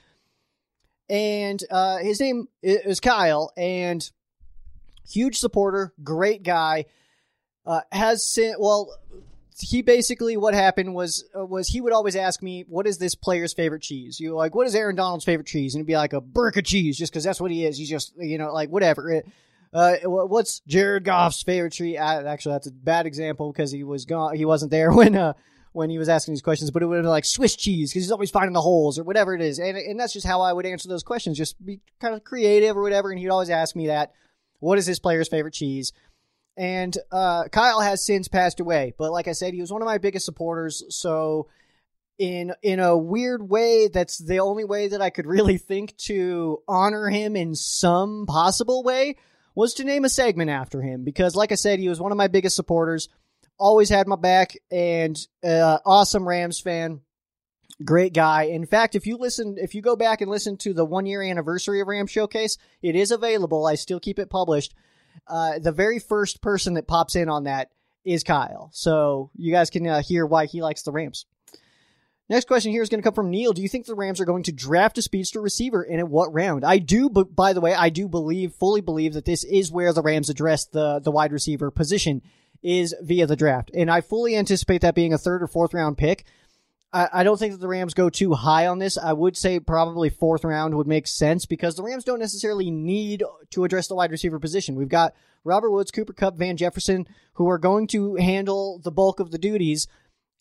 And 1.09 1.63
uh, 1.71 1.99
his 1.99 2.19
name 2.19 2.49
is 2.63 2.99
Kyle, 2.99 3.53
and 3.57 4.11
huge 5.09 5.39
supporter, 5.39 5.95
great 6.03 6.43
guy. 6.43 6.87
Uh, 7.65 7.81
has 7.91 8.25
sent 8.25 8.61
well 8.61 8.97
he 9.59 9.83
basically 9.83 10.37
what 10.37 10.55
happened 10.55 10.95
was 10.95 11.25
uh, 11.39 11.45
was 11.45 11.69
he 11.69 11.81
would 11.81 11.93
always 11.93 12.17
ask 12.17 12.43
me 12.43 12.65
what 12.69 12.87
is 12.87 12.99
this 12.99 13.15
player's 13.15 13.55
favorite 13.55 13.83
cheese? 13.83 14.21
You 14.21 14.35
like 14.35 14.55
what 14.55 14.67
is 14.67 14.75
aaron 14.75 14.97
donald's 14.97 15.25
favorite 15.25 15.47
cheese? 15.47 15.75
And 15.75 15.81
it'd 15.81 15.87
be 15.87 15.97
like 15.97 16.13
a 16.13 16.21
burka 16.21 16.63
cheese 16.63 16.99
just 16.99 17.13
because 17.13 17.25
that's 17.25 17.41
what 17.41 17.51
he 17.51 17.65
is. 17.65 17.79
He's 17.79 17.89
just 17.89 18.13
you 18.19 18.39
know 18.39 18.53
like 18.53 18.69
whatever. 18.69 19.23
Uh, 19.73 19.97
what's 20.05 20.61
jared 20.61 21.05
goff's 21.05 21.43
favorite 21.43 21.73
tree? 21.73 21.97
Actually 21.97 22.53
that's 22.53 22.67
a 22.67 22.73
bad 22.73 23.07
example 23.07 23.53
because 23.53 23.71
he 23.71 23.83
was 23.83 24.05
gone 24.05 24.37
he 24.37 24.45
wasn't 24.45 24.71
there 24.71 24.93
when 24.95 25.17
uh 25.17 25.33
when 25.73 25.91
he 25.91 25.99
was 25.99 26.09
asking 26.09 26.33
these 26.33 26.43
questions 26.43 26.71
but 26.71 26.83
it 26.83 26.87
would 26.87 27.03
be 27.03 27.09
like 27.09 27.25
swiss 27.25 27.55
cheese 27.55 27.91
because 27.91 28.05
he's 28.05 28.13
always 28.13 28.31
finding 28.31 28.55
the 28.55 28.61
holes 28.63 28.99
or 28.99 29.05
whatever 29.05 29.35
it 29.35 29.41
is. 29.41 29.59
And, 29.59 29.77
and 29.77 29.99
that's 29.99 30.13
just 30.13 30.27
how 30.27 30.43
i 30.43 30.53
would 30.53 30.67
answer 30.67 30.89
those 30.89 31.03
questions 31.03 31.39
just 31.39 31.65
be 31.65 31.81
kind 32.01 32.15
of 32.15 32.25
creative 32.25 32.77
or 32.77 32.83
whatever 32.83 33.11
and 33.11 33.19
he'd 33.19 33.29
always 33.29 33.51
ask 33.51 33.75
me 33.75 33.87
that. 33.87 34.13
What 34.59 34.79
is 34.79 34.87
this 34.87 34.99
player's 34.99 35.29
favorite 35.29 35.55
cheese 35.55 35.93
and 36.57 36.97
uh, 37.13 37.45
Kyle 37.49 37.81
has 37.81 38.05
since 38.05 38.29
passed 38.29 38.61
away, 38.61 38.95
but 38.97 39.13
like 39.13 39.29
I 39.29 39.33
said, 39.33 39.53
he 39.53 39.61
was 39.61 39.73
one 39.73 39.83
of 39.83 39.87
my 39.87 39.99
biggest 39.99 40.25
supporters. 40.25 40.85
So, 40.89 41.49
in 42.19 42.55
in 42.63 42.81
a 42.81 42.97
weird 42.97 43.49
way, 43.49 43.89
that's 43.89 44.17
the 44.17 44.41
only 44.41 44.65
way 44.65 44.89
that 44.89 45.03
I 45.03 45.11
could 45.11 45.27
really 45.27 45.59
think 45.59 45.97
to 45.99 46.63
honor 46.67 47.09
him 47.09 47.37
in 47.37 47.55
some 47.55 48.25
possible 48.27 48.83
way 48.83 49.17
was 49.55 49.75
to 49.75 49.85
name 49.85 50.05
a 50.05 50.09
segment 50.09 50.51
after 50.51 50.81
him. 50.81 51.05
Because, 51.05 51.37
like 51.37 51.53
I 51.53 51.57
said, 51.57 51.79
he 51.79 51.89
was 51.89 52.01
one 52.01 52.13
of 52.13 52.19
my 52.19 52.29
biggest 52.29 52.57
supporters. 52.57 53.09
Always 53.59 53.89
had 53.89 54.07
my 54.07 54.17
back, 54.17 54.57
and 54.71 55.19
uh, 55.45 55.79
awesome 55.85 56.27
Rams 56.27 56.61
fan. 56.61 57.01
Great 57.85 58.15
guy. 58.15 58.45
In 58.45 58.65
fact, 58.65 58.95
if 58.95 59.07
you 59.07 59.19
listen, 59.19 59.57
if 59.59 59.75
you 59.75 59.83
go 59.83 59.97
back 59.97 60.23
and 60.23 60.31
listen 60.31 60.57
to 60.59 60.73
the 60.73 60.85
one 60.85 61.05
year 61.05 61.23
anniversary 61.23 61.83
of 61.83 61.89
Ram 61.89 62.07
Showcase, 62.07 62.57
it 62.81 62.97
is 62.97 63.11
available. 63.11 63.67
I 63.67 63.75
still 63.75 64.01
keep 64.01 64.19
it 64.19 64.31
published. 64.31 64.75
Uh, 65.27 65.59
the 65.59 65.73
very 65.73 65.99
first 65.99 66.41
person 66.41 66.75
that 66.75 66.87
pops 66.87 67.17
in 67.17 67.29
on 67.29 67.45
that 67.45 67.71
is 68.05 68.23
Kyle. 68.23 68.71
So 68.73 69.31
you 69.37 69.53
guys 69.53 69.71
can 69.71 69.87
uh, 69.87 70.03
hear 70.03 70.25
why 70.25 70.47
he 70.47 70.63
likes 70.63 70.83
the 70.83 70.93
Rams. 70.93 71.27
Next 72.29 72.49
question 72.49 72.73
here 72.73 72.83
is 72.83 72.89
going 72.89 73.01
to 73.01 73.05
come 73.05 73.15
from 73.15 73.31
Neil. 73.31 73.53
Do 73.53 73.63
you 73.63 73.69
think 73.69 73.87
the 73.87 73.95
Rams 73.95 74.21
are 74.21 74.25
going 74.25 74.43
to 74.45 74.53
draft 74.53 74.99
a 74.99 75.03
speedster 75.03 75.41
receiver 75.41 75.83
and 75.83 76.01
in 76.01 76.11
what 76.11 76.33
round? 76.33 76.65
I 76.65 76.79
do, 76.79 77.09
but 77.09 77.37
by 77.37 77.53
the 77.53 77.61
way, 77.61 77.73
I 77.73 77.89
do 77.89 78.09
believe, 78.09 78.53
fully 78.55 78.81
believe 78.81 79.15
that 79.15 79.25
this 79.25 79.45
is 79.45 79.71
where 79.71 79.93
the 79.93 80.03
Rams 80.03 80.29
address 80.29 80.67
the, 80.67 80.99
the 80.99 81.13
wide 81.13 81.33
receiver 81.33 81.71
position 81.71 82.23
is 82.63 82.95
via 83.01 83.27
the 83.27 83.37
draft. 83.37 83.71
And 83.75 83.89
I 83.89 84.01
fully 84.01 84.37
anticipate 84.37 84.81
that 84.81 84.97
being 84.97 85.13
a 85.13 85.19
third 85.19 85.41
or 85.41 85.47
fourth 85.47 85.73
round 85.73 85.99
pick. 85.99 86.25
I, 86.93 87.25
don't 87.25 87.39
think 87.39 87.53
that 87.53 87.61
the 87.61 87.69
Rams 87.69 87.93
go 87.93 88.09
too 88.09 88.33
high 88.33 88.69
on 88.69 88.79
this. 88.79 88.97
I 88.97 89.13
would 89.13 89.37
say 89.37 89.61
probably 89.61 90.09
fourth 90.09 90.45
round 90.45 90.75
would 90.75 90.87
make 90.87 91.07
sense 91.07 91.45
because 91.45 91.77
the 91.77 91.83
Rams 91.83 92.05
don't 92.05 92.21
necessarily 92.21 92.71
need 92.71 93.23
to 93.51 93.65
address 93.65 93.89
the 93.89 93.95
wide 93.95 94.11
receiver 94.11 94.39
position. 94.39 94.77
We've 94.77 94.89
got 94.89 95.15
Robert 95.45 95.71
Woods, 95.73 95.91
Cooper 95.91 96.15
Kupp, 96.15 96.39
Van 96.39 96.57
Jefferson, 96.57 97.07
who 97.35 97.51
are 97.51 97.59
going 97.59 97.87
to 97.89 98.15
handle 98.15 98.81
the 98.83 98.91
bulk 98.91 99.21
of 99.21 99.31
the 99.31 99.37
duties 99.37 99.89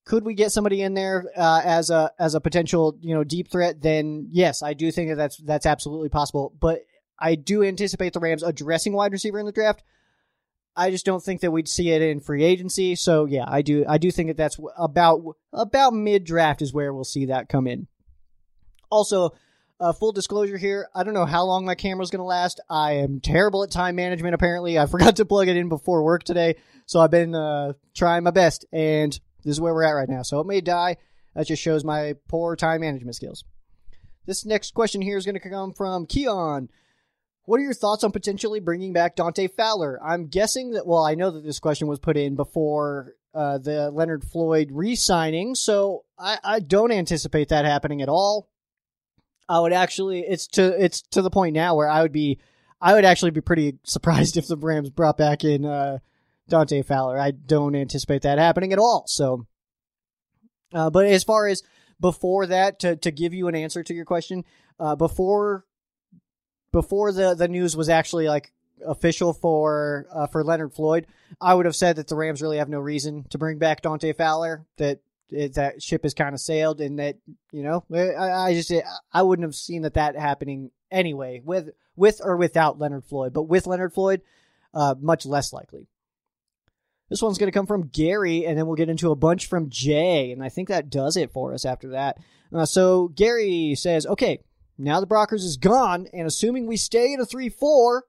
could 0.05 0.23
we 0.23 0.35
get 0.35 0.51
somebody 0.51 0.81
in 0.81 0.93
there 0.93 1.25
uh, 1.35 1.61
as 1.63 1.89
a 1.89 2.11
as 2.19 2.35
a 2.35 2.41
potential 2.41 2.97
you 3.01 3.13
know 3.13 3.23
deep 3.23 3.51
threat? 3.51 3.81
Then 3.81 4.27
yes, 4.31 4.61
I 4.61 4.73
do 4.73 4.91
think 4.91 5.09
that 5.09 5.15
that's 5.15 5.37
that's 5.37 5.65
absolutely 5.65 6.09
possible. 6.09 6.53
But 6.59 6.81
I 7.19 7.35
do 7.35 7.63
anticipate 7.63 8.13
the 8.13 8.19
Rams 8.19 8.43
addressing 8.43 8.93
wide 8.93 9.11
receiver 9.11 9.39
in 9.39 9.45
the 9.45 9.51
draft. 9.51 9.83
I 10.75 10.91
just 10.91 11.05
don't 11.05 11.23
think 11.23 11.41
that 11.41 11.51
we'd 11.51 11.67
see 11.67 11.91
it 11.91 12.01
in 12.01 12.19
free 12.19 12.43
agency. 12.43 12.95
So 12.95 13.25
yeah, 13.25 13.45
I 13.47 13.61
do 13.61 13.85
I 13.87 13.97
do 13.97 14.11
think 14.11 14.27
that 14.29 14.37
that's 14.37 14.59
about 14.77 15.21
about 15.53 15.93
mid 15.93 16.25
draft 16.25 16.61
is 16.61 16.73
where 16.73 16.93
we'll 16.93 17.03
see 17.03 17.27
that 17.27 17.49
come 17.49 17.67
in. 17.67 17.87
Also, 18.89 19.31
uh, 19.79 19.93
full 19.93 20.11
disclosure 20.11 20.57
here, 20.57 20.87
I 20.93 21.03
don't 21.03 21.13
know 21.13 21.25
how 21.25 21.43
long 21.43 21.65
my 21.65 21.75
camera's 21.75 22.09
going 22.09 22.19
to 22.19 22.25
last. 22.25 22.61
I 22.69 22.93
am 22.93 23.19
terrible 23.19 23.63
at 23.63 23.71
time 23.71 23.95
management. 23.95 24.35
Apparently, 24.35 24.77
I 24.77 24.85
forgot 24.87 25.17
to 25.17 25.25
plug 25.25 25.47
it 25.47 25.57
in 25.57 25.69
before 25.69 26.03
work 26.03 26.23
today, 26.23 26.55
so 26.85 26.99
I've 26.99 27.11
been 27.11 27.35
uh, 27.35 27.73
trying 27.93 28.23
my 28.23 28.31
best 28.31 28.65
and 28.71 29.17
this 29.45 29.51
is 29.51 29.61
where 29.61 29.73
we're 29.73 29.83
at 29.83 29.91
right 29.91 30.09
now. 30.09 30.23
So 30.23 30.39
it 30.39 30.47
may 30.47 30.59
die. 30.59 30.97
That 31.35 31.47
just 31.47 31.61
shows 31.61 31.83
my 31.83 32.15
poor 32.27 32.55
time 32.55 32.81
management 32.81 33.15
skills. 33.15 33.43
This 34.25 34.45
next 34.45 34.73
question 34.73 35.01
here 35.01 35.17
is 35.17 35.25
going 35.25 35.39
to 35.39 35.49
come 35.49 35.73
from 35.73 36.07
Keon. 36.07 36.69
What 37.45 37.59
are 37.59 37.63
your 37.63 37.73
thoughts 37.73 38.03
on 38.03 38.11
potentially 38.11 38.59
bringing 38.59 38.93
back 38.93 39.15
Dante 39.15 39.47
Fowler? 39.47 39.99
I'm 40.03 40.27
guessing 40.27 40.71
that, 40.71 40.87
well, 40.87 41.03
I 41.03 41.15
know 41.15 41.31
that 41.31 41.43
this 41.43 41.59
question 41.59 41.87
was 41.87 41.99
put 41.99 42.17
in 42.17 42.35
before 42.35 43.13
uh, 43.33 43.59
the 43.59 43.91
Leonard 43.91 44.23
Floyd 44.23 44.69
re 44.71 44.95
signing, 44.95 45.53
so 45.53 46.05
I, 46.17 46.39
I 46.43 46.59
don't 46.59 46.91
anticipate 46.91 47.49
that 47.49 47.65
happening 47.65 48.01
at 48.01 48.09
all. 48.09 48.49
I 49.47 49.59
would 49.59 49.73
actually, 49.73 50.21
it's 50.21 50.47
to, 50.49 50.83
it's 50.83 51.03
to 51.11 51.21
the 51.21 51.29
point 51.29 51.53
now 51.53 51.75
where 51.75 51.87
I 51.87 52.01
would 52.01 52.11
be, 52.11 52.39
I 52.81 52.93
would 52.93 53.05
actually 53.05 53.31
be 53.31 53.41
pretty 53.41 53.77
surprised 53.83 54.37
if 54.37 54.47
the 54.47 54.57
Rams 54.57 54.89
brought 54.89 55.17
back 55.17 55.43
in, 55.43 55.65
uh, 55.65 55.99
Dante 56.47 56.81
Fowler. 56.81 57.19
I 57.19 57.31
don't 57.31 57.75
anticipate 57.75 58.21
that 58.23 58.37
happening 58.37 58.71
at 58.73 58.79
all. 58.79 59.05
So, 59.07 59.47
uh, 60.73 60.89
but 60.89 61.05
as 61.05 61.23
far 61.23 61.47
as 61.47 61.63
before 61.99 62.47
that, 62.47 62.79
to, 62.79 62.95
to 62.97 63.11
give 63.11 63.33
you 63.33 63.47
an 63.47 63.55
answer 63.55 63.83
to 63.83 63.93
your 63.93 64.05
question, 64.05 64.43
uh, 64.79 64.95
before 64.95 65.65
before 66.75 67.13
the 67.13 67.33
the 67.33 67.47
news 67.47 67.77
was 67.77 67.87
actually 67.87 68.27
like 68.27 68.51
official 68.85 69.31
for 69.31 70.07
uh, 70.11 70.27
for 70.27 70.43
Leonard 70.43 70.73
Floyd, 70.73 71.07
I 71.39 71.53
would 71.53 71.65
have 71.65 71.75
said 71.75 71.95
that 71.95 72.09
the 72.09 72.17
Rams 72.17 72.41
really 72.41 72.57
have 72.57 72.67
no 72.67 72.79
reason 72.79 73.23
to 73.29 73.37
bring 73.37 73.57
back 73.57 73.81
Dante 73.81 74.11
Fowler. 74.11 74.65
That 74.75 74.99
it, 75.29 75.53
that 75.53 75.81
ship 75.81 76.03
has 76.03 76.13
kind 76.13 76.33
of 76.33 76.41
sailed, 76.41 76.81
and 76.81 76.99
that 76.99 77.15
you 77.53 77.63
know, 77.63 77.85
I, 77.93 78.49
I 78.49 78.53
just 78.53 78.73
I 79.13 79.21
wouldn't 79.21 79.45
have 79.45 79.55
seen 79.55 79.83
that 79.83 79.93
that 79.93 80.17
happening 80.17 80.71
anyway, 80.91 81.41
with 81.45 81.69
with 81.95 82.19
or 82.21 82.35
without 82.35 82.77
Leonard 82.77 83.05
Floyd. 83.05 83.31
But 83.31 83.43
with 83.43 83.67
Leonard 83.67 83.93
Floyd, 83.93 84.21
uh, 84.73 84.95
much 84.99 85.25
less 85.25 85.53
likely. 85.53 85.87
This 87.09 87.21
one's 87.21 87.37
going 87.37 87.51
to 87.51 87.57
come 87.57 87.67
from 87.67 87.87
Gary, 87.87 88.45
and 88.45 88.57
then 88.57 88.65
we'll 88.67 88.75
get 88.75 88.89
into 88.89 89.11
a 89.11 89.15
bunch 89.15 89.47
from 89.47 89.69
Jay. 89.69 90.33
And 90.33 90.43
I 90.43 90.49
think 90.49 90.67
that 90.67 90.89
does 90.89 91.15
it 91.15 91.31
for 91.31 91.53
us 91.53 91.63
after 91.63 91.91
that. 91.91 92.17
Uh, 92.53 92.65
so 92.65 93.07
Gary 93.09 93.75
says, 93.75 94.05
okay, 94.07 94.39
now 94.77 94.99
the 94.99 95.07
Brockers 95.07 95.43
is 95.43 95.57
gone, 95.57 96.07
and 96.13 96.27
assuming 96.27 96.67
we 96.67 96.77
stay 96.77 97.13
in 97.13 97.19
a 97.19 97.25
3 97.25 97.49
4, 97.49 98.03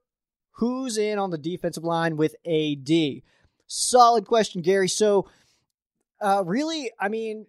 who's 0.53 0.97
in 0.99 1.19
on 1.19 1.31
the 1.31 1.39
defensive 1.39 1.85
line 1.85 2.17
with 2.17 2.35
AD? 2.47 3.23
Solid 3.67 4.27
question, 4.27 4.63
Gary. 4.63 4.89
So, 4.89 5.29
uh, 6.21 6.43
really, 6.47 6.91
I 7.01 7.09
mean, 7.09 7.47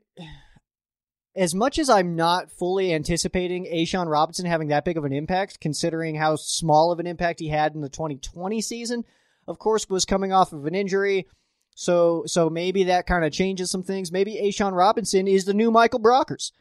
as 1.36 1.53
much 1.53 1.77
as 1.77 1.89
I'm 1.89 2.15
not 2.15 2.51
fully 2.51 2.93
anticipating 2.93 3.65
A'Shawn 3.65 4.10
Robinson 4.10 4.47
having 4.47 4.69
that 4.69 4.84
big 4.84 4.97
of 4.97 5.06
an 5.06 5.13
impact, 5.13 5.60
considering 5.60 6.15
how 6.15 6.36
small 6.36 6.91
of 6.91 6.99
an 6.99 7.06
impact 7.06 7.39
he 7.39 7.49
had 7.49 7.75
in 7.75 7.82
the 7.82 7.89
2020 7.89 8.60
season, 8.62 9.06
of 9.47 9.60
course, 9.60 9.88
was 9.88 10.03
coming 10.03 10.34
off 10.34 10.51
of 10.51 10.65
an 10.65 10.73
injury. 10.73 11.27
So 11.75 12.23
so 12.25 12.49
maybe 12.49 12.86
that 12.86 13.06
kind 13.06 13.23
of 13.23 13.32
changes 13.32 13.69
some 13.69 13.84
things. 13.84 14.12
Maybe 14.12 14.41
A'Shawn 14.41 14.75
Robinson 14.75 15.27
is 15.27 15.45
the 15.45 15.53
new 15.53 15.69
Michael 15.69 15.99
Brockers. 15.99 16.51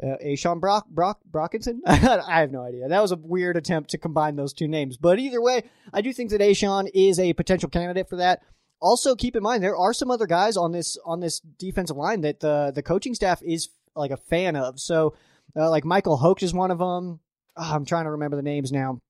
Uh, 0.00 0.16
A'Shawn 0.24 0.60
Brock 0.60 0.86
Brock 0.88 1.20
Brockinson? 1.28 1.80
I 1.86 2.40
have 2.40 2.52
no 2.52 2.62
idea. 2.62 2.88
That 2.88 3.02
was 3.02 3.12
a 3.12 3.16
weird 3.16 3.56
attempt 3.56 3.90
to 3.90 3.98
combine 3.98 4.36
those 4.36 4.52
two 4.52 4.68
names. 4.68 4.96
But 4.96 5.18
either 5.18 5.40
way, 5.40 5.64
I 5.92 6.02
do 6.02 6.12
think 6.12 6.30
that 6.30 6.40
A'Shawn 6.40 6.88
is 6.94 7.18
a 7.18 7.32
potential 7.32 7.68
candidate 7.68 8.08
for 8.08 8.16
that. 8.16 8.42
Also, 8.80 9.16
keep 9.16 9.34
in 9.34 9.42
mind 9.42 9.62
there 9.62 9.76
are 9.76 9.92
some 9.92 10.10
other 10.10 10.26
guys 10.26 10.56
on 10.56 10.70
this 10.70 10.96
on 11.04 11.18
this 11.18 11.40
defensive 11.40 11.96
line 11.96 12.20
that 12.20 12.40
the 12.40 12.70
the 12.72 12.82
coaching 12.82 13.14
staff 13.14 13.42
is 13.42 13.70
like 13.96 14.12
a 14.12 14.16
fan 14.16 14.54
of. 14.54 14.78
So, 14.78 15.14
uh, 15.56 15.68
like 15.68 15.84
Michael 15.84 16.18
Hoecker 16.18 16.44
is 16.44 16.54
one 16.54 16.70
of 16.70 16.78
them. 16.78 17.18
Oh, 17.56 17.74
I'm 17.74 17.84
trying 17.84 18.04
to 18.04 18.12
remember 18.12 18.36
the 18.36 18.42
names 18.42 18.70
now. 18.70 19.00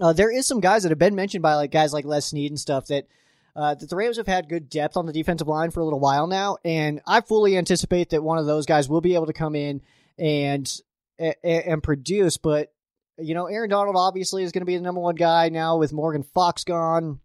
Uh, 0.00 0.14
there 0.14 0.30
is 0.30 0.46
some 0.46 0.60
guys 0.60 0.82
that 0.82 0.90
have 0.90 0.98
been 0.98 1.14
mentioned 1.14 1.42
by 1.42 1.54
like 1.54 1.70
guys 1.70 1.92
like 1.92 2.06
Les 2.06 2.26
Snead 2.26 2.50
and 2.50 2.58
stuff 2.58 2.86
that 2.86 3.06
uh, 3.54 3.74
that 3.74 3.90
the 3.90 3.96
Rams 3.96 4.16
have 4.16 4.26
had 4.26 4.48
good 4.48 4.70
depth 4.70 4.96
on 4.96 5.04
the 5.04 5.12
defensive 5.12 5.48
line 5.48 5.70
for 5.70 5.80
a 5.80 5.84
little 5.84 6.00
while 6.00 6.26
now, 6.26 6.56
and 6.64 7.02
I 7.06 7.20
fully 7.20 7.56
anticipate 7.56 8.10
that 8.10 8.22
one 8.22 8.38
of 8.38 8.46
those 8.46 8.64
guys 8.64 8.88
will 8.88 9.02
be 9.02 9.14
able 9.14 9.26
to 9.26 9.32
come 9.34 9.54
in 9.54 9.82
and 10.18 10.70
and, 11.18 11.82
produce. 11.82 12.36
But 12.36 12.72
you 13.18 13.34
know, 13.34 13.46
Aaron 13.46 13.70
Donald 13.70 13.96
obviously 13.96 14.42
is 14.42 14.52
going 14.52 14.62
to 14.62 14.66
be 14.66 14.76
the 14.76 14.82
number 14.82 15.00
one 15.00 15.14
guy 15.14 15.48
now 15.48 15.78
with 15.78 15.92
Morgan 15.92 16.22
Fox 16.22 16.64
gone. 16.64 17.20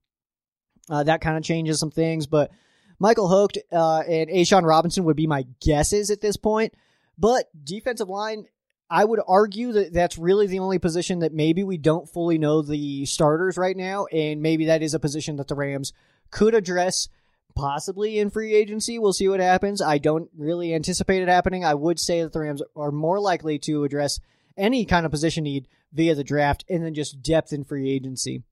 Uh, 0.90 1.04
that 1.04 1.22
kind 1.22 1.38
of 1.38 1.44
changes 1.44 1.80
some 1.80 1.92
things, 1.92 2.28
but 2.28 2.52
Michael 3.00 3.30
Hoecker 3.30 3.62
uh, 3.72 4.02
and 4.02 4.30
A'Shawn 4.30 4.64
Robinson 4.64 5.06
would 5.06 5.16
be 5.16 5.28
my 5.28 5.46
guesses 5.62 6.10
at 6.12 6.22
this 6.22 6.38
point. 6.38 6.74
But 7.18 7.46
defensive 7.64 8.10
line, 8.10 8.46
I 8.90 9.06
would 9.06 9.22
argue 9.26 9.72
that 9.74 9.94
that's 9.94 10.18
really 10.18 10.48
the 10.48 10.60
only 10.60 10.80
position 10.80 11.20
that 11.20 11.34
maybe 11.34 11.64
we 11.64 11.78
don't 11.78 12.10
fully 12.10 12.38
know 12.38 12.62
the 12.62 13.06
starters 13.06 13.58
right 13.58 13.78
now, 13.78 14.06
and 14.08 14.42
maybe 14.42 14.66
that 14.66 14.82
is 14.82 14.94
a 14.94 15.00
position 15.00 15.38
that 15.38 15.48
the 15.48 15.56
Rams 15.56 15.94
could 16.30 16.54
address 16.54 17.08
possibly 17.56 18.20
in 18.20 18.30
free 18.30 18.54
agency. 18.54 19.00
We'll 19.00 19.14
see 19.14 19.28
what 19.28 19.40
happens. 19.40 19.82
I 19.82 19.98
don't 19.98 20.30
really 20.38 20.74
anticipate 20.74 21.22
it 21.22 21.28
happening. 21.28 21.64
I 21.64 21.74
would 21.74 22.00
say 22.00 22.22
that 22.22 22.34
the 22.34 22.40
Rams 22.40 22.62
are 22.76 22.92
more 22.92 23.20
likely 23.20 23.60
to 23.60 23.84
address 23.84 24.20
any 24.58 24.86
kind 24.86 25.06
of 25.06 25.12
position 25.12 25.44
need 25.44 25.68
via 25.94 26.16
the 26.16 26.24
draft 26.24 26.66
and 26.70 26.84
then 26.84 26.94
just 26.94 27.22
depth 27.22 27.54
in 27.54 27.64
free 27.64 27.90
agency. 27.90 28.44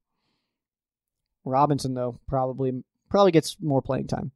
Robinson 1.45 1.93
though 1.93 2.19
probably 2.27 2.83
probably 3.09 3.31
gets 3.31 3.57
more 3.59 3.81
playing 3.81 4.07
time. 4.07 4.31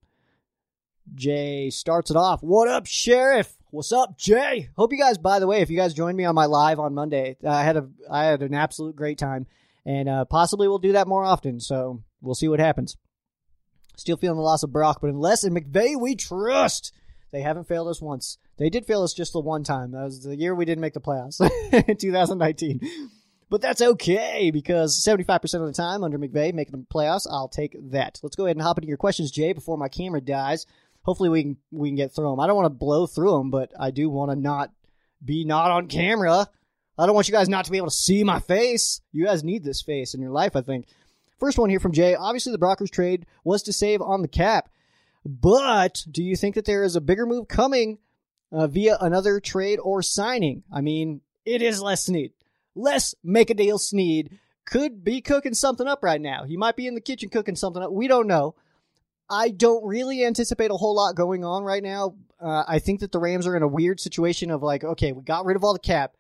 Jay 1.14 1.70
starts 1.70 2.10
it 2.10 2.18
off. 2.18 2.42
What 2.42 2.68
up, 2.68 2.86
Sheriff? 2.86 3.56
What's 3.72 3.92
up, 3.92 4.18
Jay? 4.18 4.70
Hope 4.78 4.94
you 4.94 5.00
guys. 5.00 5.18
By 5.18 5.40
the 5.40 5.48
way, 5.48 5.62
if 5.62 5.70
you 5.70 5.78
guys 5.78 5.94
joined 5.94 6.18
me 6.18 6.26
on 6.26 6.36
my 6.36 6.46
live 6.46 6.80
on 6.80 6.94
Monday, 6.94 7.38
I 7.46 7.64
had 7.64 7.78
a 7.78 7.90
I 8.10 8.26
had 8.26 8.42
an 8.42 8.54
absolute 8.54 8.96
great 8.96 9.18
time, 9.18 9.48
and 9.86 10.08
uh, 10.08 10.26
possibly 10.26 10.68
we'll 10.68 10.78
do 10.78 10.94
that 10.94 11.08
more 11.08 11.26
often. 11.26 11.60
So 11.60 12.04
we'll 12.22 12.36
see 12.36 12.48
what 12.48 12.60
happens. 12.60 12.96
Still 13.96 14.18
feeling 14.18 14.38
the 14.38 14.44
loss 14.44 14.64
of 14.64 14.72
Brock, 14.72 15.00
but 15.02 15.10
unless 15.10 15.44
in 15.44 15.54
McVay 15.54 16.00
we 16.00 16.16
trust, 16.16 16.94
they 17.32 17.42
haven't 17.42 17.68
failed 17.68 17.88
us 17.88 18.02
once. 18.02 18.38
They 18.58 18.70
did 18.70 18.86
fail 18.86 19.04
us 19.04 19.14
just 19.14 19.34
the 19.34 19.40
one 19.40 19.64
time. 19.64 19.92
That 19.92 20.04
was 20.04 20.24
the 20.24 20.36
year 20.36 20.56
we 20.56 20.66
didn't 20.66 20.82
make 20.82 20.94
the 20.94 21.02
playoffs 21.02 21.40
in 21.88 21.98
2019. 21.98 22.80
But 23.50 23.62
that's 23.62 23.82
okay 23.82 24.50
because 24.52 25.04
75% 25.06 25.44
of 25.62 25.68
the 25.68 25.74
time 25.74 26.04
under 26.04 26.18
McVay 26.18 26.54
making 26.54 26.72
the 26.72 26.86
playoffs, 26.92 27.28
I'll 27.30 27.50
take 27.50 27.76
that. 27.92 28.20
Let's 28.24 28.36
go 28.36 28.46
ahead 28.46 28.56
and 28.56 28.64
hop 28.64 28.80
into 28.80 28.88
your 28.88 28.98
questions, 28.98 29.32
Jay, 29.32 29.54
before 29.54 29.78
my 29.78 29.90
camera 29.90 30.22
dies 30.22 30.66
hopefully 31.04 31.30
we 31.30 31.44
can 31.44 31.58
we 31.72 31.90
can 31.90 31.96
get 31.96 32.14
through 32.14 32.30
them. 32.30 32.40
I 32.40 32.48
don't 32.48 32.56
want 32.56 32.66
to 32.66 32.78
blow 32.78 33.06
through 33.06 33.38
them, 33.38 33.52
but 33.52 33.72
I 33.80 33.92
do 33.92 34.10
want 34.10 34.32
to 34.32 34.36
not 34.36 34.72
be 35.24 35.46
not 35.46 35.72
on 35.72 35.88
camera. 35.88 36.48
I 36.98 37.06
don't 37.06 37.16
want 37.16 37.28
you 37.28 37.34
guys 37.34 37.50
not 37.50 37.66
to 37.66 37.72
be 37.72 37.78
able 37.78 37.88
to 37.88 37.96
see 37.96 38.24
my 38.24 38.40
face. 38.40 39.02
You 39.12 39.26
guys 39.26 39.44
need 39.44 39.64
this 39.64 39.82
face 39.82 40.14
in 40.14 40.22
your 40.22 40.32
life, 40.32 40.56
I 40.56 40.62
think. 40.62 40.88
First 41.40 41.58
one 41.58 41.70
here 41.70 41.80
from 41.80 41.92
Jay. 41.92 42.16
Obviously, 42.16 42.52
the 42.52 42.60
Brockers 42.60 42.92
trade 42.92 43.26
was 43.44 43.64
to 43.64 43.74
save 43.74 44.02
on 44.02 44.22
the 44.22 44.28
cap, 44.28 44.70
but 45.26 46.04
do 46.10 46.24
you 46.24 46.36
think 46.36 46.56
that 46.56 46.66
there 46.66 46.84
is 46.84 46.96
a 46.96 47.02
bigger 47.02 47.26
move 47.26 47.48
coming 47.48 48.00
uh, 48.52 48.68
via 48.68 48.98
another 49.00 49.40
trade 49.40 49.80
or 49.82 50.02
signing? 50.02 50.64
I 50.72 50.82
mean, 50.82 51.22
it 51.46 51.62
is 51.62 51.82
Les 51.82 52.06
Snead. 52.06 52.32
Les 52.76 53.16
make 53.24 53.50
a 53.50 53.54
deal 53.54 53.78
Snead 53.78 54.40
could 54.66 55.04
be 55.04 55.22
cooking 55.22 55.54
something 55.54 55.88
up 55.88 56.04
right 56.04 56.22
now. 56.22 56.44
He 56.46 56.58
might 56.58 56.76
be 56.76 56.88
in 56.88 56.96
the 56.96 57.02
kitchen 57.02 57.30
cooking 57.30 57.56
something 57.56 57.84
up. 57.84 57.92
We 57.92 58.08
don't 58.08 58.28
know. 58.28 58.56
I 59.30 59.50
don't 59.50 59.86
really 59.86 60.24
anticipate 60.26 60.72
a 60.72 60.76
whole 60.76 60.96
lot 60.96 61.16
going 61.16 61.44
on 61.44 61.64
right 61.64 61.84
now. 61.84 62.16
Uh, 62.40 62.64
I 62.68 62.80
think 62.80 63.00
that 63.00 63.12
the 63.12 63.20
Rams 63.20 63.48
are 63.48 63.56
in 63.56 63.64
a 63.64 63.68
weird 63.68 64.00
situation 64.00 64.52
of 64.52 64.62
like, 64.62 64.84
okay, 64.84 65.12
we 65.12 65.24
got 65.24 65.46
rid 65.46 65.56
of 65.56 65.64
all 65.64 65.74
the 65.74 65.80
cap, 65.80 66.14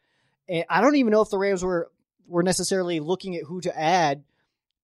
and 0.48 0.66
I 0.70 0.82
don't 0.82 0.96
even 0.96 1.12
know 1.12 1.22
if 1.22 1.30
the 1.30 1.38
Rams 1.38 1.64
were 1.64 1.92
were 2.28 2.44
necessarily 2.44 3.02
looking 3.02 3.36
at 3.36 3.44
who 3.44 3.60
to 3.62 3.78
add 3.78 4.24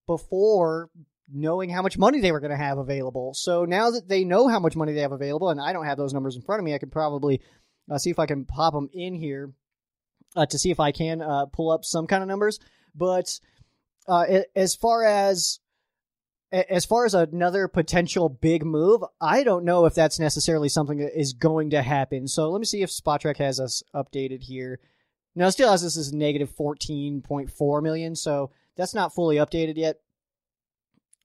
before 0.09 0.89
knowing 1.31 1.69
how 1.69 1.83
much 1.83 1.95
money 1.95 2.19
they 2.19 2.31
were 2.31 2.39
going 2.39 2.49
to 2.49 2.57
have 2.57 2.79
available. 2.79 3.35
So 3.35 3.63
now 3.63 3.91
that 3.91 4.07
they 4.07 4.23
know 4.23 4.47
how 4.47 4.59
much 4.59 4.75
money 4.75 4.91
they 4.91 5.01
have 5.01 5.11
available, 5.11 5.51
and 5.51 5.61
I 5.61 5.71
don't 5.71 5.85
have 5.85 5.99
those 5.99 6.13
numbers 6.13 6.35
in 6.35 6.41
front 6.41 6.59
of 6.59 6.65
me, 6.65 6.73
I 6.73 6.79
can 6.79 6.89
probably 6.89 7.41
uh, 7.91 7.99
see 7.99 8.09
if 8.09 8.17
I 8.17 8.25
can 8.25 8.45
pop 8.45 8.73
them 8.73 8.89
in 8.91 9.13
here 9.13 9.53
uh, 10.35 10.47
to 10.47 10.57
see 10.57 10.71
if 10.71 10.79
I 10.79 10.91
can 10.91 11.21
uh, 11.21 11.45
pull 11.45 11.69
up 11.69 11.85
some 11.85 12.07
kind 12.07 12.23
of 12.23 12.27
numbers. 12.27 12.59
But 12.95 13.39
uh, 14.07 14.25
as 14.55 14.73
far 14.73 15.05
as 15.05 15.59
as 16.51 16.83
far 16.85 17.05
as 17.05 17.13
another 17.13 17.67
potential 17.67 18.27
big 18.27 18.65
move, 18.65 19.03
I 19.21 19.43
don't 19.43 19.65
know 19.65 19.85
if 19.85 19.93
that's 19.93 20.19
necessarily 20.19 20.67
something 20.67 20.97
that 20.97 21.15
is 21.15 21.33
going 21.33 21.69
to 21.69 21.83
happen. 21.83 22.27
So 22.27 22.49
let 22.49 22.57
me 22.57 22.65
see 22.65 22.81
if 22.81 22.89
Spotrac 22.89 23.37
has 23.37 23.59
us 23.59 23.83
updated 23.93 24.41
here. 24.41 24.79
Now, 25.35 25.51
still 25.51 25.69
has 25.69 25.83
this 25.83 25.95
as 25.95 26.11
negative 26.11 26.49
14.4 26.57 27.83
million, 27.83 28.15
so 28.15 28.49
that's 28.75 28.93
not 28.93 29.13
fully 29.13 29.37
updated 29.37 29.77
yet. 29.77 29.97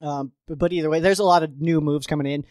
Um, 0.01 0.33
but, 0.47 0.59
but, 0.59 0.73
either 0.73 0.91
way, 0.91 1.01
there's 1.01 1.19
a 1.19 1.25
lot 1.25 1.43
of 1.43 1.61
new 1.61 1.81
moves 1.81 2.07
coming 2.07 2.27
in. 2.27 2.45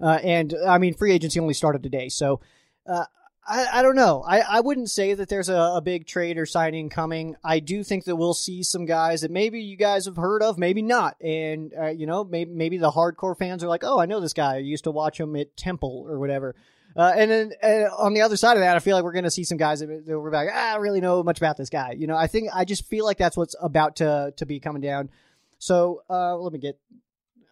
Uh, 0.00 0.18
and 0.22 0.54
I 0.66 0.78
mean, 0.78 0.94
free 0.94 1.12
agency 1.12 1.40
only 1.40 1.54
started 1.54 1.82
today. 1.82 2.08
So 2.08 2.40
uh, 2.86 3.04
I, 3.46 3.78
I 3.78 3.82
don't 3.82 3.96
know. 3.96 4.22
I, 4.26 4.40
I 4.40 4.60
wouldn't 4.60 4.90
say 4.90 5.14
that 5.14 5.28
there's 5.28 5.48
a, 5.48 5.56
a 5.56 5.80
big 5.80 6.06
trade 6.06 6.36
or 6.38 6.44
signing 6.44 6.90
coming. 6.90 7.34
I 7.42 7.60
do 7.60 7.82
think 7.82 8.04
that 8.04 8.16
we'll 8.16 8.34
see 8.34 8.62
some 8.62 8.84
guys 8.84 9.22
that 9.22 9.30
maybe 9.30 9.60
you 9.60 9.76
guys 9.76 10.04
have 10.04 10.16
heard 10.16 10.42
of, 10.42 10.58
maybe 10.58 10.82
not. 10.82 11.16
And, 11.22 11.72
uh, 11.80 11.88
you 11.88 12.06
know, 12.06 12.24
maybe, 12.24 12.50
maybe 12.52 12.76
the 12.76 12.90
hardcore 12.90 13.36
fans 13.38 13.64
are 13.64 13.68
like, 13.68 13.84
oh, 13.84 13.98
I 13.98 14.06
know 14.06 14.20
this 14.20 14.34
guy. 14.34 14.56
I 14.56 14.58
used 14.58 14.84
to 14.84 14.90
watch 14.90 15.18
him 15.18 15.34
at 15.36 15.56
Temple 15.56 16.04
or 16.08 16.18
whatever. 16.18 16.54
Uh, 16.96 17.12
and 17.16 17.30
then 17.30 17.52
on 17.96 18.14
the 18.14 18.22
other 18.22 18.36
side 18.36 18.56
of 18.56 18.60
that, 18.60 18.76
I 18.76 18.80
feel 18.80 18.96
like 18.96 19.04
we're 19.04 19.12
going 19.12 19.24
to 19.24 19.30
see 19.30 19.44
some 19.44 19.58
guys 19.58 19.80
that, 19.80 20.04
we're 20.06 20.32
like, 20.32 20.48
ah, 20.52 20.70
I 20.70 20.72
don't 20.74 20.82
really 20.82 21.00
know 21.00 21.22
much 21.22 21.38
about 21.38 21.56
this 21.56 21.70
guy. 21.70 21.92
You 21.96 22.06
know, 22.06 22.16
I 22.16 22.26
think 22.26 22.48
I 22.52 22.64
just 22.64 22.86
feel 22.86 23.04
like 23.04 23.18
that's 23.18 23.36
what's 23.36 23.54
about 23.60 23.96
to 23.96 24.32
to 24.36 24.46
be 24.46 24.60
coming 24.60 24.82
down. 24.82 25.10
So 25.58 26.02
uh, 26.10 26.36
let 26.36 26.52
me 26.52 26.58
get. 26.58 26.78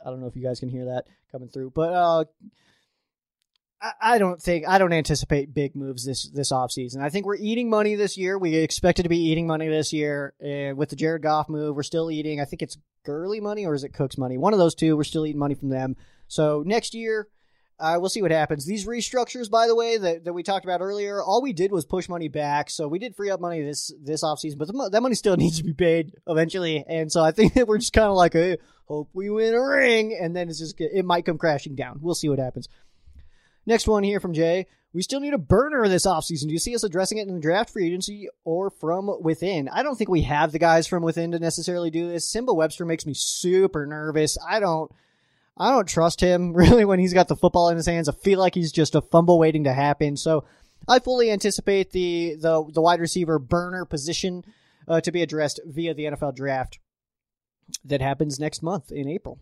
I 0.05 0.11
don't 0.11 0.21
know 0.21 0.27
if 0.27 0.37
you 0.37 0.43
guys 0.43 0.61
can 0.61 0.69
hear 0.69 0.87
that 0.87 1.07
coming 1.33 1.49
through, 1.49 1.71
but 1.75 1.93
uh, 1.93 2.25
I 4.01 4.19
don't 4.19 4.41
think 4.41 4.67
I 4.67 4.79
don't 4.79 4.93
anticipate 4.93 5.53
big 5.53 5.77
moves 5.77 6.05
this 6.05 6.29
this 6.31 6.53
offseason. 6.53 7.03
I 7.03 7.11
think 7.11 7.27
we're 7.27 7.37
eating 7.37 7.69
money 7.69 7.95
this 7.95 8.17
year. 8.17 8.39
We 8.39 8.57
expected 8.57 9.03
to 9.03 9.09
be 9.09 9.19
eating 9.19 9.47
money 9.47 9.69
this 9.69 9.93
year, 9.93 10.35
and 10.41 10.77
with 10.77 10.89
the 10.91 10.97
Jared 10.97 11.23
Goff 11.23 11.49
move, 11.49 11.77
we're 11.77 11.83
still 11.83 12.11
eating. 12.11 12.41
I 12.41 12.45
think 12.45 12.63
it's 12.63 12.79
Gurley 13.05 13.41
money 13.41 13.67
or 13.67 13.75
is 13.75 13.85
it 13.85 13.95
Cook's 13.95 14.19
money? 14.19 14.39
One 14.39 14.53
of 14.53 14.59
those 14.59 14.75
two. 14.75 14.97
We're 14.97 15.05
still 15.05 15.27
eating 15.27 15.39
money 15.39 15.55
from 15.55 15.69
them. 15.69 15.97
So 16.29 16.63
next 16.67 16.95
year, 16.95 17.29
uh, 17.79 17.97
we'll 18.01 18.09
see 18.09 18.23
what 18.23 18.31
happens. 18.31 18.65
These 18.65 18.87
restructures, 18.87 19.51
by 19.51 19.67
the 19.67 19.77
way, 19.77 19.99
that, 19.99 20.25
that 20.25 20.33
we 20.33 20.43
talked 20.43 20.65
about 20.65 20.81
earlier, 20.81 21.23
all 21.23 21.43
we 21.43 21.53
did 21.53 21.71
was 21.71 21.85
push 21.85 22.09
money 22.09 22.29
back. 22.29 22.71
So 22.71 22.89
we 22.89 22.99
did 22.99 23.15
free 23.15 23.31
up 23.31 23.41
money 23.41 23.63
this 23.63 23.93
this 24.03 24.25
offseason, 24.25 24.57
but 24.59 24.69
the, 24.69 24.89
that 24.93 25.03
money 25.03 25.15
still 25.15 25.37
needs 25.39 25.59
to 25.59 25.65
be 25.65 25.75
paid 25.75 26.15
eventually. 26.27 26.85
And 26.89 27.13
so 27.13 27.23
I 27.23 27.33
think 27.33 27.55
that 27.55 27.69
we're 27.69 27.79
just 27.79 27.93
kind 27.93 28.09
of 28.09 28.15
like, 28.15 28.33
hey, 28.33 28.57
hope 28.87 29.11
we 29.13 29.29
win 29.29 29.55
a 29.55 29.61
ring, 29.61 30.19
and 30.21 30.35
then 30.35 30.49
it's 30.49 30.59
just 30.59 30.77
it 30.79 31.05
might 31.05 31.27
come 31.27 31.39
crashing 31.39 31.75
down. 31.75 31.99
We'll 32.01 32.15
see 32.15 32.29
what 32.29 32.39
happens. 32.39 32.69
Next 33.67 33.87
one 33.87 34.05
here 34.05 34.21
from 34.21 34.33
Jay. 34.33 34.67
We 34.95 35.03
still 35.03 35.21
need 35.21 35.35
a 35.35 35.39
burner 35.39 35.87
this 35.89 36.07
offseason. 36.07 36.47
Do 36.47 36.53
you 36.53 36.59
see 36.59 36.75
us 36.75 36.83
addressing 36.83 37.19
it 37.19 37.29
in 37.29 37.35
the 37.35 37.41
draft 37.41 37.69
free 37.69 37.87
agency 37.87 38.29
or 38.45 38.71
from 38.71 39.11
within? 39.21 39.69
I 39.69 39.83
don't 39.83 39.97
think 39.97 40.09
we 40.09 40.23
have 40.23 40.53
the 40.53 40.59
guys 40.59 40.87
from 40.87 41.03
within 41.03 41.33
to 41.33 41.39
necessarily 41.39 41.91
do 41.91 42.09
this. 42.09 42.33
Nsimba 42.33 42.57
Webster 42.57 42.87
makes 42.87 43.05
me 43.05 43.13
super 43.13 43.85
nervous. 43.85 44.39
I 44.49 44.61
don't 44.61 44.91
I 45.57 45.71
don't 45.71 45.89
trust 45.89 46.21
him 46.21 46.53
really 46.55 46.85
when 46.85 46.99
he's 46.99 47.15
got 47.15 47.29
the 47.29 47.37
football 47.37 47.69
in 47.69 47.77
his 47.77 47.87
hands. 47.87 48.09
I 48.09 48.13
feel 48.13 48.39
like 48.39 48.55
he's 48.55 48.73
just 48.73 48.95
a 48.95 49.01
fumble 49.01 49.39
waiting 49.39 49.65
to 49.65 49.73
happen. 49.73 50.17
So 50.17 50.45
I 50.89 50.99
fully 50.99 51.31
anticipate 51.31 51.91
the 51.91 52.37
the, 52.41 52.65
the 52.73 52.83
wide 52.83 53.01
receiver 53.01 53.39
burner 53.39 53.85
position 53.85 54.45
uh, 54.89 55.01
to 55.01 55.13
be 55.13 55.23
addressed 55.23 55.61
via 55.65 55.95
the 55.95 56.05
NFL 56.05 56.35
draft 56.35 56.79
that 57.85 58.01
happens 58.01 58.39
next 58.39 58.63
month 58.63 58.93
in 58.93 59.09
April. 59.09 59.41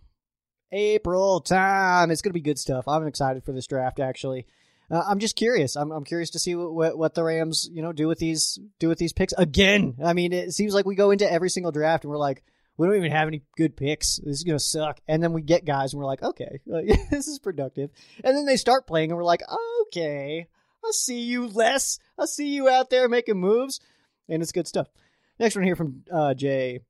April 0.72 1.40
time. 1.40 2.10
It's 2.10 2.22
going 2.22 2.30
to 2.30 2.38
be 2.38 2.40
good 2.40 2.58
stuff. 2.58 2.88
I'm 2.88 3.06
excited 3.06 3.44
for 3.44 3.52
this 3.52 3.66
draft. 3.66 4.00
Actually, 4.00 4.46
uh, 4.90 5.02
I'm 5.06 5.18
just 5.18 5.36
curious. 5.36 5.76
I'm, 5.76 5.92
I'm 5.92 6.04
curious 6.04 6.30
to 6.30 6.38
see 6.38 6.54
what, 6.54 6.74
what, 6.74 6.98
what 6.98 7.14
the 7.14 7.22
Rams 7.22 7.68
you 7.72 7.82
know 7.82 7.92
do 7.92 8.08
with 8.08 8.18
these 8.18 8.58
do 8.78 8.88
with 8.88 8.98
these 8.98 9.12
picks 9.12 9.32
again. 9.34 9.96
I 10.04 10.14
mean, 10.14 10.32
it 10.32 10.52
seems 10.52 10.74
like 10.74 10.86
we 10.86 10.94
go 10.94 11.10
into 11.10 11.30
every 11.30 11.50
single 11.50 11.72
draft 11.72 12.04
and 12.04 12.10
we're 12.10 12.18
like, 12.18 12.42
we 12.76 12.86
don't 12.86 12.96
even 12.96 13.12
have 13.12 13.28
any 13.28 13.42
good 13.56 13.76
picks. 13.76 14.16
This 14.16 14.36
is 14.36 14.44
gonna 14.44 14.58
suck. 14.58 15.00
And 15.06 15.22
then 15.22 15.32
we 15.32 15.42
get 15.42 15.64
guys 15.64 15.92
and 15.92 16.00
we're 16.00 16.06
like, 16.06 16.22
okay, 16.22 16.60
like, 16.66 16.86
this 17.10 17.28
is 17.28 17.38
productive. 17.38 17.90
And 18.22 18.36
then 18.36 18.46
they 18.46 18.56
start 18.56 18.86
playing 18.86 19.10
and 19.10 19.16
we're 19.16 19.24
like, 19.24 19.42
okay, 19.86 20.48
I'll 20.84 20.92
see 20.92 21.20
you 21.20 21.46
less. 21.46 21.98
I'll 22.18 22.26
see 22.26 22.48
you 22.48 22.68
out 22.68 22.90
there 22.90 23.08
making 23.08 23.40
moves, 23.40 23.80
and 24.28 24.42
it's 24.42 24.52
good 24.52 24.68
stuff. 24.68 24.88
Next 25.38 25.56
one 25.56 25.64
here 25.64 25.76
from 25.76 26.04
uh, 26.12 26.34
Jay. 26.34 26.80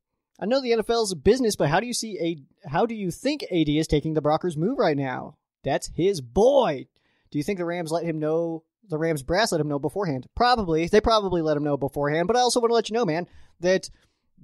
I 0.41 0.47
know 0.47 0.61
the 0.61 0.73
NFL 0.73 1.05
is 1.05 1.13
a 1.13 1.17
business, 1.17 1.57
but 1.57 1.69
how 1.69 1.81
do 1.81 1.87
you 1.87 1.95
see 1.95 2.19
a 2.21 2.69
how 2.69 2.87
do 2.87 2.95
you 2.95 3.11
think 3.11 3.45
AD 3.45 3.69
is 3.69 3.87
taking 3.87 4.15
the 4.15 4.23
Brockers 4.23 4.57
move 4.57 4.79
right 4.79 4.97
now? 4.97 5.37
That's 5.63 5.91
his 5.95 6.21
boy. 6.21 6.87
Do 7.31 7.39
you 7.39 7.45
think 7.45 7.59
the 7.59 7.65
Rams 7.65 7.93
let 7.93 8.05
him 8.05 8.19
know? 8.19 8.65
The 8.89 8.99
Rams 8.99 9.23
brass 9.23 9.51
let 9.51 9.61
him 9.61 9.69
know 9.69 9.79
beforehand. 9.79 10.27
Probably. 10.37 10.87
They 10.89 11.01
probably 11.01 11.41
let 11.41 11.57
him 11.57 11.65
know 11.65 11.77
beforehand. 11.79 12.27
But 12.27 12.37
I 12.37 12.41
also 12.41 12.61
want 12.61 12.71
to 12.71 12.75
let 12.75 12.91
you 12.91 12.95
know, 12.95 13.07
man, 13.07 13.27
that 13.61 13.89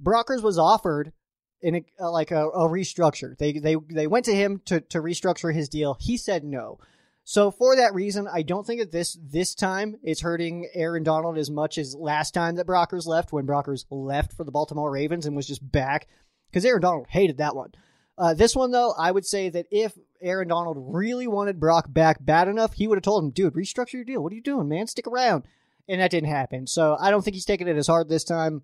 Brockers 0.01 0.41
was 0.41 0.57
offered 0.57 1.13
in 1.61 1.75
a, 1.75 1.85
uh, 1.99 2.11
like 2.11 2.31
a, 2.31 2.47
a 2.49 2.67
restructure. 2.67 3.37
They 3.37 3.53
they 3.53 3.75
they 3.89 4.07
went 4.07 4.25
to 4.25 4.35
him 4.35 4.61
to 4.65 4.81
to 4.81 4.99
restructure 4.99 5.53
his 5.53 5.69
deal. 5.69 5.97
He 5.99 6.17
said 6.17 6.43
no. 6.43 6.79
So 7.23 7.51
for 7.51 7.75
that 7.75 7.93
reason, 7.93 8.27
I 8.27 8.41
don't 8.41 8.65
think 8.65 8.81
that 8.81 8.91
this 8.91 9.17
this 9.21 9.53
time 9.53 9.95
it's 10.03 10.21
hurting 10.21 10.67
Aaron 10.73 11.03
Donald 11.03 11.37
as 11.37 11.51
much 11.51 11.77
as 11.77 11.95
last 11.95 12.33
time 12.33 12.55
that 12.55 12.67
Brockers 12.67 13.05
left 13.05 13.31
when 13.31 13.45
Brockers 13.45 13.85
left 13.89 14.33
for 14.33 14.43
the 14.43 14.51
Baltimore 14.51 14.91
Ravens 14.91 15.25
and 15.25 15.35
was 15.35 15.47
just 15.47 15.71
back 15.71 16.07
because 16.49 16.65
Aaron 16.65 16.81
Donald 16.81 17.07
hated 17.09 17.37
that 17.37 17.55
one. 17.55 17.71
Uh, 18.17 18.33
this 18.33 18.55
one 18.55 18.71
though, 18.71 18.93
I 18.97 19.11
would 19.11 19.25
say 19.25 19.49
that 19.49 19.67
if 19.71 19.97
Aaron 20.21 20.49
Donald 20.49 20.77
really 20.79 21.27
wanted 21.27 21.59
Brock 21.59 21.85
back 21.89 22.23
bad 22.23 22.47
enough, 22.47 22.73
he 22.73 22.87
would 22.87 22.97
have 22.97 23.03
told 23.03 23.23
him, 23.23 23.31
"Dude, 23.31 23.53
restructure 23.53 23.93
your 23.93 24.03
deal. 24.03 24.21
What 24.21 24.31
are 24.31 24.35
you 24.35 24.41
doing, 24.41 24.67
man? 24.67 24.87
Stick 24.87 25.07
around." 25.07 25.45
And 25.87 26.01
that 26.01 26.11
didn't 26.11 26.29
happen. 26.29 26.67
So 26.67 26.97
I 26.99 27.11
don't 27.11 27.23
think 27.23 27.35
he's 27.35 27.45
taking 27.45 27.67
it 27.67 27.77
as 27.77 27.87
hard 27.87 28.09
this 28.09 28.23
time. 28.23 28.63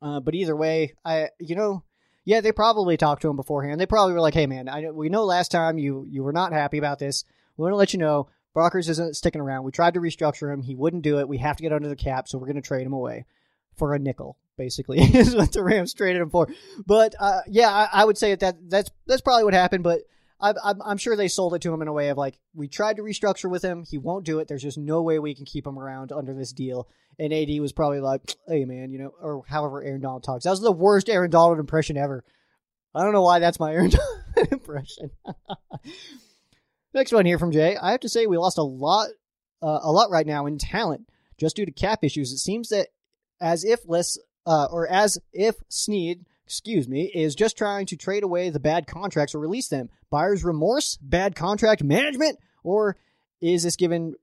Uh, 0.00 0.20
but 0.20 0.34
either 0.34 0.54
way, 0.54 0.94
I 1.04 1.30
you 1.38 1.56
know, 1.56 1.82
yeah, 2.24 2.40
they 2.40 2.52
probably 2.52 2.96
talked 2.96 3.22
to 3.22 3.30
him 3.30 3.36
beforehand. 3.36 3.80
They 3.80 3.86
probably 3.86 4.14
were 4.14 4.20
like, 4.20 4.34
"Hey, 4.34 4.46
man, 4.46 4.68
I 4.68 4.90
we 4.90 5.08
know 5.08 5.24
last 5.24 5.50
time 5.50 5.78
you 5.78 6.06
you 6.08 6.22
were 6.22 6.32
not 6.32 6.52
happy 6.52 6.78
about 6.78 6.98
this. 6.98 7.24
We 7.56 7.62
want 7.62 7.72
to 7.72 7.76
let 7.76 7.92
you 7.92 7.98
know 7.98 8.28
Brockers 8.54 8.88
isn't 8.88 9.16
sticking 9.16 9.40
around. 9.40 9.64
We 9.64 9.72
tried 9.72 9.94
to 9.94 10.00
restructure 10.00 10.52
him. 10.52 10.62
He 10.62 10.74
wouldn't 10.74 11.02
do 11.02 11.18
it. 11.18 11.28
We 11.28 11.38
have 11.38 11.56
to 11.56 11.62
get 11.62 11.72
under 11.72 11.88
the 11.88 11.96
cap, 11.96 12.28
so 12.28 12.38
we're 12.38 12.46
going 12.46 12.56
to 12.56 12.62
trade 12.62 12.86
him 12.86 12.92
away 12.92 13.26
for 13.76 13.94
a 13.94 13.98
nickel." 13.98 14.36
Basically, 14.56 14.98
is 15.14 15.36
what 15.36 15.52
the 15.52 15.62
Rams 15.62 15.94
traded 15.94 16.20
him 16.22 16.30
for. 16.30 16.48
But 16.84 17.14
uh, 17.18 17.40
yeah, 17.46 17.70
I, 17.70 18.02
I 18.02 18.04
would 18.04 18.18
say 18.18 18.34
that 18.34 18.56
that's 18.68 18.90
that's 19.06 19.20
probably 19.20 19.44
what 19.44 19.54
happened. 19.54 19.84
But 19.84 20.00
I, 20.40 20.74
am 20.86 20.98
sure 20.98 21.16
they 21.16 21.28
sold 21.28 21.54
it 21.54 21.62
to 21.62 21.72
him 21.72 21.82
in 21.82 21.88
a 21.88 21.92
way 21.92 22.10
of 22.10 22.18
like, 22.18 22.38
we 22.54 22.68
tried 22.68 22.96
to 22.96 23.02
restructure 23.02 23.50
with 23.50 23.62
him. 23.62 23.84
He 23.88 23.98
won't 23.98 24.24
do 24.24 24.38
it. 24.38 24.46
There's 24.46 24.62
just 24.62 24.78
no 24.78 25.02
way 25.02 25.18
we 25.18 25.34
can 25.34 25.44
keep 25.44 25.66
him 25.66 25.78
around 25.78 26.12
under 26.12 26.32
this 26.32 26.52
deal. 26.52 26.88
And 27.18 27.32
AD 27.32 27.48
was 27.60 27.72
probably 27.72 28.00
like, 28.00 28.22
hey, 28.46 28.64
man, 28.64 28.92
you 28.92 29.00
know, 29.00 29.12
or 29.20 29.42
however 29.48 29.82
Aaron 29.82 30.00
Donald 30.00 30.22
talks. 30.22 30.44
That 30.44 30.50
was 30.50 30.60
the 30.60 30.70
worst 30.70 31.08
Aaron 31.08 31.30
Donald 31.30 31.58
impression 31.58 31.96
ever. 31.96 32.24
I 32.94 33.02
don't 33.02 33.12
know 33.12 33.22
why 33.22 33.40
that's 33.40 33.58
my 33.58 33.72
Aaron 33.74 33.90
Donald 33.90 34.52
impression. 34.52 35.10
Next 36.94 37.12
one 37.12 37.26
here 37.26 37.38
from 37.38 37.52
Jay. 37.52 37.76
I 37.76 37.90
have 37.90 38.00
to 38.00 38.08
say, 38.08 38.26
we 38.26 38.38
lost 38.38 38.58
a 38.58 38.62
lot, 38.62 39.08
uh, 39.60 39.80
a 39.82 39.92
lot 39.92 40.10
right 40.10 40.26
now 40.26 40.46
in 40.46 40.58
talent 40.58 41.08
just 41.38 41.56
due 41.56 41.66
to 41.66 41.72
cap 41.72 42.04
issues. 42.04 42.32
It 42.32 42.38
seems 42.38 42.68
that 42.68 42.88
as 43.40 43.64
if 43.64 43.80
less, 43.86 44.18
uh, 44.46 44.68
or 44.70 44.88
as 44.88 45.18
if 45.32 45.56
Snead 45.68 46.26
excuse 46.48 46.88
me, 46.88 47.02
is 47.14 47.34
just 47.34 47.58
trying 47.58 47.84
to 47.84 47.94
trade 47.94 48.22
away 48.22 48.48
the 48.48 48.58
bad 48.58 48.86
contracts 48.86 49.34
or 49.34 49.38
release 49.38 49.68
them. 49.68 49.90
Buyer's 50.08 50.42
remorse, 50.42 50.96
bad 51.02 51.36
contract 51.36 51.84
management, 51.84 52.38
or 52.64 52.96
is 53.42 53.64
this 53.64 53.76
given 53.76 54.14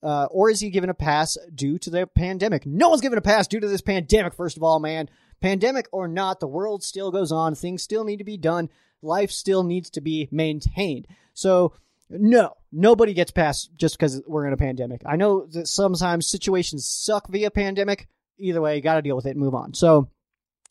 uh, 0.00 0.26
or 0.30 0.50
is 0.50 0.60
he 0.60 0.70
given 0.70 0.88
a 0.88 0.94
pass 0.94 1.36
due 1.52 1.76
to 1.80 1.90
the 1.90 2.06
pandemic? 2.06 2.64
No 2.64 2.90
one's 2.90 3.00
given 3.00 3.18
a 3.18 3.22
pass 3.22 3.48
due 3.48 3.58
to 3.58 3.66
this 3.66 3.80
pandemic, 3.80 4.34
first 4.34 4.56
of 4.56 4.62
all, 4.62 4.78
man. 4.78 5.10
Pandemic 5.40 5.86
or 5.90 6.06
not, 6.06 6.38
the 6.38 6.46
world 6.46 6.84
still 6.84 7.10
goes 7.10 7.32
on. 7.32 7.56
Things 7.56 7.82
still 7.82 8.04
need 8.04 8.18
to 8.18 8.24
be 8.24 8.36
done. 8.36 8.68
Life 9.02 9.32
still 9.32 9.64
needs 9.64 9.90
to 9.90 10.00
be 10.00 10.28
maintained. 10.30 11.08
So, 11.32 11.74
no, 12.08 12.54
nobody 12.70 13.14
gets 13.14 13.32
past 13.32 13.70
just 13.76 13.98
because 13.98 14.22
we're 14.28 14.46
in 14.46 14.52
a 14.52 14.58
pandemic. 14.58 15.02
I 15.04 15.16
know 15.16 15.46
that 15.46 15.66
sometimes 15.66 16.30
situations 16.30 16.88
suck 16.88 17.26
via 17.28 17.50
pandemic. 17.50 18.06
Either 18.38 18.60
way, 18.60 18.76
you 18.76 18.82
got 18.82 18.94
to 18.94 19.02
deal 19.02 19.16
with 19.16 19.26
it 19.26 19.30
and 19.30 19.40
move 19.40 19.54
on. 19.54 19.74
So, 19.74 20.08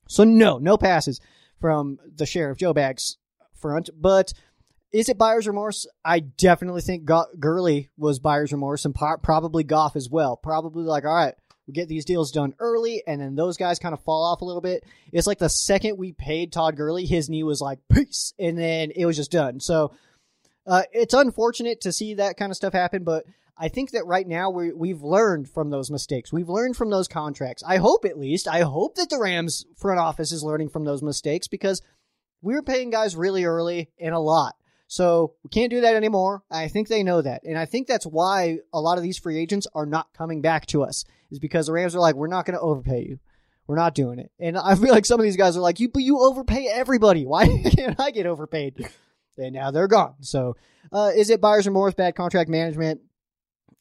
so 0.07 0.23
no, 0.23 0.57
no 0.57 0.77
passes 0.77 1.19
from 1.59 1.99
the 2.15 2.25
sheriff 2.25 2.57
Joe 2.57 2.73
Bags 2.73 3.17
front. 3.53 3.89
But 3.95 4.33
is 4.91 5.09
it 5.09 5.17
buyer's 5.17 5.47
remorse? 5.47 5.87
I 6.05 6.19
definitely 6.19 6.81
think 6.81 7.09
Gurley 7.39 7.89
was 7.97 8.19
buyer's 8.19 8.51
remorse 8.51 8.85
and 8.85 8.93
probably 8.93 9.63
Goff 9.63 9.95
as 9.95 10.09
well. 10.09 10.37
Probably 10.37 10.83
like, 10.83 11.05
all 11.05 11.15
right, 11.15 11.33
we 11.67 11.73
get 11.73 11.87
these 11.87 12.05
deals 12.05 12.31
done 12.31 12.53
early, 12.59 13.03
and 13.07 13.21
then 13.21 13.35
those 13.35 13.57
guys 13.57 13.79
kind 13.79 13.93
of 13.93 14.03
fall 14.03 14.23
off 14.25 14.41
a 14.41 14.45
little 14.45 14.61
bit. 14.61 14.83
It's 15.11 15.27
like 15.27 15.39
the 15.39 15.49
second 15.49 15.97
we 15.97 16.11
paid 16.11 16.51
Todd 16.51 16.75
Gurley, 16.75 17.05
his 17.05 17.29
knee 17.29 17.43
was 17.43 17.61
like 17.61 17.79
peace, 17.91 18.33
and 18.37 18.57
then 18.57 18.91
it 18.95 19.05
was 19.05 19.15
just 19.15 19.31
done. 19.31 19.59
So 19.59 19.93
uh, 20.67 20.83
it's 20.91 21.13
unfortunate 21.13 21.81
to 21.81 21.91
see 21.91 22.15
that 22.15 22.37
kind 22.37 22.51
of 22.51 22.57
stuff 22.57 22.73
happen, 22.73 23.03
but 23.03 23.25
I 23.57 23.67
think 23.67 23.91
that 23.91 24.05
right 24.05 24.27
now 24.27 24.49
we 24.49 24.73
we've 24.73 25.03
learned 25.03 25.49
from 25.49 25.69
those 25.69 25.91
mistakes. 25.91 26.33
We've 26.33 26.49
learned 26.49 26.75
from 26.75 26.89
those 26.89 27.07
contracts. 27.07 27.63
I 27.65 27.77
hope 27.77 28.05
at 28.05 28.17
least. 28.17 28.47
I 28.47 28.61
hope 28.61 28.95
that 28.95 29.09
the 29.09 29.19
Rams 29.19 29.65
front 29.75 29.99
office 29.99 30.31
is 30.31 30.43
learning 30.43 30.69
from 30.69 30.85
those 30.85 31.03
mistakes 31.03 31.47
because 31.47 31.81
we 32.41 32.55
were 32.55 32.63
paying 32.63 32.89
guys 32.89 33.15
really 33.15 33.45
early 33.45 33.89
and 33.99 34.13
a 34.13 34.19
lot. 34.19 34.55
So 34.87 35.33
we 35.43 35.49
can't 35.49 35.71
do 35.71 35.81
that 35.81 35.95
anymore. 35.95 36.43
I 36.51 36.67
think 36.67 36.87
they 36.87 37.03
know 37.03 37.21
that. 37.21 37.43
And 37.43 37.57
I 37.57 37.65
think 37.65 37.87
that's 37.87 38.05
why 38.05 38.59
a 38.71 38.81
lot 38.81 38.97
of 38.97 39.03
these 39.03 39.17
free 39.17 39.39
agents 39.39 39.65
are 39.73 39.85
not 39.87 40.13
coming 40.13 40.41
back 40.41 40.67
to 40.67 40.83
us, 40.83 41.03
is 41.31 41.39
because 41.39 41.65
the 41.65 41.73
Rams 41.73 41.95
are 41.95 41.99
like, 41.99 42.15
we're 42.15 42.27
not 42.27 42.45
going 42.45 42.55
to 42.55 42.61
overpay 42.61 43.05
you. 43.07 43.19
We're 43.65 43.77
not 43.77 43.95
doing 43.95 44.19
it. 44.19 44.29
And 44.39 44.57
I 44.57 44.75
feel 44.75 44.91
like 44.91 45.05
some 45.05 45.19
of 45.19 45.23
these 45.23 45.37
guys 45.37 45.55
are 45.55 45.61
like, 45.61 45.79
you, 45.79 45.89
but 45.89 46.03
you 46.03 46.19
overpay 46.19 46.67
everybody. 46.67 47.25
Why 47.25 47.47
can't 47.47 47.99
I 47.99 48.11
get 48.11 48.25
overpaid? 48.25 48.87
And 49.37 49.53
now 49.53 49.71
they're 49.71 49.87
gone. 49.87 50.15
So 50.21 50.57
uh, 50.91 51.11
is 51.15 51.29
it 51.29 51.41
buyer's 51.41 51.65
remorse, 51.65 51.95
bad 51.95 52.15
contract 52.15 52.49
management? 52.49 53.01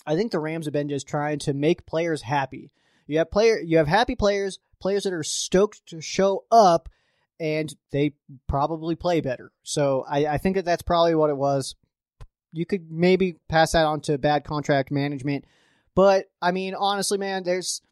I 0.07 0.17
think 0.17 0.33
the 0.33 0.39
Rams 0.39 0.67
have 0.67 0.73
been 0.73 0.89
just 0.89 1.07
trying 1.07 1.39
to 1.41 1.53
make 1.55 1.87
players 1.87 2.23
happy. 2.23 2.71
You 3.07 3.19
have 3.19 3.31
player, 3.31 3.59
you 3.59 3.79
have 3.79 3.89
happy 3.89 4.15
players, 4.15 4.59
players 4.81 5.05
that 5.05 5.13
are 5.13 5.23
stoked 5.23 5.87
to 5.87 6.01
show 6.01 6.45
up, 6.51 6.89
and 7.41 7.75
they 7.91 8.15
probably 8.49 8.95
play 8.95 9.21
better. 9.21 9.53
So 9.63 10.05
I, 10.09 10.27
I 10.27 10.39
think 10.39 10.57
that 10.57 10.65
that's 10.65 10.83
probably 10.83 11.15
what 11.15 11.31
it 11.31 11.37
was. 11.37 11.75
You 12.53 12.67
could 12.67 12.91
maybe 12.91 13.37
pass 13.49 13.73
that 13.73 13.87
on 13.87 14.01
to 14.03 14.19
bad 14.19 14.45
contract 14.45 14.91
management, 14.91 15.45
but 15.95 16.27
I 16.41 16.53
mean, 16.53 16.75
honestly, 16.75 17.19
man, 17.19 17.43
there's 17.43 17.83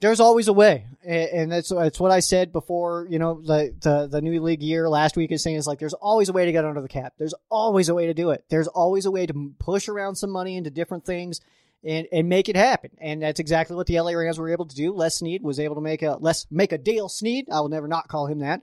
there's 0.00 0.20
always 0.20 0.48
a 0.48 0.52
way, 0.52 0.86
and 1.04 1.50
that's 1.50 1.68
that's 1.68 2.00
what 2.00 2.10
I 2.10 2.20
said 2.20 2.52
before. 2.52 3.06
You 3.08 3.18
know, 3.18 3.40
the 3.40 3.74
the 3.80 4.06
the 4.06 4.20
new 4.20 4.40
league 4.42 4.62
year 4.62 4.88
last 4.88 5.16
week 5.16 5.32
is 5.32 5.42
saying 5.42 5.56
is 5.56 5.66
like 5.66 5.78
there's 5.78 5.94
always 5.94 6.28
a 6.28 6.32
way 6.32 6.46
to 6.46 6.52
get 6.52 6.64
under 6.64 6.80
the 6.80 6.88
cap. 6.88 7.14
There's 7.18 7.34
always 7.50 7.88
a 7.88 7.94
way 7.94 8.06
to 8.06 8.14
do 8.14 8.30
it. 8.30 8.44
There's 8.48 8.68
always 8.68 9.06
a 9.06 9.10
way 9.10 9.26
to 9.26 9.54
push 9.58 9.88
around 9.88 10.16
some 10.16 10.30
money 10.30 10.56
into 10.56 10.70
different 10.70 11.04
things 11.04 11.40
and 11.84 12.06
and 12.12 12.28
make 12.28 12.48
it 12.48 12.56
happen. 12.56 12.90
And 12.98 13.22
that's 13.22 13.40
exactly 13.40 13.76
what 13.76 13.86
the 13.86 14.00
LA 14.00 14.12
Rams 14.12 14.38
were 14.38 14.50
able 14.50 14.66
to 14.66 14.74
do. 14.74 14.92
Les 14.92 15.16
Snead 15.16 15.42
was 15.42 15.60
able 15.60 15.76
to 15.76 15.80
make 15.80 16.02
a 16.02 16.16
let's 16.20 16.46
make 16.50 16.72
a 16.72 16.78
deal. 16.78 17.08
Snead, 17.08 17.46
I 17.50 17.60
will 17.60 17.68
never 17.68 17.88
not 17.88 18.08
call 18.08 18.26
him 18.26 18.40
that. 18.40 18.62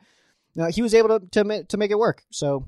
Uh, 0.60 0.72
he 0.72 0.82
was 0.82 0.94
able 0.94 1.20
to 1.20 1.28
to 1.28 1.64
to 1.64 1.78
make 1.78 1.92
it 1.92 2.00
work. 2.00 2.24
So 2.32 2.68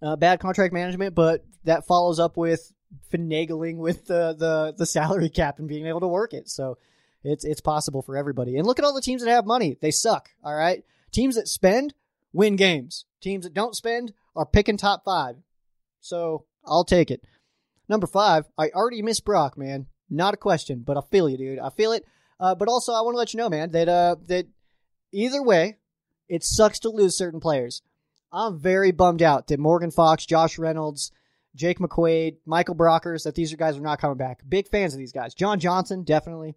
uh, 0.00 0.16
bad 0.16 0.40
contract 0.40 0.72
management, 0.72 1.14
but 1.14 1.44
that 1.64 1.86
follows 1.86 2.18
up 2.18 2.36
with 2.36 2.72
finagling 3.12 3.76
with 3.76 4.06
the 4.06 4.34
the 4.38 4.74
the 4.76 4.86
salary 4.86 5.28
cap 5.28 5.58
and 5.58 5.68
being 5.68 5.86
able 5.86 6.00
to 6.00 6.08
work 6.08 6.32
it. 6.32 6.48
So 6.48 6.78
it's 7.24 7.44
it's 7.44 7.60
possible 7.60 8.02
for 8.02 8.16
everybody. 8.16 8.56
And 8.56 8.66
look 8.66 8.78
at 8.78 8.84
all 8.84 8.94
the 8.94 9.00
teams 9.00 9.22
that 9.22 9.30
have 9.30 9.46
money. 9.46 9.76
They 9.80 9.90
suck. 9.90 10.30
All 10.44 10.54
right. 10.54 10.84
Teams 11.10 11.36
that 11.36 11.48
spend 11.48 11.94
win 12.32 12.56
games. 12.56 13.04
Teams 13.20 13.44
that 13.44 13.54
don't 13.54 13.76
spend 13.76 14.12
are 14.34 14.46
picking 14.46 14.76
top 14.76 15.04
five. 15.04 15.36
So 16.00 16.44
I'll 16.64 16.84
take 16.84 17.10
it. 17.10 17.24
Number 17.88 18.06
five, 18.06 18.46
I 18.56 18.70
already 18.70 19.02
miss 19.02 19.20
Brock, 19.20 19.58
man. 19.58 19.86
Not 20.08 20.34
a 20.34 20.38
question, 20.38 20.82
but 20.84 20.96
I 20.96 21.00
feel 21.10 21.28
you, 21.28 21.36
dude. 21.36 21.58
I 21.58 21.70
feel 21.70 21.92
it. 21.92 22.04
Uh, 22.40 22.54
but 22.54 22.68
also, 22.68 22.92
I 22.92 23.02
want 23.02 23.14
to 23.14 23.18
let 23.18 23.32
you 23.32 23.38
know, 23.38 23.48
man, 23.48 23.70
that 23.70 23.88
uh, 23.88 24.16
that 24.26 24.46
either 25.12 25.42
way, 25.42 25.76
it 26.28 26.42
sucks 26.42 26.80
to 26.80 26.90
lose 26.90 27.16
certain 27.16 27.40
players. 27.40 27.82
I'm 28.32 28.58
very 28.58 28.90
bummed 28.90 29.22
out 29.22 29.48
that 29.48 29.60
Morgan 29.60 29.90
Fox, 29.90 30.24
Josh 30.24 30.58
Reynolds, 30.58 31.12
Jake 31.54 31.78
McQuaide, 31.78 32.36
Michael 32.46 32.74
Brockers, 32.74 33.24
that 33.24 33.34
these 33.34 33.54
guys 33.54 33.76
are 33.76 33.82
not 33.82 34.00
coming 34.00 34.16
back. 34.16 34.40
Big 34.48 34.68
fans 34.68 34.94
of 34.94 34.98
these 34.98 35.12
guys. 35.12 35.34
John 35.34 35.60
Johnson, 35.60 36.02
definitely. 36.02 36.54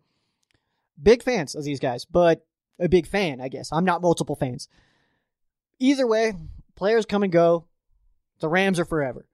Big 1.02 1.24
fans 1.24 1.56
of 1.56 1.64
these 1.64 1.80
guys, 1.80 2.06
but 2.06 2.46
a 2.80 2.90
big 2.90 3.08
fan, 3.08 3.42
I 3.42 3.48
guess. 3.48 3.72
I'm 3.72 3.86
not 3.86 4.02
multiple 4.02 4.36
fans. 4.36 4.68
Either 5.80 6.08
way, 6.08 6.34
players 6.76 7.06
come 7.06 7.24
and 7.24 7.32
go. 7.32 7.66
The 8.40 8.50
Rams 8.50 8.80
are 8.80 8.86
forever. 8.86 9.26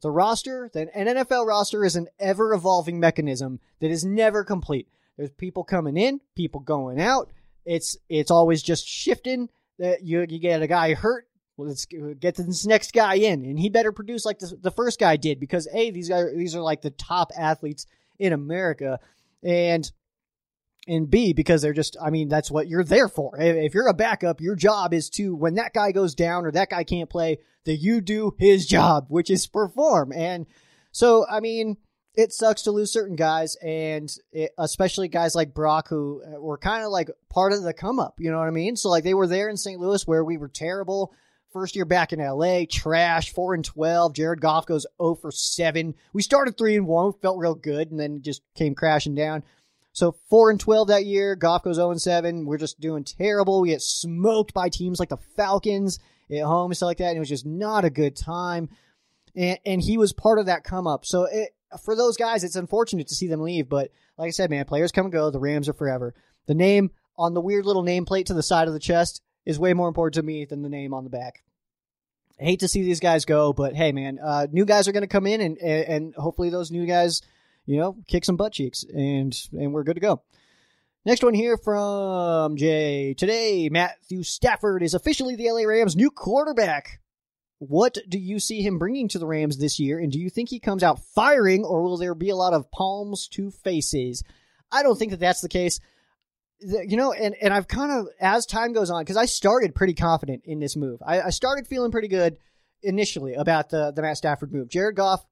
The 0.00 0.10
roster, 0.10 0.70
an 0.74 0.88
NFL 0.94 1.46
roster 1.46 1.84
is 1.84 1.96
an 1.96 2.06
ever 2.20 2.54
evolving 2.54 3.00
mechanism 3.00 3.58
that 3.80 3.90
is 3.90 4.04
never 4.04 4.44
complete. 4.44 4.88
There's 5.16 5.30
people 5.30 5.64
coming 5.64 5.96
in, 5.96 6.20
people 6.36 6.60
going 6.60 7.00
out. 7.00 7.30
It's 7.64 7.96
it's 8.08 8.30
always 8.30 8.62
just 8.62 8.86
shifting. 8.86 9.48
That 9.78 10.04
you 10.04 10.24
you 10.28 10.38
get 10.38 10.62
a 10.62 10.66
guy 10.66 10.94
hurt, 10.94 11.28
well, 11.58 11.68
let's 11.68 11.86
get 11.86 12.36
this 12.36 12.64
next 12.64 12.92
guy 12.92 13.14
in, 13.14 13.44
and 13.44 13.58
he 13.58 13.68
better 13.68 13.90
produce 13.90 14.24
like 14.24 14.38
the, 14.38 14.56
the 14.60 14.70
first 14.70 15.00
guy 15.00 15.16
did 15.16 15.40
because 15.40 15.66
a 15.72 15.90
these 15.90 16.08
guys 16.08 16.26
these 16.34 16.54
are 16.54 16.62
like 16.62 16.82
the 16.82 16.90
top 16.90 17.32
athletes 17.36 17.86
in 18.20 18.32
America, 18.32 19.00
and 19.42 19.90
and 20.88 21.10
B, 21.10 21.32
because 21.32 21.62
they're 21.62 21.72
just, 21.72 21.96
I 22.02 22.10
mean, 22.10 22.28
that's 22.28 22.50
what 22.50 22.68
you're 22.68 22.84
there 22.84 23.08
for. 23.08 23.38
If 23.38 23.74
you're 23.74 23.88
a 23.88 23.94
backup, 23.94 24.40
your 24.40 24.56
job 24.56 24.94
is 24.94 25.10
to, 25.10 25.34
when 25.34 25.54
that 25.54 25.74
guy 25.74 25.92
goes 25.92 26.14
down 26.14 26.46
or 26.46 26.52
that 26.52 26.70
guy 26.70 26.84
can't 26.84 27.10
play, 27.10 27.38
that 27.64 27.76
you 27.76 28.00
do 28.00 28.34
his 28.38 28.66
job, 28.66 29.06
which 29.08 29.30
is 29.30 29.46
perform. 29.46 30.12
And 30.12 30.46
so, 30.90 31.26
I 31.30 31.40
mean, 31.40 31.76
it 32.14 32.32
sucks 32.32 32.62
to 32.62 32.72
lose 32.72 32.92
certain 32.92 33.14
guys, 33.14 33.56
and 33.56 34.10
it, 34.32 34.50
especially 34.58 35.06
guys 35.06 35.36
like 35.36 35.54
Brock, 35.54 35.88
who 35.88 36.22
uh, 36.26 36.40
were 36.40 36.58
kind 36.58 36.82
of 36.84 36.90
like 36.90 37.10
part 37.30 37.52
of 37.52 37.62
the 37.62 37.72
come 37.72 38.00
up. 38.00 38.16
You 38.18 38.32
know 38.32 38.38
what 38.38 38.48
I 38.48 38.50
mean? 38.50 38.74
So, 38.74 38.88
like, 38.88 39.04
they 39.04 39.14
were 39.14 39.28
there 39.28 39.48
in 39.48 39.56
St. 39.56 39.78
Louis 39.80 40.04
where 40.06 40.24
we 40.24 40.36
were 40.36 40.48
terrible. 40.48 41.14
First 41.52 41.76
year 41.76 41.84
back 41.84 42.12
in 42.12 42.18
LA, 42.18 42.62
trash, 42.68 43.32
four 43.32 43.54
and 43.54 43.64
twelve. 43.64 44.14
Jared 44.14 44.40
Goff 44.40 44.66
goes 44.66 44.86
0 45.00 45.14
for 45.14 45.30
seven. 45.30 45.94
We 46.12 46.22
started 46.22 46.58
three 46.58 46.76
and 46.76 46.86
one, 46.86 47.12
felt 47.22 47.38
real 47.38 47.54
good, 47.54 47.90
and 47.90 48.00
then 48.00 48.20
just 48.20 48.42
came 48.54 48.74
crashing 48.74 49.14
down. 49.14 49.44
So 49.98 50.14
four 50.30 50.50
and 50.50 50.60
twelve 50.60 50.88
that 50.88 51.06
year. 51.06 51.34
Goff 51.34 51.64
goes 51.64 51.74
zero 51.74 51.90
and 51.90 52.00
seven. 52.00 52.46
We're 52.46 52.56
just 52.56 52.78
doing 52.78 53.02
terrible. 53.02 53.60
We 53.60 53.70
get 53.70 53.82
smoked 53.82 54.54
by 54.54 54.68
teams 54.68 55.00
like 55.00 55.08
the 55.08 55.18
Falcons 55.34 55.98
at 56.30 56.44
home 56.44 56.70
and 56.70 56.76
stuff 56.76 56.86
like 56.86 56.98
that. 56.98 57.08
And 57.08 57.16
it 57.16 57.20
was 57.20 57.28
just 57.28 57.44
not 57.44 57.84
a 57.84 57.90
good 57.90 58.14
time. 58.14 58.68
And 59.34 59.58
and 59.66 59.82
he 59.82 59.98
was 59.98 60.12
part 60.12 60.38
of 60.38 60.46
that 60.46 60.62
come 60.62 60.86
up. 60.86 61.04
So 61.04 61.24
it, 61.24 61.50
for 61.84 61.96
those 61.96 62.16
guys, 62.16 62.44
it's 62.44 62.54
unfortunate 62.54 63.08
to 63.08 63.16
see 63.16 63.26
them 63.26 63.40
leave. 63.40 63.68
But 63.68 63.90
like 64.16 64.28
I 64.28 64.30
said, 64.30 64.50
man, 64.50 64.66
players 64.66 64.92
come 64.92 65.06
and 65.06 65.12
go. 65.12 65.30
The 65.30 65.40
Rams 65.40 65.68
are 65.68 65.74
forever. 65.74 66.14
The 66.46 66.54
name 66.54 66.92
on 67.16 67.34
the 67.34 67.40
weird 67.40 67.66
little 67.66 67.84
nameplate 67.84 68.26
to 68.26 68.34
the 68.34 68.42
side 68.42 68.68
of 68.68 68.74
the 68.74 68.80
chest 68.80 69.20
is 69.44 69.58
way 69.58 69.74
more 69.74 69.88
important 69.88 70.14
to 70.14 70.22
me 70.22 70.44
than 70.44 70.62
the 70.62 70.68
name 70.68 70.94
on 70.94 71.02
the 71.02 71.10
back. 71.10 71.42
I 72.40 72.44
hate 72.44 72.60
to 72.60 72.68
see 72.68 72.84
these 72.84 73.00
guys 73.00 73.24
go, 73.24 73.52
but 73.52 73.74
hey, 73.74 73.90
man, 73.90 74.20
uh, 74.24 74.46
new 74.52 74.64
guys 74.64 74.86
are 74.86 74.92
going 74.92 75.02
to 75.02 75.08
come 75.08 75.26
in, 75.26 75.40
and 75.40 75.58
and 75.58 76.14
hopefully 76.14 76.50
those 76.50 76.70
new 76.70 76.86
guys 76.86 77.20
you 77.68 77.78
know, 77.78 77.96
kick 78.06 78.24
some 78.24 78.36
butt 78.36 78.54
cheeks, 78.54 78.82
and 78.82 79.38
and 79.52 79.74
we're 79.74 79.84
good 79.84 79.96
to 79.96 80.00
go. 80.00 80.22
Next 81.04 81.22
one 81.22 81.34
here 81.34 81.58
from 81.58 82.56
Jay. 82.56 83.12
Today, 83.12 83.68
Matthew 83.70 84.22
Stafford 84.22 84.82
is 84.82 84.94
officially 84.94 85.36
the 85.36 85.50
LA 85.50 85.64
Rams' 85.64 85.94
new 85.94 86.10
quarterback. 86.10 87.00
What 87.58 87.98
do 88.08 88.18
you 88.18 88.40
see 88.40 88.62
him 88.62 88.78
bringing 88.78 89.08
to 89.08 89.18
the 89.18 89.26
Rams 89.26 89.58
this 89.58 89.78
year, 89.78 89.98
and 89.98 90.10
do 90.10 90.18
you 90.18 90.30
think 90.30 90.48
he 90.48 90.60
comes 90.60 90.82
out 90.82 91.04
firing, 91.14 91.62
or 91.62 91.82
will 91.82 91.98
there 91.98 92.14
be 92.14 92.30
a 92.30 92.36
lot 92.36 92.54
of 92.54 92.70
palms 92.70 93.28
to 93.32 93.50
faces? 93.50 94.24
I 94.72 94.82
don't 94.82 94.98
think 94.98 95.10
that 95.10 95.20
that's 95.20 95.42
the 95.42 95.48
case. 95.48 95.78
You 96.60 96.96
know, 96.96 97.12
and, 97.12 97.36
and 97.40 97.52
I've 97.52 97.68
kind 97.68 97.92
of, 97.92 98.08
as 98.18 98.46
time 98.46 98.72
goes 98.72 98.90
on, 98.90 99.02
because 99.02 99.18
I 99.18 99.26
started 99.26 99.74
pretty 99.74 99.94
confident 99.94 100.42
in 100.46 100.58
this 100.58 100.74
move. 100.74 101.00
I, 101.06 101.20
I 101.20 101.30
started 101.30 101.66
feeling 101.66 101.92
pretty 101.92 102.08
good 102.08 102.38
initially 102.82 103.34
about 103.34 103.68
the, 103.68 103.92
the 103.92 104.02
Matt 104.02 104.16
Stafford 104.16 104.52
move. 104.52 104.68
Jared 104.68 104.96
Goff 104.96 105.24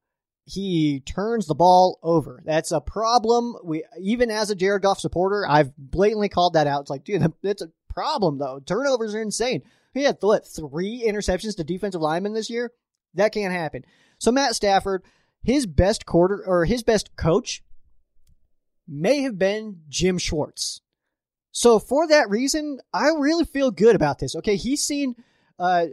he 0.46 1.00
turns 1.00 1.46
the 1.46 1.56
ball 1.56 1.98
over. 2.04 2.40
That's 2.44 2.70
a 2.70 2.80
problem. 2.80 3.56
We 3.64 3.84
even 4.00 4.30
as 4.30 4.48
a 4.50 4.54
Jared 4.54 4.82
Goff 4.82 5.00
supporter, 5.00 5.44
I've 5.46 5.76
blatantly 5.76 6.28
called 6.28 6.54
that 6.54 6.68
out. 6.68 6.82
It's 6.82 6.90
like, 6.90 7.04
dude, 7.04 7.32
that's 7.42 7.62
a 7.62 7.72
problem 7.92 8.38
though. 8.38 8.60
Turnovers 8.60 9.14
are 9.14 9.20
insane. 9.20 9.62
He 9.92 10.04
had 10.04 10.18
what 10.20 10.46
three 10.46 11.04
interceptions 11.06 11.56
to 11.56 11.64
defensive 11.64 12.00
linemen 12.00 12.32
this 12.32 12.48
year. 12.48 12.72
That 13.14 13.32
can't 13.32 13.52
happen. 13.52 13.84
So 14.18 14.30
Matt 14.30 14.54
Stafford, 14.54 15.02
his 15.42 15.66
best 15.66 16.06
quarter 16.06 16.42
or 16.46 16.64
his 16.64 16.84
best 16.84 17.16
coach 17.16 17.64
may 18.86 19.22
have 19.22 19.38
been 19.38 19.80
Jim 19.88 20.16
Schwartz. 20.16 20.80
So 21.50 21.78
for 21.78 22.06
that 22.06 22.30
reason, 22.30 22.78
I 22.92 23.08
really 23.18 23.46
feel 23.46 23.70
good 23.70 23.96
about 23.96 24.18
this. 24.20 24.36
Okay, 24.36 24.56
he's 24.56 24.82
seen 24.82 25.16
uh, 25.58 25.86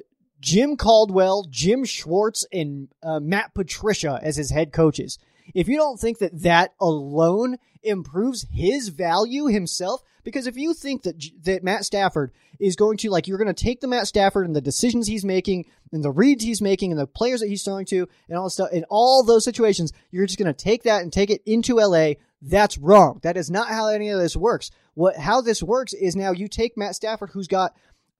Jim 0.43 0.75
Caldwell, 0.75 1.47
Jim 1.49 1.85
Schwartz, 1.85 2.45
and 2.51 2.89
uh, 3.01 3.21
Matt 3.21 3.53
Patricia 3.53 4.19
as 4.21 4.35
his 4.35 4.51
head 4.51 4.73
coaches. 4.73 5.17
If 5.53 5.69
you 5.69 5.77
don't 5.77 5.97
think 5.97 6.17
that 6.17 6.41
that 6.41 6.73
alone 6.81 7.55
improves 7.81 8.45
his 8.51 8.89
value 8.89 9.45
himself, 9.45 10.03
because 10.25 10.45
if 10.45 10.57
you 10.57 10.73
think 10.73 11.03
that 11.03 11.23
that 11.43 11.63
Matt 11.63 11.85
Stafford 11.85 12.31
is 12.59 12.75
going 12.75 12.97
to 12.97 13.09
like 13.09 13.25
you're 13.25 13.37
going 13.37 13.53
to 13.53 13.63
take 13.63 13.79
the 13.79 13.87
Matt 13.87 14.05
Stafford 14.05 14.45
and 14.45 14.53
the 14.53 14.59
decisions 14.59 15.07
he's 15.07 15.23
making 15.23 15.65
and 15.93 16.03
the 16.03 16.11
reads 16.11 16.43
he's 16.43 16.61
making 16.61 16.91
and 16.91 16.99
the 16.99 17.07
players 17.07 17.39
that 17.39 17.47
he's 17.47 17.63
throwing 17.63 17.85
to 17.85 18.09
and 18.27 18.37
all 18.37 18.49
stuff 18.49 18.73
in 18.73 18.83
all 18.89 19.23
those 19.23 19.45
situations, 19.45 19.93
you're 20.11 20.25
just 20.25 20.39
going 20.39 20.53
to 20.53 20.63
take 20.63 20.83
that 20.83 21.03
and 21.03 21.13
take 21.13 21.29
it 21.29 21.41
into 21.45 21.75
LA. 21.75 22.15
That's 22.41 22.77
wrong. 22.77 23.21
That 23.23 23.37
is 23.37 23.49
not 23.49 23.69
how 23.69 23.87
any 23.87 24.09
of 24.09 24.19
this 24.19 24.35
works. 24.35 24.71
What 24.93 25.15
how 25.15 25.39
this 25.39 25.63
works 25.63 25.93
is 25.93 26.17
now 26.17 26.31
you 26.31 26.49
take 26.49 26.77
Matt 26.77 26.95
Stafford, 26.95 27.29
who's 27.31 27.47
got 27.47 27.73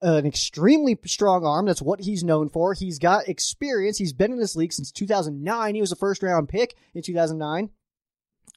an 0.04 0.26
extremely 0.26 0.98
strong 1.06 1.44
arm. 1.46 1.66
That's 1.66 1.82
what 1.82 2.00
he's 2.00 2.22
known 2.22 2.48
for. 2.48 2.74
He's 2.74 2.98
got 2.98 3.28
experience. 3.28 3.98
He's 3.98 4.12
been 4.12 4.32
in 4.32 4.38
this 4.38 4.54
league 4.54 4.72
since 4.72 4.92
2009. 4.92 5.74
He 5.74 5.80
was 5.80 5.92
a 5.92 5.96
first 5.96 6.22
round 6.22 6.48
pick 6.48 6.76
in 6.94 7.02
2009 7.02 7.70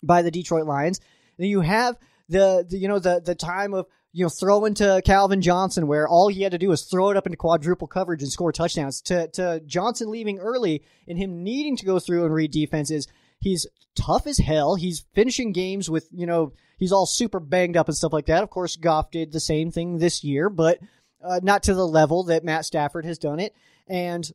by 0.03 0.21
the 0.21 0.31
Detroit 0.31 0.65
Lions. 0.65 0.99
Then 1.37 1.47
you 1.47 1.61
have 1.61 1.97
the, 2.29 2.65
the 2.69 2.77
you 2.77 2.87
know 2.87 2.99
the 2.99 3.21
the 3.23 3.35
time 3.35 3.73
of 3.73 3.87
you 4.17 4.23
know, 4.23 4.29
throwing 4.29 4.73
to 4.73 5.01
Calvin 5.05 5.41
Johnson 5.41 5.85
where 5.85 6.07
all 6.07 6.27
he 6.27 6.41
had 6.41 6.51
to 6.53 6.57
do 6.57 6.69
was 6.69 6.85
throw 6.85 7.11
it 7.11 7.17
up 7.17 7.27
into 7.27 7.37
quadruple 7.37 7.87
coverage 7.87 8.23
and 8.23 8.31
score 8.31 8.51
touchdowns 8.51 8.99
to, 9.01 9.27
to 9.27 9.61
Johnson 9.67 10.09
leaving 10.09 10.39
early 10.39 10.83
and 11.07 11.19
him 11.19 11.43
needing 11.43 11.77
to 11.77 11.85
go 11.85 11.99
through 11.99 12.25
and 12.25 12.33
read 12.33 12.51
defenses. 12.51 13.07
He's 13.39 13.67
tough 13.95 14.25
as 14.25 14.39
hell. 14.39 14.73
He's 14.73 15.05
finishing 15.13 15.51
games 15.51 15.87
with, 15.87 16.07
you 16.11 16.25
know, 16.25 16.53
he's 16.79 16.91
all 16.91 17.05
super 17.05 17.39
banged 17.39 17.77
up 17.77 17.87
and 17.87 17.95
stuff 17.95 18.11
like 18.11 18.25
that. 18.25 18.41
Of 18.41 18.49
course, 18.49 18.75
Goff 18.75 19.11
did 19.11 19.31
the 19.31 19.39
same 19.39 19.69
thing 19.69 19.99
this 19.99 20.23
year, 20.23 20.49
but 20.49 20.79
uh, 21.27 21.39
not 21.43 21.63
to 21.63 21.73
the 21.73 21.87
level 21.87 22.23
that 22.25 22.43
Matt 22.43 22.65
Stafford 22.65 23.05
has 23.05 23.17
done 23.17 23.39
it. 23.39 23.53
And 23.87 24.29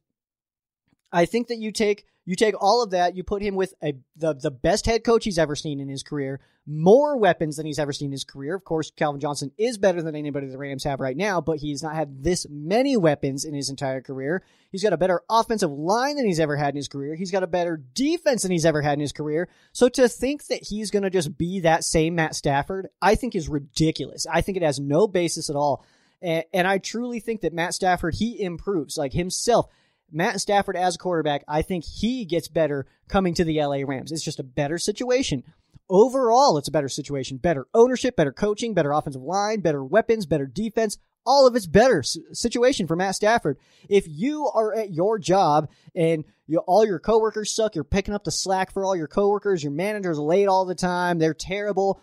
I 1.12 1.26
think 1.26 1.48
that 1.48 1.58
you 1.58 1.72
take 1.72 2.06
you 2.24 2.36
take 2.36 2.54
all 2.60 2.84
of 2.84 2.90
that, 2.90 3.16
you 3.16 3.24
put 3.24 3.42
him 3.42 3.56
with 3.56 3.74
a 3.82 3.94
the 4.16 4.34
the 4.34 4.50
best 4.50 4.86
head 4.86 5.04
coach 5.04 5.24
he's 5.24 5.38
ever 5.38 5.56
seen 5.56 5.80
in 5.80 5.88
his 5.88 6.04
career, 6.04 6.40
more 6.66 7.18
weapons 7.18 7.56
than 7.56 7.66
he's 7.66 7.80
ever 7.80 7.92
seen 7.92 8.06
in 8.06 8.12
his 8.12 8.24
career. 8.24 8.54
Of 8.54 8.64
course, 8.64 8.92
Calvin 8.94 9.20
Johnson 9.20 9.50
is 9.58 9.76
better 9.76 10.02
than 10.02 10.14
anybody 10.14 10.46
the 10.46 10.56
Rams 10.56 10.84
have 10.84 11.00
right 11.00 11.16
now, 11.16 11.40
but 11.40 11.58
he's 11.58 11.82
not 11.82 11.96
had 11.96 12.22
this 12.22 12.46
many 12.48 12.96
weapons 12.96 13.44
in 13.44 13.54
his 13.54 13.70
entire 13.70 14.00
career. 14.00 14.42
He's 14.70 14.84
got 14.84 14.92
a 14.92 14.98
better 14.98 15.22
offensive 15.28 15.72
line 15.72 16.16
than 16.16 16.26
he's 16.26 16.40
ever 16.40 16.56
had 16.56 16.70
in 16.70 16.76
his 16.76 16.88
career. 16.88 17.16
He's 17.16 17.32
got 17.32 17.42
a 17.42 17.48
better 17.48 17.82
defense 17.92 18.42
than 18.42 18.52
he's 18.52 18.66
ever 18.66 18.82
had 18.82 18.94
in 18.94 19.00
his 19.00 19.12
career. 19.12 19.48
So 19.72 19.88
to 19.88 20.08
think 20.08 20.46
that 20.46 20.62
he's 20.62 20.92
going 20.92 21.02
to 21.02 21.10
just 21.10 21.36
be 21.36 21.60
that 21.60 21.82
same 21.84 22.14
Matt 22.14 22.36
Stafford, 22.36 22.88
I 23.02 23.16
think 23.16 23.34
is 23.34 23.48
ridiculous. 23.48 24.26
I 24.32 24.42
think 24.42 24.56
it 24.56 24.62
has 24.62 24.78
no 24.78 25.08
basis 25.08 25.50
at 25.50 25.56
all. 25.56 25.84
And, 26.22 26.44
and 26.52 26.66
I 26.66 26.78
truly 26.78 27.20
think 27.20 27.40
that 27.40 27.52
Matt 27.52 27.74
Stafford, 27.74 28.14
he 28.14 28.40
improves 28.42 28.96
like 28.96 29.12
himself. 29.12 29.66
Matt 30.10 30.40
Stafford 30.40 30.76
as 30.76 30.94
a 30.94 30.98
quarterback, 30.98 31.42
I 31.48 31.62
think 31.62 31.84
he 31.84 32.24
gets 32.24 32.48
better 32.48 32.86
coming 33.08 33.34
to 33.34 33.44
the 33.44 33.62
LA 33.62 33.78
Rams. 33.86 34.12
It's 34.12 34.24
just 34.24 34.40
a 34.40 34.44
better 34.44 34.78
situation. 34.78 35.42
Overall, 35.88 36.58
it's 36.58 36.68
a 36.68 36.72
better 36.72 36.88
situation. 36.88 37.38
Better 37.38 37.66
ownership, 37.74 38.16
better 38.16 38.32
coaching, 38.32 38.74
better 38.74 38.92
offensive 38.92 39.22
line, 39.22 39.60
better 39.60 39.82
weapons, 39.82 40.26
better 40.26 40.46
defense. 40.46 40.98
All 41.24 41.46
of 41.46 41.54
it's 41.54 41.66
better 41.66 42.02
situation 42.02 42.86
for 42.86 42.96
Matt 42.96 43.14
Stafford. 43.14 43.56
If 43.88 44.06
you 44.08 44.50
are 44.52 44.74
at 44.74 44.92
your 44.92 45.18
job 45.18 45.70
and 45.94 46.24
you, 46.46 46.58
all 46.58 46.84
your 46.84 46.98
coworkers 46.98 47.54
suck, 47.54 47.74
you're 47.74 47.84
picking 47.84 48.14
up 48.14 48.24
the 48.24 48.30
slack 48.30 48.72
for 48.72 48.84
all 48.84 48.96
your 48.96 49.06
coworkers, 49.06 49.62
your 49.62 49.72
manager's 49.72 50.18
late 50.18 50.46
all 50.46 50.64
the 50.64 50.74
time, 50.74 51.18
they're 51.18 51.32
terrible, 51.32 52.02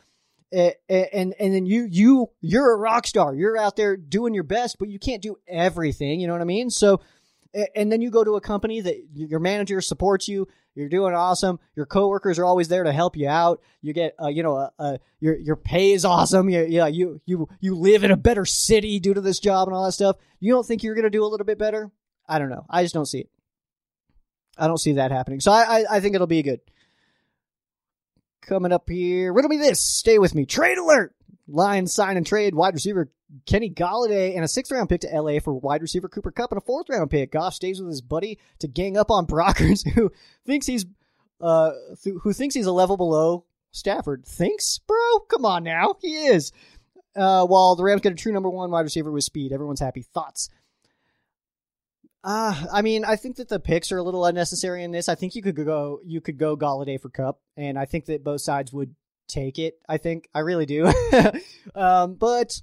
and 0.52 1.36
and 1.39 1.54
then 1.54 1.66
you 1.66 1.88
you 1.89 2.30
you're 2.41 2.74
a 2.74 2.78
rock 2.78 3.08
star. 3.08 3.36
You're 3.36 3.58
out 3.58 3.76
there 3.76 3.95
doing 3.97 4.34
your 4.34 4.43
best, 4.43 4.78
but 4.80 4.89
you 4.89 5.00
can't 5.00 5.22
do 5.22 5.38
everything. 5.47 6.20
You 6.20 6.28
know 6.28 6.34
what 6.34 6.41
I 6.41 6.45
mean? 6.45 6.70
So 6.70 7.02
and 7.76 7.91
then 7.91 8.02
you 8.02 8.12
go 8.12 8.24
to 8.24 8.36
a 8.36 8.41
company 8.41 8.82
that 8.82 8.97
your 9.14 9.39
manager 9.39 9.82
supports 9.82 10.28
you 10.28 10.47
you're 10.76 10.89
doing 10.89 11.14
awesome 11.14 11.60
your 11.76 11.86
coworkers 11.86 12.38
are 12.38 12.45
always 12.45 12.68
there 12.68 12.84
to 12.84 12.91
help 12.91 13.18
you 13.18 13.28
out 13.28 13.62
you 13.82 13.91
get 13.91 14.14
uh, 14.22 14.28
you 14.28 14.43
know 14.43 14.56
uh, 14.56 14.70
uh, 14.78 14.97
your 15.20 15.36
your 15.38 15.56
pay 15.56 15.91
is 15.91 16.06
awesome 16.06 16.50
you, 16.50 16.64
yeah 16.66 16.88
you 16.88 17.20
you 17.26 17.50
you 17.60 17.76
live 17.76 18.04
in 18.04 18.12
a 18.12 18.18
better 18.18 18.45
city 18.45 19.00
due 19.00 19.14
to 19.14 19.22
this 19.22 19.39
job 19.39 19.68
and 19.68 19.76
all 19.76 19.84
that 19.84 19.91
stuff 19.93 20.16
you 20.39 20.54
don't 20.54 20.66
think 20.66 20.84
you're 20.84 20.95
to 20.95 21.10
do 21.10 21.24
a 21.24 21.28
little 21.28 21.45
bit 21.45 21.58
better 21.58 21.89
i 22.28 22.38
don't 22.38 22.50
know 22.50 22.66
i 22.70 22.84
just 22.84 22.93
don't 22.93 23.08
see 23.08 23.22
it 23.22 23.30
i 24.58 24.68
don't 24.68 24.78
see 24.80 24.93
that 24.93 25.12
happening 25.12 25.39
so 25.39 25.52
i 25.52 25.80
i, 25.80 25.86
I 25.95 26.00
think 26.00 26.14
it'll 26.14 26.28
be 26.28 26.43
good 26.43 26.60
coming 28.42 28.72
up 28.72 28.90
here 28.90 29.32
riddle 29.34 29.50
me 29.50 29.58
this 29.58 29.80
stay 29.80 30.18
with 30.18 30.34
me 30.36 30.46
trade 30.46 30.78
alert 30.78 31.14
Lions 31.48 31.94
sign 31.94 32.18
and 32.18 32.26
trade 32.26 32.54
wide 32.54 32.74
receiver 32.74 33.10
Kenny 33.46 33.70
Golladay 33.70 34.36
and 34.36 34.44
a 34.44 34.48
sixth 34.48 34.72
round 34.72 34.90
pick 34.90 35.02
to 35.02 35.22
LA 35.22 35.40
for 35.40 35.54
wide 35.54 35.82
receiver 35.82 36.08
Cooper 36.08 36.32
Kupp 36.32 36.52
and 36.52 36.58
a 36.58 36.66
fourth 36.66 36.90
round 36.90 37.10
pick. 37.12 37.32
Goff 37.32 37.54
stays 37.54 37.80
with 37.80 37.90
his 37.90 38.02
buddy 38.02 38.40
to 38.60 38.68
gang 38.68 38.98
up 38.98 39.12
on 39.12 39.28
Brockers, 39.28 39.88
who 39.94 40.12
thinks 40.46 40.66
he's 40.66 40.86
uh 41.42 41.72
who 42.04 42.34
thinks 42.34 42.56
he's 42.56 42.66
a 42.66 42.72
level 42.72 42.98
below 42.98 43.46
Stafford. 43.72 44.26
Thinks, 44.26 44.80
bro? 44.80 45.20
Come 45.30 45.46
on 45.46 45.64
now, 45.64 45.96
he 46.02 46.26
is. 46.28 46.52
Uh, 47.16 47.46
while 47.46 47.76
the 47.76 47.84
Rams 47.84 48.02
get 48.02 48.14
a 48.14 48.16
true 48.16 48.32
number 48.32 48.50
one 48.50 48.72
wide 48.72 48.82
receiver 48.82 49.12
with 49.12 49.24
speed, 49.24 49.52
everyone's 49.52 49.80
happy. 49.80 50.02
Thoughts? 50.02 50.50
Uh, 52.24 52.65
I 52.72 52.82
mean, 52.82 53.05
I 53.05 53.15
think 53.15 53.38
that 53.38 53.47
the 53.47 53.59
picks 53.59 53.91
are 53.91 53.97
a 53.97 54.03
little 54.03 54.26
unnecessary 54.26 54.84
in 54.84 54.91
this. 54.91 55.07
I 55.07 55.15
think 55.15 55.36
you 55.36 55.41
could 55.41 55.55
go 55.55 56.01
you 56.05 56.20
could 56.20 56.38
go 56.38 56.57
Golladay 56.57 56.99
for 56.99 57.09
Kupp, 57.09 57.39
and 57.55 57.80
I 57.80 57.86
think 57.86 58.05
that 58.05 58.24
both 58.24 58.41
sides 58.41 58.74
would 58.74 58.93
take 59.28 59.57
it. 59.57 59.80
I 59.88 59.97
think 59.97 60.28
I 60.34 60.39
really 60.39 60.65
do. 60.65 60.91
um, 61.76 62.15
but 62.15 62.61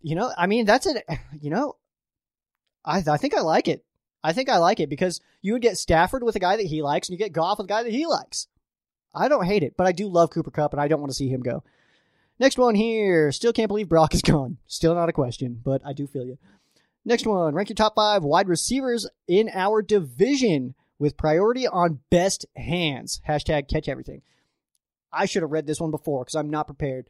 you 0.00 0.14
know, 0.14 0.32
I 0.36 0.46
mean, 0.46 0.64
that's 0.64 0.86
it. 0.86 1.04
You 1.40 1.50
know, 1.50 1.76
I 2.84 3.02
I 3.06 3.16
think 3.16 3.34
I 3.34 3.40
like 3.40 3.68
it. 3.68 3.84
I 4.22 4.32
think 4.32 4.48
I 4.48 4.58
like 4.58 4.80
it 4.80 4.90
because 4.90 5.20
you 5.40 5.54
would 5.54 5.62
get 5.62 5.78
Stafford 5.78 6.22
with 6.22 6.36
a 6.36 6.40
guy 6.40 6.56
that 6.56 6.66
he 6.66 6.82
likes, 6.82 7.08
and 7.08 7.18
you 7.18 7.24
get 7.24 7.32
Goff 7.32 7.58
with 7.58 7.66
a 7.66 7.68
guy 7.68 7.82
that 7.82 7.92
he 7.92 8.06
likes. 8.06 8.46
I 9.14 9.28
don't 9.28 9.46
hate 9.46 9.62
it, 9.62 9.74
but 9.76 9.86
I 9.86 9.92
do 9.92 10.08
love 10.08 10.30
Cooper 10.30 10.50
Kupp, 10.50 10.72
and 10.72 10.80
I 10.80 10.88
don't 10.88 11.00
want 11.00 11.10
to 11.10 11.16
see 11.16 11.28
him 11.28 11.40
go. 11.40 11.62
Next 12.38 12.58
one 12.58 12.74
here. 12.74 13.32
Still 13.32 13.52
can't 13.52 13.68
believe 13.68 13.88
Brock 13.88 14.14
is 14.14 14.22
gone. 14.34 14.58
Still 14.66 14.94
not 14.94 15.08
a 15.08 15.12
question, 15.12 15.60
but 15.62 15.82
I 15.84 15.92
do 15.92 16.06
feel 16.06 16.24
you. 16.24 16.38
Next 17.04 17.26
one. 17.26 17.54
Rank 17.54 17.68
your 17.68 17.76
top 17.76 17.94
five 17.94 18.22
wide 18.22 18.48
receivers 18.48 19.08
in 19.26 19.50
our 19.52 19.82
division 19.82 20.74
with 20.98 21.16
priority 21.16 21.66
on 21.66 22.00
best 22.10 22.46
hands. 22.56 23.20
Hashtag 23.26 23.68
catch 23.68 23.88
everything. 23.88 24.22
I 25.12 25.26
should 25.26 25.42
have 25.42 25.50
read 25.50 25.66
this 25.66 25.80
one 25.80 25.90
before 25.90 26.24
because 26.24 26.34
I'm 26.34 26.50
not 26.50 26.66
prepared. 26.66 27.08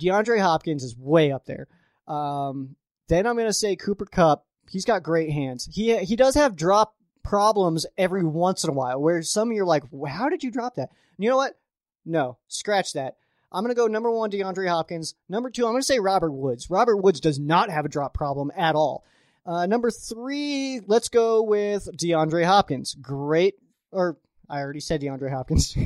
DeAndre 0.00 0.40
Hopkins 0.40 0.84
is 0.84 0.96
way 0.96 1.32
up 1.32 1.44
there. 1.44 1.68
Um, 2.06 2.76
then 3.08 3.26
I'm 3.26 3.36
going 3.36 3.48
to 3.48 3.52
say 3.52 3.76
Cooper 3.76 4.06
Kupp. 4.06 4.46
He's 4.70 4.84
got 4.84 5.02
great 5.02 5.30
hands. 5.30 5.68
He 5.70 5.96
he 5.98 6.16
does 6.16 6.34
have 6.36 6.56
drop 6.56 6.94
problems 7.22 7.84
every 7.98 8.24
once 8.24 8.64
in 8.64 8.70
a 8.70 8.72
while 8.72 9.00
where 9.00 9.22
some 9.22 9.50
of 9.50 9.56
you're 9.56 9.66
like, 9.66 9.84
how 10.08 10.28
did 10.28 10.42
you 10.42 10.50
drop 10.50 10.76
that? 10.76 10.90
And 11.16 11.24
you 11.24 11.30
know 11.30 11.36
what? 11.36 11.58
No, 12.04 12.38
scratch 12.48 12.94
that. 12.94 13.16
I'm 13.50 13.62
going 13.62 13.74
to 13.74 13.78
go 13.78 13.86
number 13.86 14.10
one, 14.10 14.30
DeAndre 14.30 14.68
Hopkins. 14.68 15.14
Number 15.28 15.50
two, 15.50 15.66
I'm 15.66 15.72
going 15.72 15.82
to 15.82 15.86
say 15.86 15.98
Robert 15.98 16.32
Woods. 16.32 16.70
Robert 16.70 16.96
Woods 16.96 17.20
does 17.20 17.38
not 17.38 17.70
have 17.70 17.84
a 17.84 17.88
drop 17.88 18.14
problem 18.14 18.50
at 18.56 18.74
all. 18.74 19.04
Uh, 19.44 19.66
number 19.66 19.90
three, 19.90 20.80
let's 20.86 21.08
go 21.08 21.42
with 21.42 21.88
DeAndre 21.96 22.44
Hopkins. 22.44 22.94
Great, 22.94 23.54
or 23.90 24.18
I 24.48 24.60
already 24.60 24.80
said 24.80 25.00
DeAndre 25.00 25.30
Hopkins. 25.32 25.76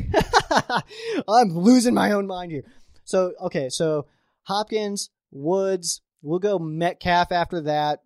I'm 1.29 1.57
losing 1.57 1.95
my 1.95 2.13
own 2.13 2.27
mind 2.27 2.53
here. 2.53 2.65
So, 3.05 3.33
okay, 3.41 3.69
so 3.71 4.07
Hopkins, 4.43 5.11
Woods, 5.31 6.03
we'll 6.23 6.39
go 6.39 6.59
Metcalf 6.59 7.33
after 7.33 7.63
that. 7.63 8.01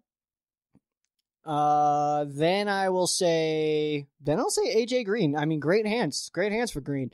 Uh, 1.45 2.27
then 2.29 2.69
I 2.69 2.91
will 2.91 3.07
say, 3.07 4.07
then 4.21 4.39
I'll 4.39 4.51
say 4.51 4.85
AJ 4.85 5.07
Green. 5.07 5.35
I 5.37 5.47
mean, 5.47 5.59
great 5.59 5.87
hands, 5.87 6.31
great 6.33 6.53
hands 6.53 6.71
for 6.71 6.81
Green. 6.81 7.11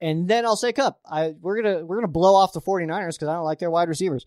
And 0.00 0.26
then 0.28 0.44
I'll 0.44 0.56
say 0.56 0.72
Kupp. 0.72 0.98
I 1.06 1.36
we're 1.40 1.62
gonna 1.62 1.86
we're 1.86 1.94
gonna 1.96 2.08
blow 2.08 2.34
off 2.34 2.52
the 2.52 2.60
49ers 2.60 3.14
because 3.14 3.28
I 3.28 3.34
don't 3.34 3.44
like 3.44 3.60
their 3.60 3.70
wide 3.70 3.88
receivers. 3.88 4.26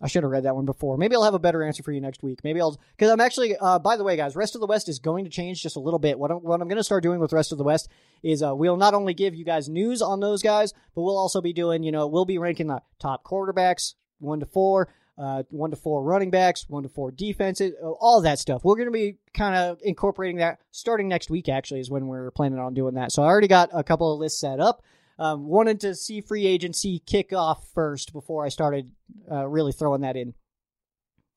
I 0.00 0.08
should 0.08 0.24
have 0.24 0.30
read 0.30 0.44
that 0.44 0.54
one 0.54 0.66
before. 0.66 0.98
Maybe 0.98 1.16
I'll 1.16 1.24
have 1.24 1.34
a 1.34 1.38
better 1.38 1.62
answer 1.62 1.82
for 1.82 1.90
you 1.90 2.00
next 2.00 2.22
week. 2.22 2.40
Maybe 2.44 2.60
I'll 2.60 2.78
because 2.96 3.10
I'm 3.10 3.20
actually. 3.20 3.56
Uh, 3.56 3.78
by 3.78 3.96
the 3.96 4.04
way, 4.04 4.16
guys, 4.16 4.36
rest 4.36 4.54
of 4.54 4.60
the 4.60 4.66
West 4.66 4.88
is 4.88 4.98
going 4.98 5.24
to 5.24 5.30
change 5.30 5.62
just 5.62 5.76
a 5.76 5.80
little 5.80 5.98
bit. 5.98 6.18
What 6.18 6.30
I'm, 6.30 6.38
what 6.38 6.60
I'm 6.60 6.68
going 6.68 6.76
to 6.76 6.84
start 6.84 7.02
doing 7.02 7.18
with 7.18 7.32
rest 7.32 7.52
of 7.52 7.58
the 7.58 7.64
West 7.64 7.88
is 8.22 8.42
uh, 8.42 8.54
we'll 8.54 8.76
not 8.76 8.92
only 8.92 9.14
give 9.14 9.34
you 9.34 9.44
guys 9.44 9.68
news 9.68 10.02
on 10.02 10.20
those 10.20 10.42
guys, 10.42 10.74
but 10.94 11.02
we'll 11.02 11.16
also 11.16 11.40
be 11.40 11.54
doing. 11.54 11.82
You 11.82 11.92
know, 11.92 12.06
we'll 12.06 12.26
be 12.26 12.38
ranking 12.38 12.66
the 12.66 12.82
top 12.98 13.24
quarterbacks 13.24 13.94
one 14.18 14.40
to 14.40 14.46
four, 14.46 14.88
uh, 15.18 15.44
one 15.48 15.70
to 15.70 15.76
four 15.76 16.02
running 16.02 16.30
backs, 16.30 16.68
one 16.68 16.82
to 16.82 16.88
four 16.90 17.10
defenses, 17.10 17.72
uh, 17.82 17.90
all 17.90 18.20
that 18.20 18.38
stuff. 18.38 18.64
We're 18.64 18.76
going 18.76 18.88
to 18.88 18.92
be 18.92 19.16
kind 19.32 19.54
of 19.54 19.78
incorporating 19.82 20.36
that 20.38 20.60
starting 20.72 21.08
next 21.08 21.30
week. 21.30 21.48
Actually, 21.48 21.80
is 21.80 21.90
when 21.90 22.06
we're 22.06 22.30
planning 22.32 22.58
on 22.58 22.74
doing 22.74 22.94
that. 22.94 23.12
So 23.12 23.22
I 23.22 23.26
already 23.26 23.48
got 23.48 23.70
a 23.72 23.82
couple 23.82 24.12
of 24.12 24.20
lists 24.20 24.40
set 24.40 24.60
up. 24.60 24.82
Um, 25.18 25.46
wanted 25.46 25.80
to 25.80 25.94
see 25.94 26.20
free 26.20 26.46
agency 26.46 27.02
kick 27.06 27.32
off 27.32 27.66
first 27.74 28.12
before 28.12 28.44
I 28.44 28.50
started 28.50 28.90
uh, 29.30 29.46
really 29.46 29.72
throwing 29.72 30.02
that 30.02 30.16
in. 30.16 30.34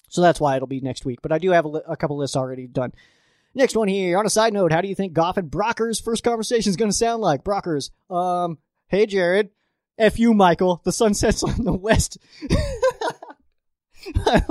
So 0.09 0.21
that's 0.21 0.39
why 0.39 0.55
it'll 0.55 0.67
be 0.67 0.81
next 0.81 1.05
week. 1.05 1.21
But 1.21 1.31
I 1.31 1.37
do 1.37 1.51
have 1.51 1.65
a, 1.65 1.69
li- 1.69 1.81
a 1.87 1.95
couple 1.95 2.17
lists 2.17 2.35
already 2.35 2.67
done. 2.67 2.93
Next 3.55 3.75
one 3.75 3.87
here. 3.87 4.17
On 4.17 4.25
a 4.25 4.29
side 4.29 4.53
note, 4.53 4.71
how 4.71 4.81
do 4.81 4.87
you 4.87 4.95
think 4.95 5.13
Goff 5.13 5.37
and 5.37 5.49
Brockers' 5.49 6.03
first 6.03 6.23
conversation 6.23 6.69
is 6.69 6.75
going 6.75 6.91
to 6.91 6.97
sound 6.97 7.21
like? 7.21 7.43
Brockers, 7.43 7.91
um, 8.09 8.57
hey 8.87 9.05
Jared, 9.05 9.49
F 9.97 10.19
you, 10.19 10.33
Michael. 10.33 10.81
The 10.83 10.91
sun 10.91 11.13
sets 11.13 11.43
on 11.43 11.63
the 11.63 11.73
west. 11.73 12.17
I 14.25 14.41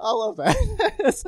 love 0.00 0.36
that. 0.36 0.94
that's, 0.98 1.24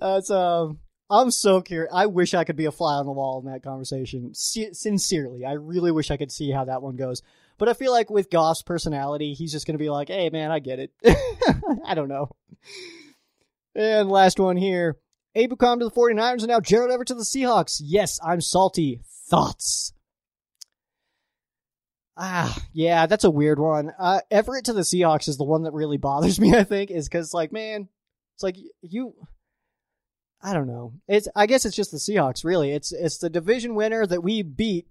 it's, 0.00 0.30
um, 0.30 0.78
I'm 1.14 1.30
so 1.30 1.60
curious. 1.60 1.92
I 1.94 2.06
wish 2.06 2.34
I 2.34 2.44
could 2.44 2.56
be 2.56 2.64
a 2.64 2.72
fly 2.72 2.94
on 2.94 3.06
the 3.06 3.12
wall 3.12 3.40
in 3.40 3.52
that 3.52 3.62
conversation. 3.62 4.34
sincerely, 4.34 5.44
I 5.44 5.52
really 5.52 5.92
wish 5.92 6.10
I 6.10 6.16
could 6.16 6.32
see 6.32 6.50
how 6.50 6.64
that 6.64 6.82
one 6.82 6.96
goes. 6.96 7.22
But 7.56 7.68
I 7.68 7.74
feel 7.74 7.92
like 7.92 8.10
with 8.10 8.30
Goff's 8.30 8.62
personality, 8.62 9.32
he's 9.32 9.52
just 9.52 9.66
going 9.66 9.78
to 9.78 9.82
be 9.82 9.90
like, 9.90 10.08
hey, 10.08 10.28
man, 10.30 10.50
I 10.50 10.58
get 10.58 10.80
it. 10.80 10.92
I 11.86 11.94
don't 11.94 12.08
know. 12.08 12.30
And 13.76 14.10
last 14.10 14.40
one 14.40 14.56
here. 14.56 14.98
Ebukam 15.36 15.78
to 15.78 15.84
the 15.84 15.90
49ers 15.90 16.40
and 16.40 16.48
now 16.48 16.60
Gerald 16.60 16.90
Everett 16.90 17.08
to 17.08 17.14
the 17.14 17.22
Seahawks. 17.22 17.80
Yes, 17.82 18.18
I'm 18.24 18.40
salty. 18.40 19.00
Thoughts? 19.28 19.92
Ah, 22.16 22.56
yeah, 22.72 23.06
that's 23.06 23.24
a 23.24 23.30
weird 23.30 23.58
one. 23.58 23.92
Uh, 23.98 24.20
Everett 24.30 24.66
to 24.66 24.72
the 24.72 24.82
Seahawks 24.82 25.28
is 25.28 25.36
the 25.36 25.44
one 25.44 25.64
that 25.64 25.72
really 25.72 25.96
bothers 25.96 26.40
me, 26.40 26.54
I 26.54 26.64
think, 26.64 26.90
is 26.90 27.08
because, 27.08 27.34
like, 27.34 27.52
man, 27.52 27.88
it's 28.34 28.42
like 28.42 28.56
you. 28.82 29.14
I 30.44 30.52
don't 30.52 30.66
know. 30.66 30.92
It's 31.08 31.26
I 31.34 31.46
guess 31.46 31.64
it's 31.64 31.74
just 31.74 31.90
the 31.90 31.96
Seahawks, 31.96 32.44
really. 32.44 32.70
It's 32.70 32.92
it's 32.92 33.16
the 33.16 33.30
division 33.30 33.74
winner 33.74 34.06
that 34.06 34.22
we 34.22 34.42
beat 34.42 34.86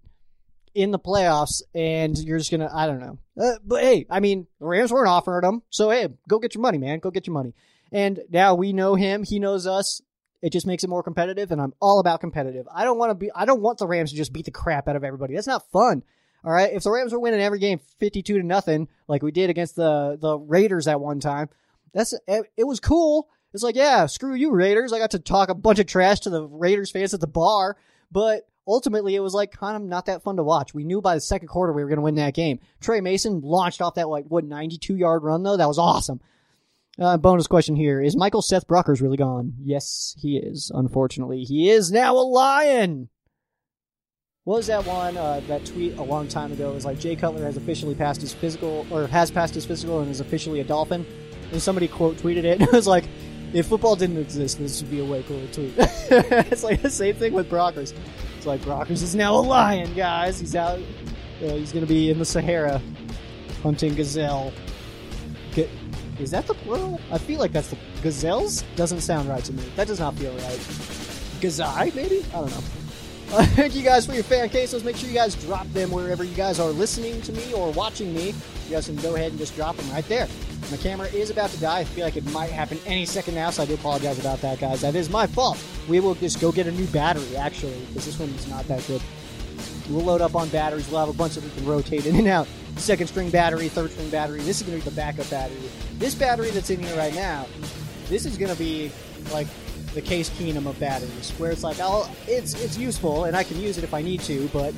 in 0.73 0.89
the 0.89 0.97
playoffs, 0.97 1.61
and 1.75 2.17
you're 2.17 2.39
just 2.39 2.49
gonna, 2.49 2.71
I 2.73 2.87
don't 2.87 2.99
know. 2.99 3.19
Uh, 3.39 3.59
but 3.63 3.83
hey, 3.83 4.07
I 4.09 4.19
mean, 4.19 4.47
the 4.59 4.65
Rams 4.65 4.91
weren't 4.91 5.07
offering 5.07 5.41
them, 5.41 5.61
so 5.69 5.91
hey, 5.91 6.07
go 6.27 6.39
get 6.39 6.55
your 6.55 6.63
money, 6.63 6.79
man. 6.79 6.97
Go 6.97 7.11
get 7.11 7.27
your 7.27 7.35
money. 7.35 7.53
And 7.91 8.21
now 8.31 8.55
we 8.55 8.73
know 8.73 8.95
him, 8.95 9.23
he 9.23 9.37
knows 9.37 9.67
us. 9.67 10.01
It 10.41 10.51
just 10.51 10.65
makes 10.65 10.83
it 10.83 10.89
more 10.89 11.03
competitive, 11.03 11.51
and 11.51 11.61
I'm 11.61 11.73
all 11.79 11.99
about 11.99 12.19
competitive. 12.19 12.67
I 12.73 12.83
don't 12.83 12.97
want 12.97 13.11
to 13.11 13.15
be, 13.15 13.29
I 13.33 13.45
don't 13.45 13.61
want 13.61 13.77
the 13.77 13.87
Rams 13.87 14.09
to 14.09 14.17
just 14.17 14.33
beat 14.33 14.45
the 14.45 14.51
crap 14.51 14.87
out 14.87 14.95
of 14.95 15.03
everybody. 15.03 15.35
That's 15.35 15.47
not 15.47 15.69
fun. 15.71 16.03
All 16.43 16.51
right, 16.51 16.73
if 16.73 16.83
the 16.83 16.91
Rams 16.91 17.13
were 17.13 17.19
winning 17.19 17.39
every 17.39 17.59
game 17.59 17.79
52 17.99 18.39
to 18.39 18.43
nothing, 18.43 18.89
like 19.07 19.21
we 19.21 19.31
did 19.31 19.51
against 19.51 19.75
the 19.75 20.17
the 20.19 20.35
Raiders 20.35 20.87
at 20.87 20.99
one 20.99 21.19
time, 21.19 21.49
that's 21.93 22.13
it, 22.27 22.51
it 22.57 22.63
was 22.65 22.79
cool. 22.79 23.29
It's 23.53 23.63
like, 23.63 23.75
yeah, 23.75 24.05
screw 24.07 24.33
you, 24.33 24.51
Raiders. 24.51 24.93
I 24.93 24.99
got 24.99 25.11
to 25.11 25.19
talk 25.19 25.49
a 25.49 25.55
bunch 25.55 25.79
of 25.79 25.85
trash 25.85 26.21
to 26.21 26.29
the 26.29 26.45
Raiders 26.45 26.91
fans 26.91 27.13
at 27.13 27.19
the 27.19 27.27
bar, 27.27 27.77
but 28.11 28.47
ultimately 28.67 29.15
it 29.15 29.19
was 29.19 29.33
like 29.33 29.51
kind 29.51 29.75
of 29.75 29.83
not 29.83 30.07
that 30.07 30.23
fun 30.23 30.37
to 30.37 30.43
watch. 30.43 30.73
We 30.73 30.83
knew 30.83 31.01
by 31.01 31.15
the 31.15 31.21
second 31.21 31.47
quarter 31.47 31.73
we 31.73 31.83
were 31.83 31.89
going 31.89 31.97
to 31.97 32.03
win 32.03 32.15
that 32.15 32.33
game. 32.33 32.59
Tre 32.81 33.01
Mason 33.01 33.41
launched 33.41 33.81
off 33.81 33.95
that 33.95 34.09
like 34.09 34.25
what 34.25 34.45
92 34.45 34.95
yard 34.95 35.23
run 35.23 35.43
though. 35.43 35.57
That 35.57 35.67
was 35.67 35.79
awesome. 35.79 36.19
Uh, 36.99 37.17
bonus 37.17 37.47
question 37.47 37.75
here: 37.75 38.01
Is 38.01 38.15
Michael 38.15 38.43
Seth 38.43 38.67
Brockers 38.67 39.01
really 39.01 39.17
gone? 39.17 39.53
Yes, 39.59 40.15
he 40.19 40.37
is. 40.37 40.71
Unfortunately, 40.73 41.43
he 41.43 41.69
is 41.69 41.91
now 41.91 42.15
a 42.15 42.21
Lion. 42.21 43.09
What 44.43 44.57
was 44.57 44.67
that 44.67 44.85
one? 44.85 45.17
Uh, 45.17 45.41
that 45.47 45.65
tweet 45.65 45.97
a 45.97 46.03
long 46.03 46.27
time 46.27 46.51
ago 46.51 46.71
it 46.71 46.75
was 46.75 46.85
like 46.85 46.99
Jay 46.99 47.15
Cutler 47.15 47.45
has 47.45 47.57
officially 47.57 47.95
passed 47.95 48.21
his 48.21 48.33
physical, 48.33 48.85
or 48.91 49.07
has 49.07 49.31
passed 49.31 49.55
his 49.55 49.65
physical, 49.65 50.01
and 50.01 50.11
is 50.11 50.19
officially 50.19 50.59
a 50.59 50.63
Dolphin. 50.63 51.05
And 51.51 51.61
somebody 51.61 51.87
quote 51.87 52.17
tweeted 52.17 52.43
it. 52.43 52.61
It 52.61 52.71
was 52.71 52.87
like, 52.87 53.05
if 53.53 53.67
football 53.67 53.95
didn't 53.95 54.17
exist, 54.17 54.57
this 54.57 54.81
would 54.81 54.91
be 54.91 54.99
a 54.99 55.05
way 55.05 55.23
cooler 55.23 55.47
tweet. 55.47 55.73
it's 55.77 56.63
like 56.63 56.81
the 56.81 56.89
same 56.89 57.15
thing 57.15 57.33
with 57.33 57.49
Brockers. 57.49 57.93
It's 58.37 58.45
like 58.45 58.61
Brockers 58.61 59.03
is 59.03 59.15
now 59.15 59.35
a 59.35 59.41
lion, 59.41 59.93
guys. 59.93 60.39
He's 60.39 60.55
out. 60.55 60.79
Uh, 61.41 61.55
he's 61.55 61.71
to 61.71 61.85
be 61.85 62.09
in 62.09 62.19
the 62.19 62.25
Sahara 62.25 62.81
hunting 63.61 63.95
gazelle. 63.95 64.51
Get, 65.53 65.69
is 66.19 66.31
that 66.31 66.47
the 66.47 66.53
plural? 66.53 66.99
I 67.11 67.17
feel 67.17 67.39
like 67.39 67.51
that's 67.51 67.69
the 67.69 67.77
gazelles. 68.01 68.63
Doesn't 68.75 69.01
sound 69.01 69.29
right 69.29 69.43
to 69.43 69.53
me. 69.53 69.63
That 69.75 69.87
does 69.87 69.99
not 69.99 70.15
feel 70.15 70.33
right. 70.33 70.59
Gazai, 71.39 71.93
maybe? 71.95 72.25
I 72.29 72.39
don't 72.39 72.51
know. 72.51 72.82
Thank 73.55 73.73
you 73.73 73.81
guys 73.81 74.05
for 74.05 74.13
your 74.13 74.21
fan 74.21 74.47
cases. 74.49 74.83
Make 74.83 74.95
sure 74.95 75.09
you 75.09 75.15
guys 75.15 75.33
drop 75.33 75.67
them 75.69 75.89
wherever 75.89 76.23
you 76.23 76.35
guys 76.35 76.59
are 76.59 76.69
listening 76.69 77.19
to 77.23 77.31
me 77.31 77.51
or 77.51 77.71
watching 77.71 78.13
me. 78.13 78.27
You 78.27 78.69
guys 78.69 78.85
can 78.85 78.95
go 78.97 79.15
ahead 79.15 79.31
and 79.31 79.39
just 79.39 79.55
drop 79.55 79.75
them 79.75 79.89
right 79.89 80.07
there. 80.07 80.27
My 80.69 80.77
camera 80.77 81.07
is 81.07 81.31
about 81.31 81.49
to 81.49 81.59
die. 81.59 81.79
I 81.79 81.83
feel 81.83 82.05
like 82.05 82.15
it 82.15 82.25
might 82.27 82.51
happen 82.51 82.77
any 82.85 83.07
second 83.07 83.33
now, 83.33 83.49
so 83.49 83.63
I 83.63 83.65
do 83.65 83.73
apologize 83.73 84.19
about 84.19 84.39
that, 84.41 84.59
guys. 84.59 84.81
That 84.81 84.93
is 84.93 85.09
my 85.09 85.25
fault. 85.25 85.57
We 85.89 85.99
will 85.99 86.13
just 86.13 86.39
go 86.39 86.51
get 86.51 86.67
a 86.67 86.71
new 86.71 86.85
battery, 86.87 87.35
actually, 87.35 87.79
because 87.87 88.05
this 88.05 88.19
one 88.19 88.29
is 88.29 88.47
not 88.47 88.67
that 88.67 88.85
good. 88.85 89.01
We'll 89.89 90.05
load 90.05 90.21
up 90.21 90.35
on 90.35 90.49
batteries. 90.49 90.87
We'll 90.91 90.99
have 90.99 91.09
a 91.09 91.17
bunch 91.17 91.35
of 91.35 91.41
them 91.41 91.51
can 91.57 91.65
rotate 91.65 92.05
in 92.05 92.15
and 92.15 92.27
out. 92.27 92.47
Second 92.75 93.07
string 93.07 93.31
battery, 93.31 93.67
third 93.67 93.89
string 93.89 94.11
battery. 94.11 94.41
This 94.41 94.61
is 94.61 94.67
going 94.67 94.79
to 94.79 94.85
be 94.85 94.91
the 94.91 94.95
backup 94.95 95.27
battery. 95.31 95.57
This 95.97 96.13
battery 96.13 96.51
that's 96.51 96.69
in 96.69 96.83
here 96.83 96.95
right 96.95 97.15
now, 97.15 97.47
this 98.09 98.27
is 98.27 98.37
going 98.37 98.51
to 98.51 98.59
be 98.59 98.91
like 99.31 99.47
the 99.93 100.01
Case 100.01 100.29
Keenum 100.29 100.67
of 100.67 100.79
batteries, 100.79 101.31
where 101.37 101.51
it's 101.51 101.63
like, 101.63 101.79
I'll, 101.79 102.09
it's 102.27 102.53
it's 102.63 102.77
useful 102.77 103.25
and 103.25 103.35
I 103.35 103.43
can 103.43 103.59
use 103.59 103.77
it 103.77 103.83
if 103.83 103.93
I 103.93 104.01
need 104.01 104.21
to, 104.21 104.47
but 104.49 104.73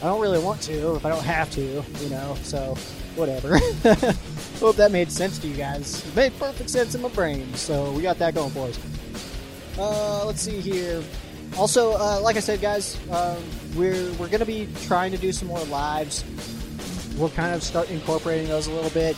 I 0.00 0.06
don't 0.06 0.20
really 0.20 0.38
want 0.38 0.60
to 0.62 0.94
if 0.96 1.04
I 1.04 1.10
don't 1.10 1.24
have 1.24 1.50
to, 1.52 1.60
you 1.60 2.10
know. 2.10 2.36
So 2.42 2.76
whatever. 3.16 3.58
Hope 4.60 4.76
that 4.76 4.90
made 4.92 5.10
sense 5.10 5.38
to 5.38 5.48
you 5.48 5.56
guys. 5.56 6.06
It 6.06 6.16
made 6.16 6.38
perfect 6.38 6.70
sense 6.70 6.94
in 6.94 7.02
my 7.02 7.08
brain, 7.08 7.52
so 7.54 7.92
we 7.92 8.02
got 8.02 8.18
that 8.18 8.34
going 8.34 8.50
for 8.50 8.68
us. 8.68 8.78
Uh, 9.78 10.24
let's 10.24 10.40
see 10.40 10.60
here. 10.60 11.02
Also, 11.56 11.92
uh, 11.92 12.20
like 12.20 12.36
I 12.36 12.40
said, 12.40 12.60
guys, 12.60 12.96
um, 13.10 13.36
we're 13.74 14.12
we're 14.14 14.28
gonna 14.28 14.46
be 14.46 14.68
trying 14.82 15.12
to 15.12 15.18
do 15.18 15.32
some 15.32 15.48
more 15.48 15.62
lives. 15.64 16.24
We'll 17.16 17.30
kind 17.30 17.54
of 17.54 17.62
start 17.62 17.90
incorporating 17.90 18.48
those 18.48 18.68
a 18.68 18.72
little 18.72 18.90
bit. 18.90 19.16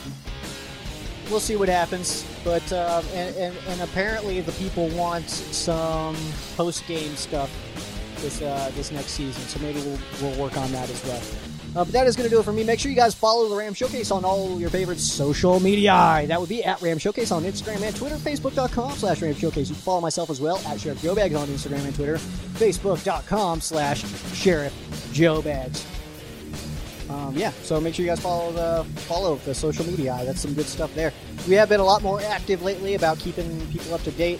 We'll 1.31 1.41
see 1.41 1.57
what 1.57 1.69
happens, 1.69 2.27
but 2.43 2.73
uh, 2.73 3.03
and, 3.15 3.37
and 3.37 3.57
and 3.69 3.81
apparently 3.83 4.41
the 4.41 4.53
people 4.53 4.89
want 4.89 5.31
some 5.31 6.17
post 6.57 6.87
game 6.89 7.15
stuff 7.15 7.51
this 8.21 8.43
uh, 8.43 8.71
this 8.75 8.91
next 8.91 9.13
season, 9.13 9.43
so 9.45 9.61
maybe 9.61 9.81
we'll 9.81 9.99
we'll 10.21 10.41
work 10.41 10.57
on 10.57 10.71
that 10.73 10.91
as 10.91 11.05
well. 11.05 11.23
Uh, 11.77 11.85
but 11.85 11.93
that 11.93 12.07
is 12.09 12.17
going 12.17 12.29
to 12.29 12.35
do 12.35 12.41
it 12.41 12.43
for 12.43 12.53
me. 12.53 12.65
Make 12.65 12.81
sure 12.81 12.91
you 12.91 12.97
guys 12.97 13.15
follow 13.15 13.49
the 13.49 13.55
Ram 13.55 13.75
Showcase 13.75 14.11
on 14.11 14.25
all 14.25 14.59
your 14.59 14.71
favorite 14.71 14.99
social 14.99 15.61
media. 15.61 16.25
That 16.27 16.41
would 16.41 16.49
be 16.49 16.65
at 16.65 16.83
Ram 16.83 16.99
Showcase 16.99 17.31
on 17.31 17.45
Instagram 17.45 17.81
and 17.83 17.95
Twitter, 17.95 18.17
Facebook.com 18.17 18.93
slash 18.93 19.23
Ram 19.23 19.35
Showcase. 19.35 19.69
You 19.69 19.77
can 19.77 19.83
follow 19.83 20.01
myself 20.01 20.31
as 20.31 20.41
well 20.41 20.59
at 20.67 20.81
Sheriff 20.81 21.01
Joe 21.01 21.15
Bags 21.15 21.37
on 21.37 21.47
Instagram 21.47 21.85
and 21.85 21.95
Twitter, 21.95 22.17
Facebook.com 22.17 23.61
slash 23.61 24.05
Sheriff 24.35 25.11
Joe 25.13 25.43
Bags. 25.43 25.87
Um, 27.11 27.35
yeah, 27.37 27.51
so 27.63 27.81
make 27.81 27.95
sure 27.95 28.05
you 28.05 28.11
guys 28.11 28.21
follow 28.21 28.53
the 28.53 28.85
follow 29.01 29.35
the 29.37 29.55
social 29.55 29.85
media. 29.85 30.17
That's 30.25 30.41
some 30.41 30.55
good 30.55 30.67
stuff 30.67 30.95
there. 30.95 31.13
We 31.49 31.55
have 31.55 31.69
been 31.69 31.81
a 31.81 31.85
lot 31.85 32.03
more 32.03 32.21
active 32.21 32.63
lately 32.63 32.95
about 32.95 33.19
keeping 33.19 33.67
people 33.69 33.93
up 33.95 34.03
to 34.05 34.13
date. 34.13 34.39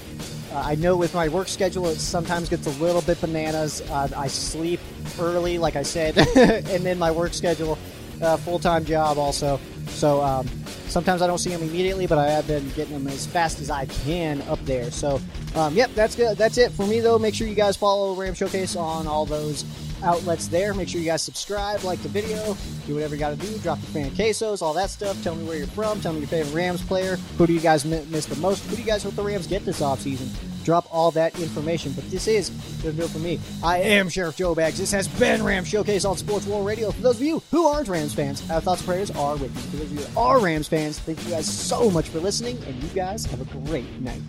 Uh, 0.53 0.63
I 0.65 0.77
know 0.77 0.97
with 0.97 1.13
my 1.13 1.29
work 1.29 1.49
schedule, 1.49 1.87
it 1.89 1.99
sometimes 1.99 2.49
gets 2.49 2.67
a 2.67 2.83
little 2.83 3.03
bit 3.03 3.21
bananas. 3.21 3.81
Uh, 3.91 4.09
I 4.17 4.29
sleep 4.29 4.79
early, 5.19 5.59
like 5.59 5.75
I 5.75 5.83
said, 5.83 6.17
and 6.37 6.85
then 6.85 6.97
my 6.97 7.11
work 7.11 7.35
schedule, 7.35 7.77
uh, 8.23 8.37
full 8.37 8.61
time 8.61 8.85
job 8.85 9.19
also. 9.19 9.59
So 9.89 10.23
um, 10.23 10.47
sometimes 10.87 11.23
I 11.23 11.27
don't 11.27 11.39
see 11.39 11.51
them 11.51 11.63
immediately, 11.63 12.07
but 12.07 12.19
I 12.19 12.31
have 12.31 12.47
been 12.47 12.69
getting 12.71 12.95
them 12.95 13.09
as 13.09 13.27
fast 13.27 13.61
as 13.61 13.71
I 13.71 13.87
can 13.87 14.43
up 14.43 14.65
there. 14.65 14.93
So, 14.93 15.21
um, 15.57 15.75
yep, 15.75 15.91
that's 15.95 16.15
good. 16.15 16.39
That's 16.39 16.57
it 16.57 16.71
for 16.71 16.87
me 16.87 17.01
though. 17.01 17.19
Make 17.19 17.35
sure 17.35 17.49
you 17.49 17.57
guys 17.57 17.77
follow 17.77 18.15
Ram 18.15 18.35
Showcase 18.35 18.77
on 18.77 19.09
all 19.09 19.27
those 19.27 19.65
outlets 20.03 20.49
there. 20.49 20.75
Make 20.75 20.89
sure 20.89 21.01
you 21.01 21.07
guys 21.07 21.23
subscribe, 21.23 21.83
like 21.85 22.03
the 22.03 22.09
video, 22.09 22.57
do 22.87 22.95
whatever 22.95 23.15
you 23.15 23.21
got 23.21 23.31
to 23.31 23.37
do. 23.37 23.59
Drop 23.59 23.79
your 23.79 23.91
fan 23.91 24.11
quesos, 24.11 24.63
all 24.63 24.75
that 24.75 24.91
stuff. 24.91 25.23
Tell 25.23 25.35
me 25.35 25.45
where 25.45 25.57
you're 25.57 25.67
from. 25.69 26.01
Tell 26.01 26.13
me 26.13 26.21
your 26.21 26.29
favorite 26.29 26.55
Rams 26.55 26.83
player. 26.83 27.17
Who 27.39 27.47
do 27.47 27.53
you 27.53 27.61
guys 27.61 27.85
miss 27.85 28.27
the 28.27 28.37
most? 28.37 28.65
Who 28.65 28.77
do 28.77 28.83
you 28.83 28.87
guys 28.87 29.03
hope 29.03 29.17
the 29.17 29.23
Rams 29.23 29.47
get 29.47 29.65
this 29.65 29.81
offseason? 29.81 30.29
Drop 30.65 30.87
all 30.93 31.11
that 31.13 31.39
information. 31.41 31.93
But 31.93 32.11
this 32.11 32.29
is 32.29 32.51
the 32.83 32.93
deal 32.93 33.09
for 33.09 33.19
me. 33.19 33.41
I 33.63 33.79
am 33.79 34.09
Sheriff 34.09 34.37
Joe 34.37 34.55
Bags. 34.55 34.79
This 34.79 34.93
has 34.93 35.09
been 35.09 35.43
Rams 35.43 35.69
Showcase 35.69 36.05
on 36.05 36.17
Sports 36.19 36.47
War 36.47 36.63
Radio. 36.63 36.91
For 36.91 37.01
those 37.01 37.17
of 37.17 37.23
you 37.23 37.43
who 37.51 37.67
aren't 37.67 37.89
Rams 37.89 38.13
fans, 38.13 38.49
our 38.51 38.61
thoughts 38.61 38.83
and 38.83 38.89
prayers 38.89 39.11
are 39.13 39.37
with 39.37 39.55
you. 39.55 39.61
For 39.63 39.77
those 39.79 39.87
of 39.87 39.93
you 39.93 40.01
that 40.01 40.17
are 40.17 40.39
Rams 40.39 40.69
fans, 40.69 40.99
thank 40.99 41.25
you 41.25 41.31
guys 41.31 41.47
so 41.47 41.91
much 41.91 42.09
for 42.09 42.21
listening, 42.21 42.63
and 42.67 42.83
you 42.83 42.89
guys 42.91 43.25
have 43.25 43.41
a 43.41 43.59
great 43.67 43.91
night. 44.01 44.21